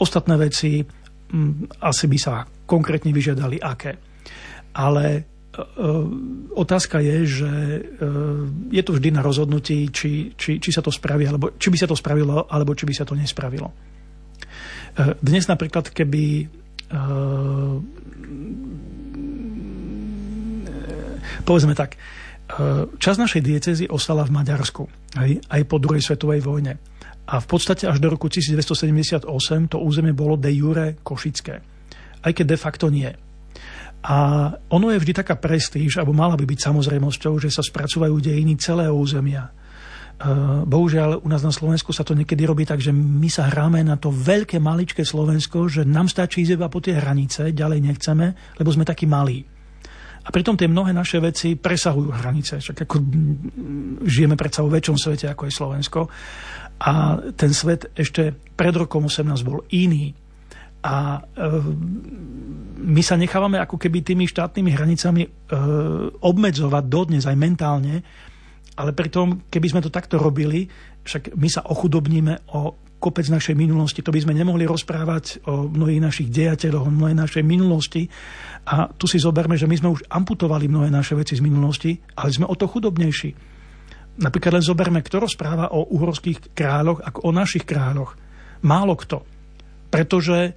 Ostatné 0.00 0.40
veci 0.40 0.80
m, 0.80 1.68
asi 1.84 2.08
by 2.08 2.16
sa 2.16 2.48
konkrétne 2.64 3.12
vyžiadali 3.12 3.60
aké. 3.60 4.00
Ale 4.80 5.28
otázka 6.56 7.04
je, 7.04 7.16
že 7.28 7.52
je 8.72 8.82
to 8.82 8.96
vždy 8.96 9.12
na 9.12 9.20
rozhodnutí, 9.20 9.92
či, 9.92 10.32
či, 10.40 10.56
či 10.56 10.70
sa 10.72 10.80
to 10.80 10.88
spraví, 10.88 11.28
alebo 11.28 11.52
či 11.60 11.68
by 11.68 11.78
sa 11.78 11.86
to 11.86 11.94
spravilo, 11.94 12.48
alebo 12.48 12.72
či 12.72 12.88
by 12.88 12.94
sa 12.96 13.04
to 13.04 13.12
nespravilo. 13.12 13.93
E, 14.94 15.18
dnes 15.18 15.44
napríklad, 15.50 15.90
keby 15.90 16.48
povedzme 21.42 21.74
tak, 21.74 21.98
časť 23.02 23.18
našej 23.18 23.42
diecezy 23.42 23.84
ostala 23.90 24.22
v 24.22 24.30
Maďarsku, 24.30 24.86
aj, 25.18 25.30
aj 25.50 25.62
po 25.66 25.82
druhej 25.82 26.04
svetovej 26.04 26.44
vojne. 26.44 26.78
A 27.24 27.40
v 27.40 27.46
podstate 27.48 27.88
až 27.88 27.98
do 27.98 28.12
roku 28.12 28.28
1978 28.28 29.24
to 29.72 29.78
územie 29.80 30.12
bolo 30.12 30.36
de 30.36 30.52
jure 30.52 31.00
košické. 31.00 31.54
Aj 32.20 32.32
keď 32.36 32.46
de 32.46 32.58
facto 32.60 32.92
nie. 32.92 33.08
A 34.04 34.16
ono 34.68 34.92
je 34.92 35.00
vždy 35.00 35.24
taká 35.24 35.40
prestíž, 35.40 35.96
alebo 35.96 36.12
mala 36.12 36.36
by 36.36 36.44
byť 36.44 36.60
samozrejmosťou, 36.60 37.40
že 37.40 37.48
sa 37.48 37.64
spracúvajú 37.64 38.20
dejiny 38.20 38.60
celého 38.60 38.92
územia. 38.92 39.48
Bohužiaľ, 40.64 41.20
u 41.20 41.28
nás 41.28 41.44
na 41.44 41.52
Slovensku 41.52 41.92
sa 41.92 42.06
to 42.06 42.16
niekedy 42.16 42.48
robí 42.48 42.64
tak, 42.64 42.80
že 42.80 42.92
my 42.94 43.28
sa 43.28 43.50
hráme 43.52 43.84
na 43.84 44.00
to 44.00 44.08
veľké, 44.08 44.56
maličké 44.56 45.04
Slovensko, 45.04 45.68
že 45.68 45.84
nám 45.84 46.08
stačí 46.08 46.44
ísť 46.44 46.56
iba 46.56 46.72
po 46.72 46.80
tie 46.80 46.96
hranice, 46.96 47.52
ďalej 47.52 47.80
nechceme, 47.84 48.26
lebo 48.56 48.70
sme 48.72 48.88
takí 48.88 49.04
malí. 49.04 49.44
A 50.24 50.28
pritom 50.32 50.56
tie 50.56 50.64
mnohé 50.64 50.96
naše 50.96 51.20
veci 51.20 51.52
presahujú 51.52 52.08
hranice. 52.08 52.56
Však 52.56 52.88
ako 52.88 52.96
žijeme 54.08 54.40
predsa 54.40 54.64
vo 54.64 54.72
väčšom 54.72 54.96
svete, 54.96 55.28
ako 55.28 55.42
je 55.44 55.52
Slovensko. 55.52 56.00
A 56.80 57.20
ten 57.36 57.52
svet 57.52 57.92
ešte 57.92 58.32
pred 58.32 58.72
rokom 58.72 59.04
18 59.04 59.28
bol 59.44 59.68
iný. 59.76 60.16
A 60.80 61.20
e, 61.20 61.48
my 62.88 63.02
sa 63.04 63.20
nechávame 63.20 63.60
ako 63.60 63.76
keby 63.76 64.00
tými 64.00 64.24
štátnymi 64.24 64.70
hranicami 64.72 65.22
e, 65.24 65.30
obmedzovať 66.24 66.84
dodnes 66.88 67.24
aj 67.28 67.36
mentálne, 67.36 68.00
ale 68.74 68.90
pritom, 68.90 69.46
keby 69.46 69.66
sme 69.70 69.84
to 69.84 69.90
takto 69.90 70.18
robili, 70.18 70.66
však 71.06 71.38
my 71.38 71.48
sa 71.50 71.62
ochudobníme 71.62 72.50
o 72.54 72.74
kopec 72.98 73.28
našej 73.28 73.52
minulosti. 73.52 74.00
To 74.00 74.08
by 74.08 74.24
sme 74.24 74.32
nemohli 74.32 74.64
rozprávať 74.64 75.44
o 75.44 75.68
mnohých 75.68 76.00
našich 76.00 76.28
dejateľoch, 76.32 76.88
o 76.88 76.94
mnohej 76.94 77.12
našej 77.12 77.44
minulosti. 77.44 78.08
A 78.64 78.88
tu 78.88 79.04
si 79.04 79.20
zoberme, 79.20 79.60
že 79.60 79.68
my 79.68 79.76
sme 79.76 79.92
už 79.92 80.08
amputovali 80.08 80.72
mnohé 80.72 80.88
naše 80.88 81.12
veci 81.12 81.36
z 81.36 81.44
minulosti, 81.44 82.00
ale 82.16 82.32
sme 82.32 82.48
o 82.48 82.56
to 82.56 82.64
chudobnejší. 82.64 83.30
Napríklad 84.24 84.56
len 84.56 84.64
zoberme, 84.64 85.04
kto 85.04 85.20
rozpráva 85.20 85.76
o 85.76 85.84
uhorských 85.84 86.56
kráľoch 86.56 87.04
ako 87.04 87.28
o 87.28 87.30
našich 87.34 87.68
kráľoch. 87.68 88.16
Málo 88.64 88.96
kto. 88.96 89.20
Pretože 89.92 90.38
e, 90.48 90.52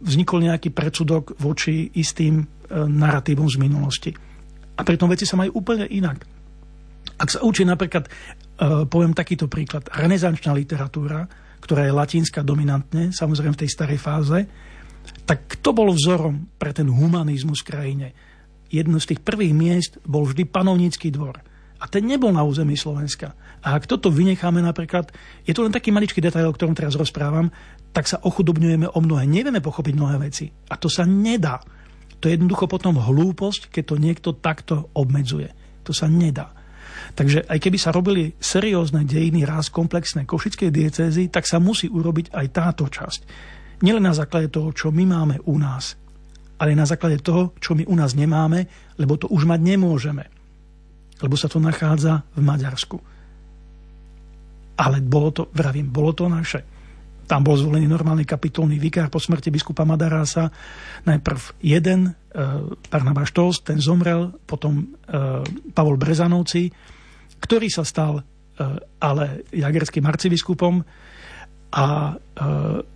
vznikol 0.00 0.48
nejaký 0.48 0.72
predsudok 0.72 1.36
voči 1.36 1.92
istým 1.92 2.40
e, 2.40 2.44
narratívom 2.72 3.52
z 3.52 3.60
minulosti. 3.60 4.10
A 4.72 4.80
pritom 4.80 5.12
veci 5.12 5.28
sa 5.28 5.36
majú 5.36 5.60
úplne 5.60 5.84
inak. 5.84 6.24
Ak 7.22 7.30
sa 7.30 7.38
učí 7.46 7.62
napríklad 7.62 8.10
Eh, 8.62 8.86
poviem 8.86 9.10
takýto 9.10 9.50
príklad. 9.50 9.90
Renesančná 9.90 10.54
literatúra, 10.54 11.26
ktorá 11.58 11.82
je 11.82 11.98
latínska 11.98 12.46
dominantne, 12.46 13.10
samozrejme 13.10 13.58
v 13.58 13.62
tej 13.66 13.70
starej 13.74 13.98
fáze, 13.98 14.38
tak 15.26 15.50
kto 15.58 15.74
bol 15.74 15.90
vzorom 15.90 16.46
pre 16.62 16.70
ten 16.70 16.86
humanizmus 16.86 17.66
v 17.66 17.68
krajine? 17.74 18.08
Jedno 18.70 19.02
z 19.02 19.14
tých 19.14 19.20
prvých 19.26 19.50
miest 19.50 19.92
bol 20.06 20.22
vždy 20.30 20.46
panovnícky 20.46 21.10
dvor. 21.10 21.42
A 21.82 21.90
ten 21.90 22.06
nebol 22.06 22.30
na 22.30 22.46
území 22.46 22.78
Slovenska. 22.78 23.34
A 23.66 23.74
ak 23.74 23.90
toto 23.90 24.14
vynecháme 24.14 24.62
napríklad, 24.62 25.10
je 25.42 25.50
to 25.50 25.66
len 25.66 25.74
taký 25.74 25.90
maličký 25.90 26.22
detail, 26.22 26.46
o 26.46 26.54
ktorom 26.54 26.78
teraz 26.78 26.94
rozprávam, 26.94 27.50
tak 27.90 28.06
sa 28.06 28.22
ochudobňujeme 28.22 28.94
o 28.94 28.98
mnohé. 29.02 29.26
Nevieme 29.26 29.58
pochopiť 29.58 29.98
mnohé 29.98 30.22
veci. 30.22 30.46
A 30.70 30.78
to 30.78 30.86
sa 30.86 31.02
nedá. 31.02 31.58
To 32.22 32.30
je 32.30 32.38
jednoducho 32.38 32.70
potom 32.70 32.94
hlúposť, 32.94 33.74
keď 33.74 33.84
to 33.90 33.96
niekto 33.98 34.30
takto 34.38 34.74
obmedzuje. 34.94 35.50
To 35.82 35.90
sa 35.90 36.06
nedá. 36.06 36.61
Takže 37.12 37.44
aj 37.44 37.58
keby 37.60 37.76
sa 37.76 37.92
robili 37.92 38.32
seriózne 38.40 39.04
dejiny 39.04 39.44
raz 39.44 39.68
komplexné 39.68 40.24
košickej 40.24 40.70
diecézy, 40.72 41.28
tak 41.28 41.44
sa 41.44 41.60
musí 41.60 41.92
urobiť 41.92 42.32
aj 42.32 42.46
táto 42.48 42.88
časť. 42.88 43.20
Nielen 43.84 44.08
na 44.08 44.16
základe 44.16 44.48
toho, 44.48 44.72
čo 44.72 44.88
my 44.88 45.04
máme 45.04 45.36
u 45.44 45.60
nás, 45.60 45.98
ale 46.56 46.78
na 46.78 46.88
základe 46.88 47.20
toho, 47.20 47.52
čo 47.58 47.74
my 47.76 47.84
u 47.84 47.94
nás 47.98 48.14
nemáme, 48.16 48.70
lebo 48.96 49.18
to 49.18 49.28
už 49.28 49.44
mať 49.44 49.60
nemôžeme. 49.60 50.24
Lebo 51.20 51.34
sa 51.36 51.50
to 51.50 51.60
nachádza 51.60 52.22
v 52.32 52.40
Maďarsku. 52.40 52.96
Ale 54.78 55.04
bolo 55.04 55.28
to, 55.34 55.42
vravím, 55.52 55.92
bolo 55.92 56.16
to 56.16 56.30
naše. 56.30 56.64
Tam 57.28 57.42
bol 57.42 57.58
zvolený 57.58 57.86
normálny 57.86 58.26
kapitolný 58.26 58.78
vikár 58.78 59.10
po 59.12 59.22
smrti 59.22 59.52
biskupa 59.52 59.86
Madarása. 59.86 60.50
Najprv 61.06 61.60
jeden, 61.62 62.10
e, 62.10 62.10
Barnabáš 62.90 63.30
Štolz, 63.30 63.56
ten 63.62 63.78
zomrel, 63.78 64.34
potom 64.42 64.82
e, 64.82 64.84
Pavol 65.74 65.98
Brezanovci, 65.98 66.70
ktorý 67.42 67.66
sa 67.66 67.82
stal 67.82 68.22
e, 68.22 68.22
ale 69.02 69.42
jagerským 69.50 70.06
arcibiskupom. 70.06 70.86
A 71.72 71.86
e, 71.88 72.14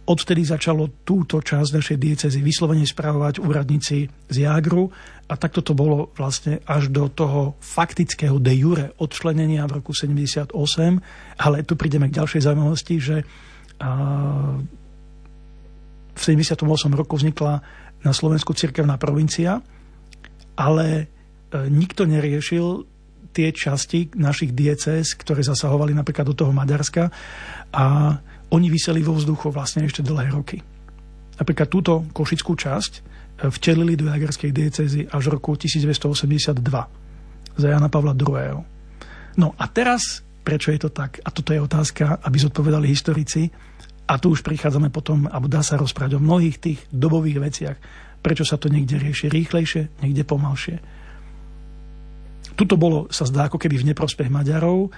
odtedy 0.05 0.45
začalo 0.45 1.03
túto 1.03 1.41
časť 1.41 1.71
našej 1.81 1.97
diecezy 1.97 2.45
vyslovene 2.45 2.85
správovať 2.85 3.41
úradníci 3.43 4.07
z 4.31 4.37
Jágru. 4.37 4.93
A 5.27 5.35
takto 5.35 5.65
to 5.65 5.75
bolo 5.75 6.15
vlastne 6.15 6.63
až 6.69 6.93
do 6.93 7.11
toho 7.11 7.59
faktického 7.59 8.39
de 8.39 8.55
jure 8.55 8.87
odčlenenia 9.03 9.67
v 9.67 9.83
roku 9.83 9.91
78, 9.91 10.55
ale 11.41 11.57
tu 11.67 11.75
prídeme 11.75 12.07
k 12.13 12.23
ďalšej 12.23 12.47
zaujímavosti, 12.47 12.97
že 13.03 13.17
v 16.17 16.21
78 16.21 16.65
roku 16.97 17.21
vznikla 17.21 17.61
na 18.01 18.13
Slovensku 18.13 18.57
cirkevná 18.57 18.97
provincia, 18.97 19.61
ale 20.57 20.87
e, 20.97 21.05
nikto 21.69 22.09
neriešil 22.09 22.96
tie 23.31 23.51
časti 23.51 24.15
našich 24.15 24.53
diecéz, 24.57 25.15
ktoré 25.19 25.43
zasahovali 25.43 25.93
napríklad 25.95 26.27
do 26.27 26.35
toho 26.35 26.53
Maďarska 26.55 27.11
a 27.73 27.85
oni 28.51 28.71
vyseli 28.71 29.03
vo 29.03 29.15
vzduchu 29.19 29.51
vlastne 29.51 29.87
ešte 29.87 30.07
dlhé 30.07 30.31
roky. 30.31 30.63
Napríklad 31.37 31.69
túto 31.69 32.07
košickú 32.15 32.57
časť 32.57 32.93
e, 32.97 33.01
vtelili 33.53 33.99
do 33.99 34.09
jagerskej 34.09 34.51
diecézy 34.55 35.01
až 35.11 35.23
v 35.29 35.33
roku 35.37 35.59
1282 35.59 36.57
za 37.57 37.67
Jana 37.67 37.91
Pavla 37.91 38.17
II. 38.17 38.63
No 39.37 39.53
a 39.59 39.65
teraz, 39.69 40.25
prečo 40.47 40.73
je 40.73 40.81
to 40.81 40.91
tak? 40.95 41.21
A 41.27 41.29
toto 41.29 41.53
je 41.53 41.61
otázka, 41.61 42.25
aby 42.25 42.37
zodpovedali 42.41 42.89
historici. 42.89 43.53
A 44.07 44.23
tu 44.23 44.31
už 44.31 44.47
prichádzame 44.47 44.89
potom, 44.95 45.27
a 45.27 45.37
dá 45.51 45.67
sa 45.67 45.75
rozprávať 45.75 46.17
o 46.17 46.23
mnohých 46.23 46.57
tých 46.63 46.79
dobových 46.95 47.39
veciach. 47.43 47.77
Prečo 48.23 48.47
sa 48.47 48.55
to 48.55 48.71
niekde 48.71 49.03
rieši 49.03 49.27
rýchlejšie, 49.27 50.01
niekde 50.01 50.23
pomalšie 50.23 50.96
Tuto 52.57 52.81
bolo, 52.81 53.07
sa 53.13 53.29
zdá, 53.29 53.47
ako 53.47 53.61
keby 53.61 53.85
v 53.85 53.89
neprospech 53.93 54.33
Maďarov, 54.33 54.89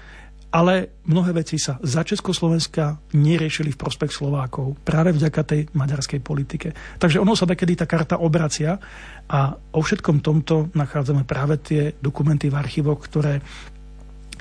ale 0.48 1.04
mnohé 1.04 1.36
veci 1.36 1.60
sa 1.60 1.76
za 1.84 2.00
Československa 2.00 3.12
neriešili 3.12 3.76
v 3.76 3.80
prospech 3.80 4.08
Slovákov 4.08 4.80
práve 4.80 5.12
vďaka 5.12 5.42
tej 5.44 5.60
maďarskej 5.76 6.20
politike. 6.24 6.72
Takže 6.96 7.20
ono 7.20 7.36
sa 7.36 7.44
kedy 7.44 7.84
tá 7.84 7.84
karta 7.84 8.16
obracia 8.16 8.80
a 9.28 9.52
o 9.52 9.80
všetkom 9.84 10.24
tomto 10.24 10.72
nachádzame 10.72 11.28
práve 11.28 11.60
tie 11.60 11.82
dokumenty 12.00 12.48
v 12.48 12.56
archívoch, 12.56 12.96
ktoré 12.96 13.44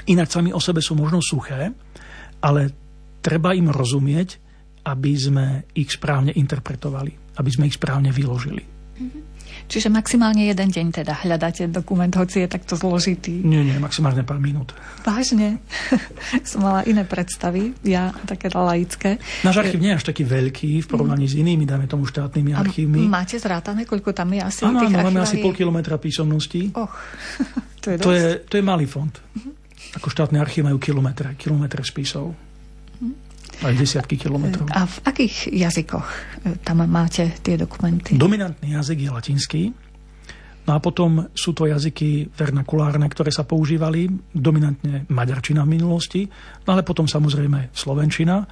inak 0.07 0.32
sami 0.32 0.55
o 0.55 0.63
sebe 0.63 0.80
sú 0.80 0.95
možno 0.95 1.20
suché, 1.20 1.76
ale 2.39 2.61
treba 3.20 3.51
im 3.51 3.68
rozumieť, 3.68 4.30
aby 4.88 5.11
sme 5.20 5.68
ich 5.76 5.91
správne 5.91 6.32
interpretovali, 6.32 7.36
aby 7.36 7.49
sme 7.51 7.68
ich 7.68 7.76
správne 7.76 8.15
vyložili. 8.15 8.63
Mm-hmm. 8.63 9.26
Čiže 9.68 9.91
maximálne 9.91 10.47
jeden 10.47 10.72
deň 10.72 11.03
teda 11.03 11.28
hľadáte 11.28 11.68
dokument, 11.68 12.09
hoci 12.15 12.43
je 12.43 12.47
takto 12.47 12.80
zložitý. 12.80 13.43
Nie, 13.43 13.68
nie, 13.68 13.76
maximálne 13.76 14.24
pár 14.24 14.39
minút. 14.39 14.72
Vážne? 15.03 15.59
Som 16.47 16.63
mala 16.63 16.88
iné 16.88 17.03
predstavy, 17.03 17.76
ja 17.84 18.15
také 18.24 18.47
laické. 18.47 19.20
Náš 19.43 19.68
archív 19.68 19.84
nie 19.84 19.91
je 19.91 19.99
až 19.99 20.05
taký 20.07 20.24
veľký 20.24 20.72
v 20.84 20.88
porovnaní 20.88 21.28
mm. 21.28 21.32
s 21.32 21.36
inými, 21.36 21.63
dáme 21.68 21.86
tomu 21.91 22.07
štátnymi 22.07 22.55
archívmi. 22.55 23.11
Máte 23.11 23.36
zrátané, 23.36 23.84
koľko 23.84 24.15
tam 24.15 24.32
je 24.32 24.41
asi 24.41 24.61
Áno, 24.63 24.88
máme 24.88 25.20
asi 25.20 25.43
pol 25.43 25.51
kilometra 25.51 25.99
písomností. 25.99 26.72
Och, 26.72 26.95
to 27.84 27.91
je 27.91 27.97
to 27.99 28.11
je, 28.15 28.26
to 28.47 28.53
je 28.55 28.63
malý 28.63 28.88
fond. 28.88 29.11
Mm-hmm. 29.11 29.99
Ako 29.99 30.07
štátne 30.07 30.39
archív 30.39 30.63
majú 30.63 30.80
kilometre, 30.80 31.36
kilometre 31.36 31.84
spisov. 31.84 32.47
Aj 33.66 33.74
desiatky 33.74 34.22
kilometrov. 34.22 34.70
A 34.70 34.86
v 34.86 34.97
akých 35.01 35.49
jazykoch 35.49 36.05
e, 36.05 36.18
tam 36.62 36.86
máte 36.86 37.34
tie 37.41 37.58
dokumenty? 37.58 38.14
Dominantný 38.14 38.78
jazyk 38.78 38.97
je 39.01 39.10
latinský. 39.10 39.64
No 40.68 40.76
a 40.76 40.80
potom 40.84 41.32
sú 41.32 41.55
to 41.55 41.66
jazyky 41.66 42.28
vernakulárne, 42.36 43.08
ktoré 43.08 43.32
sa 43.32 43.47
používali, 43.47 44.12
dominantne 44.36 45.08
maďarčina 45.08 45.64
v 45.64 45.80
minulosti, 45.80 46.28
no 46.68 46.76
ale 46.76 46.84
potom 46.84 47.08
samozrejme 47.08 47.72
slovenčina. 47.72 48.45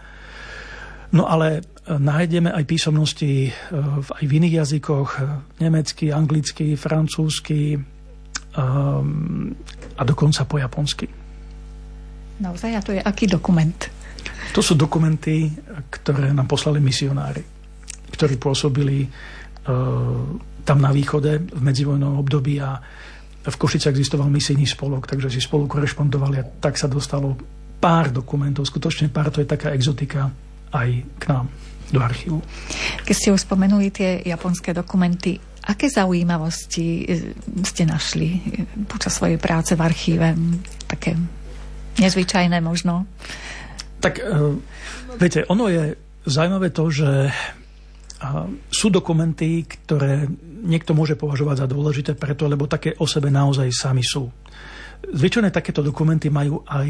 No 1.14 1.30
ale 1.30 1.60
e, 1.60 1.62
nájdeme 1.92 2.50
aj 2.50 2.64
písomnosti 2.66 3.46
e, 3.46 3.52
aj 4.10 4.24
v 4.26 4.32
iných 4.32 4.66
jazykoch, 4.66 5.10
nemecky, 5.62 6.10
anglicky, 6.10 6.74
francúzsky 6.74 7.78
a 8.56 10.02
dokonca 10.08 10.48
po 10.48 10.56
japonsky. 10.56 11.12
Naozaj, 12.40 12.72
a 12.72 12.82
to 12.84 12.92
je 12.96 13.04
aký 13.04 13.28
dokument? 13.28 13.76
To 14.56 14.64
sú 14.64 14.80
dokumenty, 14.80 15.52
ktoré 15.92 16.32
nám 16.32 16.48
poslali 16.48 16.80
misionári, 16.80 17.44
ktorí 18.08 18.40
pôsobili 18.40 19.04
uh, 19.04 19.12
tam 20.64 20.80
na 20.80 20.96
východe 20.96 21.44
v 21.44 21.60
medzivojnovom 21.60 22.24
období 22.24 22.64
a 22.64 22.80
v 23.46 23.56
Košice 23.60 23.92
existoval 23.92 24.32
misijný 24.32 24.66
spolok, 24.66 25.06
takže 25.06 25.30
si 25.30 25.44
spolu 25.44 25.68
korešpondovali 25.68 26.36
a 26.40 26.48
tak 26.48 26.80
sa 26.80 26.88
dostalo 26.88 27.36
pár 27.78 28.10
dokumentov, 28.10 28.66
skutočne 28.66 29.12
pár, 29.12 29.30
to 29.30 29.44
je 29.44 29.52
taká 29.52 29.76
exotika 29.76 30.32
aj 30.74 30.90
k 31.20 31.24
nám 31.30 31.46
do 31.94 32.00
archívu. 32.02 32.42
Keď 33.06 33.16
ste 33.16 33.30
už 33.30 33.46
spomenuli 33.46 33.94
tie 33.94 34.26
japonské 34.26 34.74
dokumenty, 34.74 35.38
aké 35.70 35.86
zaujímavosti 35.86 37.06
e, 37.06 37.30
ste 37.62 37.86
našli 37.86 38.30
e, 38.34 38.40
počas 38.90 39.14
svojej 39.14 39.38
práce 39.38 39.78
v 39.78 39.82
archíve? 39.86 40.34
Také 40.90 41.14
nezvyčajné 42.02 42.58
možno? 42.66 43.06
Tak 44.06 44.22
uh, 44.22 44.54
viete, 45.18 45.50
ono 45.50 45.66
je 45.66 45.98
zaujímavé 46.30 46.70
to, 46.70 46.94
že 46.94 47.10
uh, 47.30 48.46
sú 48.70 48.94
dokumenty, 48.94 49.66
ktoré 49.66 50.30
niekto 50.66 50.94
môže 50.94 51.18
považovať 51.18 51.66
za 51.66 51.68
dôležité 51.70 52.12
preto, 52.14 52.46
lebo 52.46 52.70
také 52.70 52.94
o 53.02 53.10
sebe 53.10 53.34
naozaj 53.34 53.70
sami 53.74 54.06
sú. 54.06 54.30
Zvyčajne 55.06 55.50
takéto 55.50 55.82
dokumenty 55.82 56.30
majú 56.30 56.62
aj 56.66 56.90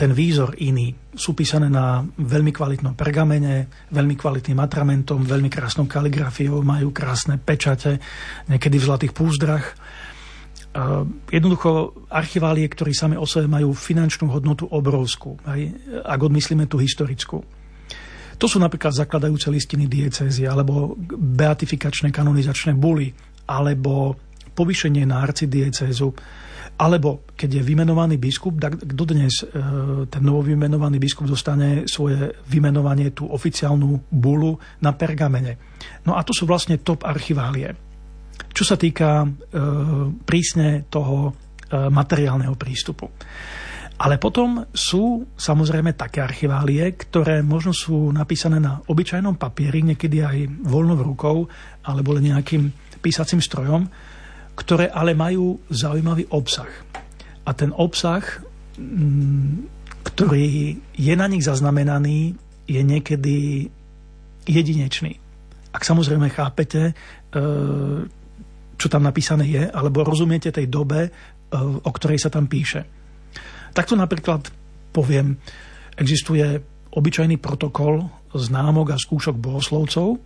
ten 0.00 0.16
výzor 0.16 0.56
iný. 0.64 0.96
Sú 1.12 1.36
písané 1.36 1.68
na 1.68 2.00
veľmi 2.00 2.48
kvalitnom 2.56 2.96
pergamene, 2.96 3.68
veľmi 3.92 4.16
kvalitným 4.16 4.56
atramentom, 4.56 5.20
veľmi 5.28 5.52
krásnou 5.52 5.84
kaligrafiou, 5.84 6.64
majú 6.64 6.88
krásne 6.88 7.36
pečate, 7.36 8.00
niekedy 8.48 8.80
v 8.80 8.88
zlatých 8.88 9.12
púzdrach 9.12 9.76
jednoducho 11.30 12.06
archiválie, 12.06 12.70
ktorí 12.70 12.94
sami 12.94 13.18
o 13.18 13.26
sebe 13.26 13.50
majú 13.50 13.74
finančnú 13.74 14.30
hodnotu 14.30 14.70
obrovskú, 14.70 15.34
aj, 15.42 15.60
ak 16.06 16.20
odmyslíme 16.22 16.70
tú 16.70 16.78
historickú. 16.78 17.42
To 18.40 18.46
sú 18.48 18.56
napríklad 18.62 18.94
zakladajúce 18.94 19.50
listiny 19.52 19.90
diecézy, 19.90 20.46
alebo 20.46 20.96
beatifikačné 21.12 22.14
kanonizačné 22.14 22.72
buly, 22.78 23.12
alebo 23.50 24.16
povýšenie 24.54 25.04
na 25.04 25.20
arcidiecézu, 25.26 26.08
alebo 26.80 27.28
keď 27.36 27.60
je 27.60 27.62
vymenovaný 27.66 28.16
biskup, 28.16 28.56
tak 28.56 28.80
dodnes 28.80 29.44
e, 29.44 29.46
ten 30.08 30.22
novovymenovaný 30.24 30.96
biskup 30.96 31.28
dostane 31.28 31.84
svoje 31.84 32.40
vymenovanie, 32.48 33.12
tú 33.12 33.28
oficiálnu 33.28 34.08
bulu 34.08 34.56
na 34.80 34.96
pergamene. 34.96 35.60
No 36.08 36.16
a 36.16 36.24
to 36.24 36.32
sú 36.32 36.48
vlastne 36.48 36.80
top 36.80 37.04
archiválie 37.04 37.89
čo 38.50 38.64
sa 38.66 38.76
týka 38.76 39.24
e, 39.24 39.28
prísne 40.26 40.90
toho 40.90 41.30
e, 41.30 41.32
materiálneho 41.88 42.54
prístupu. 42.58 43.06
Ale 44.00 44.16
potom 44.16 44.64
sú 44.72 45.28
samozrejme 45.36 45.92
také 45.92 46.24
archiválie, 46.24 46.96
ktoré 46.96 47.44
možno 47.44 47.76
sú 47.76 48.08
napísané 48.08 48.56
na 48.56 48.80
obyčajnom 48.80 49.36
papieri, 49.36 49.84
niekedy 49.84 50.24
aj 50.24 50.38
voľnou 50.64 50.96
rukou, 51.04 51.44
alebo 51.84 52.16
len 52.16 52.32
nejakým 52.32 52.72
písacím 53.04 53.44
strojom, 53.44 53.84
ktoré 54.56 54.88
ale 54.88 55.12
majú 55.12 55.60
zaujímavý 55.68 56.32
obsah. 56.32 56.68
A 57.44 57.52
ten 57.52 57.76
obsah, 57.76 58.24
mm, 58.80 59.68
ktorý 60.00 60.80
je 60.96 61.14
na 61.16 61.28
nich 61.28 61.44
zaznamenaný, 61.44 62.40
je 62.64 62.80
niekedy 62.80 63.68
jedinečný. 64.48 65.20
Ak 65.76 65.84
samozrejme 65.84 66.32
chápete, 66.32 66.92
e, 66.92 66.94
čo 68.80 68.88
tam 68.88 69.04
napísané 69.04 69.44
je, 69.44 69.62
alebo 69.68 70.00
rozumiete 70.00 70.48
tej 70.48 70.72
dobe, 70.72 71.00
e, 71.04 71.10
o 71.60 71.90
ktorej 71.92 72.16
sa 72.16 72.32
tam 72.32 72.48
píše. 72.48 72.88
Takto 73.76 73.92
napríklad 73.92 74.48
poviem, 74.90 75.36
existuje 76.00 76.58
obyčajný 76.90 77.36
protokol 77.38 78.08
známok 78.32 78.94
a 78.94 78.98
skúšok 78.98 79.36
bohoslovcov 79.36 80.18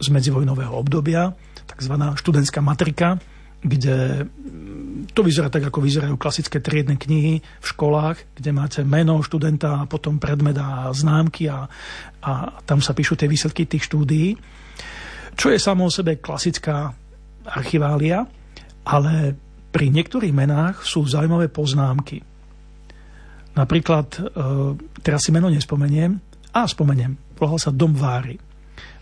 z 0.00 0.06
medzivojnového 0.08 0.72
obdobia, 0.72 1.34
tzv. 1.66 1.94
študentská 2.14 2.60
matrika, 2.62 3.20
kde 3.64 4.28
mm, 4.28 5.12
to 5.16 5.24
vyzerá 5.24 5.48
tak, 5.48 5.68
ako 5.68 5.80
vyzerajú 5.80 6.16
klasické 6.20 6.60
triedne 6.60 7.00
knihy 7.00 7.40
v 7.40 7.66
školách, 7.66 8.36
kde 8.36 8.50
máte 8.52 8.80
meno 8.84 9.20
študenta 9.24 9.84
a 9.84 9.88
potom 9.88 10.20
predmet 10.20 10.56
a 10.60 10.92
známky 10.92 11.48
a, 11.48 11.68
a 12.20 12.30
tam 12.64 12.84
sa 12.84 12.92
píšu 12.92 13.16
tie 13.16 13.28
výsledky 13.28 13.64
tých 13.64 13.88
štúdií. 13.88 14.36
Čo 15.34 15.50
je 15.50 15.58
samo 15.58 15.88
o 15.88 15.92
sebe 15.92 16.20
klasická 16.20 16.92
archivália, 17.46 18.24
ale 18.84 19.36
pri 19.74 19.90
niektorých 19.90 20.34
menách 20.34 20.86
sú 20.86 21.04
zaujímavé 21.04 21.50
poznámky. 21.50 22.22
Napríklad, 23.54 24.06
e, 24.14 24.20
teraz 25.02 25.26
si 25.26 25.30
meno 25.30 25.46
nespomeniem, 25.50 26.18
a 26.54 26.62
spomeniem, 26.70 27.18
volal 27.34 27.58
sa 27.58 27.74
Dom 27.74 27.94
Váry. 27.94 28.38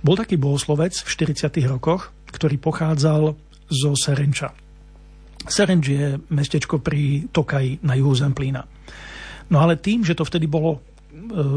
Bol 0.01 0.16
taký 0.16 0.40
bohoslovec 0.40 0.97
v 0.97 1.09
40. 1.09 1.68
rokoch, 1.68 2.12
ktorý 2.32 2.57
pochádzal 2.57 3.36
zo 3.68 3.90
Serenča. 3.93 4.57
Serenč 5.45 5.84
je 5.93 6.16
mestečko 6.32 6.80
pri 6.80 7.28
Tokaji 7.28 7.84
na 7.84 7.93
juhu 7.99 8.16
Zemplína. 8.16 8.64
No 9.53 9.61
ale 9.61 9.76
tým, 9.76 10.01
že 10.07 10.16
to 10.16 10.24
vtedy 10.24 10.49
bolo 10.49 10.80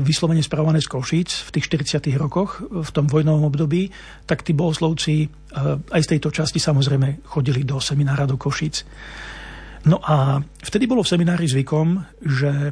vyslovene 0.01 0.45
správované 0.45 0.77
z 0.81 0.89
Košíc 0.89 1.49
v 1.49 1.49
tých 1.57 1.65
40. 1.89 2.13
rokoch, 2.21 2.61
v 2.61 2.89
tom 2.93 3.09
vojnovom 3.09 3.49
období, 3.49 3.89
tak 4.29 4.45
tí 4.45 4.53
bohoslovci 4.53 5.25
e, 5.25 5.27
aj 5.89 6.01
z 6.05 6.09
tejto 6.15 6.29
časti 6.29 6.61
samozrejme 6.61 7.25
chodili 7.25 7.65
do 7.65 7.81
seminára 7.81 8.29
do 8.29 8.37
Košíc. 8.37 8.85
No 9.89 10.01
a 10.01 10.41
vtedy 10.41 10.85
bolo 10.85 11.01
v 11.01 11.11
seminári 11.17 11.49
zvykom, 11.49 11.87
že 12.21 12.51
e, 12.51 12.71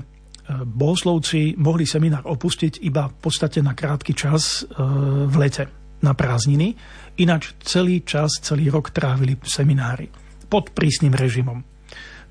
bohoslovci 0.61 1.57
mohli 1.57 1.89
seminár 1.89 2.29
opustiť 2.29 2.85
iba 2.85 3.09
v 3.09 3.15
podstate 3.17 3.65
na 3.65 3.73
krátky 3.73 4.13
čas 4.13 4.61
v 5.27 5.35
lete, 5.39 5.65
na 6.03 6.13
prázdniny. 6.13 6.75
Ináč 7.23 7.55
celý 7.63 8.03
čas, 8.03 8.43
celý 8.43 8.67
rok 8.67 8.91
trávili 8.91 9.39
seminári 9.41 10.11
pod 10.51 10.75
prísnym 10.75 11.15
režimom 11.15 11.72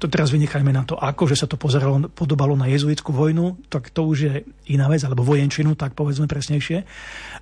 to 0.02 0.10
teraz 0.10 0.34
vynechajme 0.34 0.74
na 0.74 0.82
to, 0.82 0.98
ako, 0.98 1.30
že 1.30 1.38
sa 1.38 1.46
to 1.46 1.54
pozeralo, 1.54 2.10
podobalo 2.10 2.58
na 2.58 2.66
jezuitskú 2.66 3.14
vojnu, 3.14 3.70
tak 3.70 3.94
to 3.94 4.02
už 4.02 4.18
je 4.18 4.34
iná 4.74 4.90
vec, 4.90 4.98
alebo 5.06 5.22
vojenčinu, 5.22 5.78
tak 5.78 5.94
povedzme 5.94 6.26
presnejšie. 6.26 6.82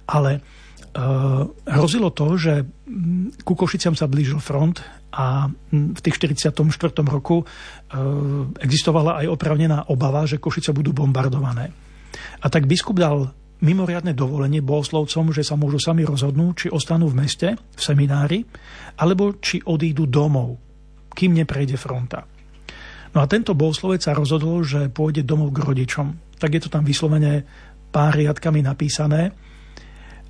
Ale 0.05 0.45
uh, 0.93 1.49
hrozilo 1.65 2.13
to, 2.13 2.37
že 2.37 2.69
mm, 2.69 3.41
ku 3.49 3.57
Košiciam 3.57 3.97
sa 3.97 4.05
blížil 4.05 4.45
front 4.45 4.85
a 5.17 5.49
mm, 5.49 5.97
v 5.97 6.01
tých 6.05 6.21
44. 6.21 6.53
roku 7.09 7.41
uh, 7.41 7.49
existovala 8.61 9.25
aj 9.25 9.27
opravnená 9.33 9.89
obava, 9.89 10.29
že 10.29 10.37
Košice 10.37 10.77
budú 10.77 10.93
bombardované. 10.93 11.73
A 12.45 12.47
tak 12.53 12.69
biskup 12.69 13.01
dal 13.01 13.33
mimoriadne 13.65 14.13
dovolenie 14.13 14.61
bohoslovcom, 14.61 15.33
že 15.33 15.45
sa 15.45 15.57
môžu 15.57 15.81
sami 15.81 16.05
rozhodnúť, 16.05 16.53
či 16.57 16.69
ostanú 16.69 17.09
v 17.09 17.25
meste, 17.25 17.49
v 17.57 17.81
seminári, 17.81 18.45
alebo 19.01 19.41
či 19.41 19.65
odídu 19.65 20.05
domov, 20.09 20.61
kým 21.13 21.37
neprejde 21.37 21.77
fronta. 21.77 22.40
No 23.11 23.19
a 23.19 23.27
tento 23.27 23.59
bohoslovec 23.59 24.07
sa 24.07 24.15
rozhodol, 24.15 24.63
že 24.63 24.87
pôjde 24.87 25.27
domov 25.27 25.51
k 25.51 25.67
rodičom. 25.67 26.39
Tak 26.39 26.51
je 26.55 26.63
to 26.63 26.71
tam 26.71 26.87
vyslovene 26.87 27.43
pár 27.91 28.15
riadkami 28.15 28.63
napísané, 28.63 29.35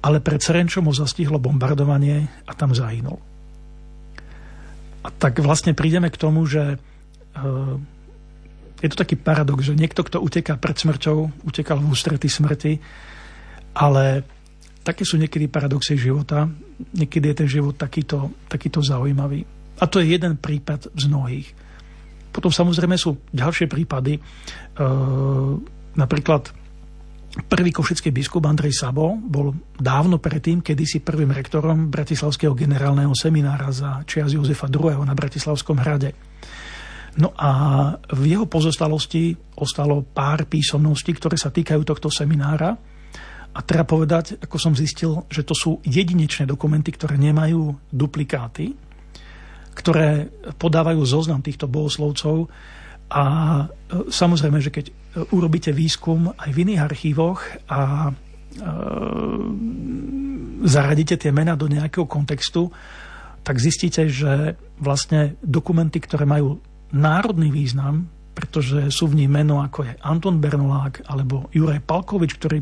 ale 0.01 0.25
pred 0.25 0.41
Serenčom 0.41 0.89
ho 0.89 0.95
zastihlo 0.97 1.37
bombardovanie 1.37 2.25
a 2.49 2.53
tam 2.57 2.73
zahynul. 2.73 3.21
A 5.05 5.09
tak 5.13 5.41
vlastne 5.45 5.77
prídeme 5.77 6.09
k 6.09 6.21
tomu, 6.21 6.49
že 6.49 6.77
e, 6.77 6.79
je 8.81 8.89
to 8.89 9.01
taký 9.01 9.17
paradox, 9.21 9.69
že 9.69 9.77
niekto, 9.77 10.01
kto 10.01 10.25
uteká 10.25 10.57
pred 10.57 10.77
smrťou, 10.77 11.45
utekal 11.45 11.85
v 11.85 11.89
ústrety 11.93 12.33
smrti, 12.33 12.81
ale 13.77 14.25
také 14.81 15.05
sú 15.05 15.21
niekedy 15.21 15.53
paradoxy 15.53 16.01
života. 16.01 16.49
Niekedy 16.97 17.33
je 17.33 17.37
ten 17.45 17.49
život 17.49 17.77
takýto, 17.77 18.33
takýto 18.49 18.81
zaujímavý. 18.81 19.45
A 19.81 19.85
to 19.85 20.01
je 20.01 20.17
jeden 20.17 20.41
prípad 20.41 20.93
z 20.97 21.05
mnohých. 21.09 21.49
Potom 22.31 22.55
samozrejme 22.55 22.95
sú 22.95 23.19
ďalšie 23.35 23.67
prípady. 23.67 24.17
E, 24.17 24.21
napríklad 25.99 26.55
prvý 27.47 27.71
košický 27.71 28.11
biskup 28.11 28.47
Andrej 28.47 28.75
Sabo 28.75 29.15
bol 29.19 29.55
dávno 29.79 30.19
predtým, 30.19 30.63
kedysi 30.63 31.03
prvým 31.03 31.31
rektorom 31.31 31.91
Bratislavského 31.91 32.55
generálneho 32.55 33.15
seminára 33.15 33.71
za 33.71 34.03
čias 34.07 34.35
Jozefa 34.35 34.67
II. 34.67 35.07
na 35.07 35.15
Bratislavskom 35.15 35.79
hrade. 35.79 36.11
No 37.19 37.35
a 37.35 37.51
v 38.15 38.23
jeho 38.39 38.47
pozostalosti 38.47 39.35
ostalo 39.59 40.07
pár 40.07 40.47
písomností, 40.47 41.11
ktoré 41.19 41.35
sa 41.35 41.51
týkajú 41.51 41.83
tohto 41.83 42.07
seminára. 42.07 42.71
A 43.51 43.67
treba 43.67 43.83
povedať, 43.83 44.39
ako 44.39 44.57
som 44.63 44.79
zistil, 44.79 45.27
že 45.27 45.43
to 45.43 45.59
sú 45.59 45.83
jedinečné 45.83 46.47
dokumenty, 46.47 46.95
ktoré 46.95 47.19
nemajú 47.19 47.75
duplikáty, 47.91 48.79
ktoré 49.81 50.29
podávajú 50.61 51.01
zoznam 51.09 51.41
týchto 51.41 51.65
bohoslovcov. 51.65 52.53
A 53.11 53.25
e, 53.25 53.65
samozrejme, 54.13 54.61
že 54.61 54.71
keď 54.71 54.87
urobíte 55.33 55.73
výskum 55.75 56.31
aj 56.37 56.51
v 56.53 56.61
iných 56.69 56.81
archívoch 56.85 57.41
a 57.67 57.81
e, 58.09 58.13
zaradíte 60.69 61.17
tie 61.17 61.33
mená 61.33 61.57
do 61.57 61.67
nejakého 61.67 62.05
kontextu, 62.05 62.69
tak 63.41 63.57
zistíte, 63.57 64.07
že 64.13 64.61
vlastne 64.77 65.41
dokumenty, 65.41 65.99
ktoré 65.99 66.29
majú 66.29 66.61
národný 66.93 67.49
význam, 67.49 68.07
pretože 68.37 68.93
sú 68.93 69.11
v 69.11 69.25
nich 69.25 69.31
meno 69.31 69.65
ako 69.65 69.89
je 69.89 69.93
Anton 70.05 70.39
Bernolák 70.39 71.09
alebo 71.09 71.49
Juraj 71.51 71.83
Palkovič, 71.83 72.37
ktorý 72.37 72.59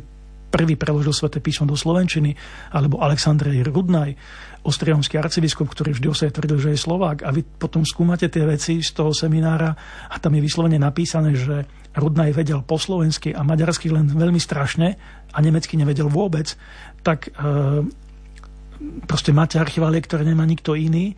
prvý 0.48 0.80
preložil 0.80 1.12
sveté 1.12 1.44
písmo 1.44 1.68
do 1.68 1.76
Slovenčiny, 1.76 2.32
alebo 2.72 3.04
Aleksandrej 3.04 3.68
Rudnaj, 3.68 4.16
ostriomský 4.66 5.16
arcibiskup, 5.18 5.70
ktorý 5.70 5.94
vždy 5.94 6.06
o 6.10 6.14
tvrdil, 6.14 6.58
že 6.58 6.70
je 6.74 6.80
Slovák. 6.80 7.22
A 7.24 7.30
vy 7.30 7.46
potom 7.46 7.86
skúmate 7.86 8.26
tie 8.26 8.42
veci 8.42 8.82
z 8.82 8.90
toho 8.90 9.14
seminára 9.14 9.70
a 10.10 10.16
tam 10.18 10.34
je 10.34 10.42
vyslovene 10.42 10.78
napísané, 10.78 11.38
že 11.38 11.64
Rudnaj 11.94 12.36
vedel 12.36 12.62
po 12.62 12.78
slovensky 12.78 13.34
a 13.34 13.42
maďarsky 13.42 13.90
len 13.90 14.06
veľmi 14.12 14.38
strašne 14.38 14.94
a 15.32 15.38
nemecky 15.42 15.74
nevedel 15.74 16.06
vôbec, 16.06 16.54
tak 17.02 17.30
e, 17.30 17.30
proste 19.08 19.34
máte 19.34 19.58
archiválie, 19.58 19.98
ktoré 19.98 20.22
nemá 20.22 20.46
nikto 20.46 20.78
iný. 20.78 21.12
E, 21.12 21.14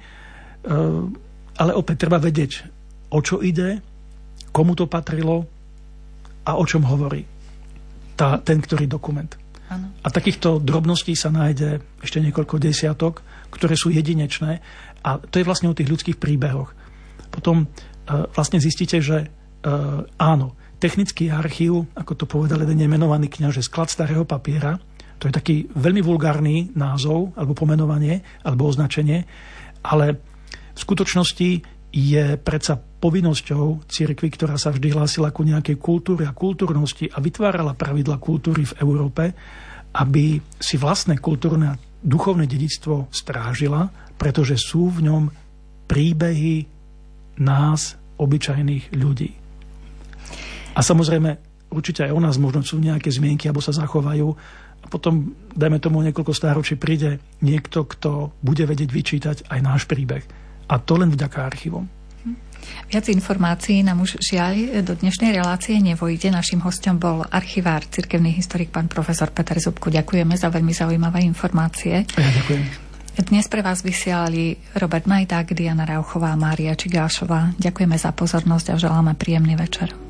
ale 1.61 1.73
opäť 1.77 2.09
treba 2.09 2.17
vedieť, 2.17 2.65
o 3.13 3.21
čo 3.21 3.45
ide, 3.45 3.85
komu 4.55 4.73
to 4.73 4.89
patrilo 4.89 5.45
a 6.49 6.57
o 6.57 6.65
čom 6.65 6.87
hovorí 6.89 7.29
tá, 8.17 8.41
ten 8.41 8.61
ktorý 8.61 8.89
dokument. 8.89 9.29
A 9.79 10.09
takýchto 10.11 10.59
drobností 10.59 11.15
sa 11.15 11.31
nájde 11.31 11.79
ešte 12.03 12.19
niekoľko 12.19 12.59
desiatok, 12.59 13.23
ktoré 13.55 13.79
sú 13.79 13.95
jedinečné 13.95 14.59
a 15.07 15.11
to 15.23 15.39
je 15.39 15.47
vlastne 15.47 15.71
o 15.71 15.77
tých 15.77 15.89
ľudských 15.89 16.19
príbehoch. 16.19 16.75
Potom 17.31 17.65
e, 17.65 17.67
vlastne 18.35 18.59
zistíte, 18.59 18.99
že 18.99 19.19
e, 19.23 19.27
áno, 20.19 20.59
technický 20.83 21.31
archív, 21.31 21.87
ako 21.95 22.13
to 22.19 22.27
povedal 22.27 22.59
jeden 22.67 22.83
nemenovaný 22.83 23.31
kňaž, 23.31 23.63
sklad 23.63 23.93
starého 23.93 24.27
papiera, 24.27 24.83
to 25.21 25.29
je 25.29 25.37
taký 25.37 25.57
veľmi 25.77 26.01
vulgárny 26.01 26.73
názov, 26.73 27.37
alebo 27.37 27.53
pomenovanie, 27.53 28.25
alebo 28.41 28.67
označenie, 28.67 29.29
ale 29.85 30.17
v 30.73 30.79
skutočnosti 30.81 31.51
je 31.93 32.25
predsa 32.41 32.81
povinnosťou 33.01 33.89
cirkvi, 33.89 34.29
ktorá 34.29 34.61
sa 34.61 34.71
vždy 34.71 34.93
hlásila 34.93 35.33
ku 35.33 35.43
nejakej 35.43 35.81
kultúre 35.81 36.29
a 36.29 36.37
kultúrnosti 36.37 37.09
a 37.09 37.19
vytvárala 37.19 37.73
pravidla 37.73 38.21
kultúry 38.21 38.69
v 38.69 38.77
Európe, 38.85 39.33
aby 39.97 40.39
si 40.61 40.77
vlastné 40.77 41.19
kultúrne 41.19 41.75
a 41.75 41.79
duchovné 42.05 42.45
dedictvo 42.45 43.09
strážila, 43.11 43.89
pretože 44.21 44.61
sú 44.61 44.93
v 44.93 45.09
ňom 45.09 45.23
príbehy 45.89 46.69
nás, 47.41 47.97
obyčajných 48.21 48.93
ľudí. 49.01 49.33
A 50.77 50.85
samozrejme, 50.85 51.41
určite 51.73 52.05
aj 52.05 52.13
o 52.13 52.21
nás 52.21 52.37
možno 52.37 52.61
sú 52.61 52.77
nejaké 52.77 53.09
zmienky, 53.09 53.49
alebo 53.49 53.65
sa 53.65 53.73
zachovajú. 53.73 54.29
A 54.81 54.87
potom, 54.93 55.33
dajme 55.57 55.81
tomu 55.81 56.05
niekoľko 56.05 56.37
stáročí, 56.37 56.77
príde 56.77 57.21
niekto, 57.41 57.89
kto 57.89 58.37
bude 58.45 58.65
vedieť 58.69 58.91
vyčítať 58.93 59.37
aj 59.49 59.61
náš 59.65 59.83
príbeh 59.89 60.25
a 60.71 60.79
to 60.79 60.95
len 60.95 61.11
vďaka 61.11 61.39
archívom. 61.43 62.00
Viac 62.91 63.07
informácií 63.09 63.87
nám 63.87 64.03
už 64.03 64.19
žiaľ 64.19 64.83
do 64.83 64.99
dnešnej 64.99 65.31
relácie 65.37 65.79
nevojde. 65.79 66.35
Našim 66.35 66.59
hostom 66.61 66.99
bol 66.99 67.23
archivár, 67.31 67.87
cirkevný 67.87 68.35
historik, 68.35 68.75
pán 68.75 68.91
profesor 68.91 69.31
Peter 69.31 69.57
Zubku. 69.63 69.95
Ďakujeme 69.95 70.35
za 70.35 70.51
veľmi 70.51 70.75
zaujímavé 70.75 71.23
informácie. 71.23 72.03
Ja 72.05 72.31
ďakujem. 72.43 72.91
Dnes 73.21 73.47
pre 73.53 73.61
vás 73.61 73.85
vysielali 73.85 74.57
Robert 74.75 75.05
Majdák, 75.05 75.53
Diana 75.53 75.85
Rauchová 75.85 76.33
a 76.33 76.41
Mária 76.41 76.73
Čigášová. 76.73 77.53
Ďakujeme 77.61 77.95
za 77.95 78.11
pozornosť 78.17 78.75
a 78.75 78.81
želáme 78.81 79.13
príjemný 79.15 79.55
večer. 79.61 80.10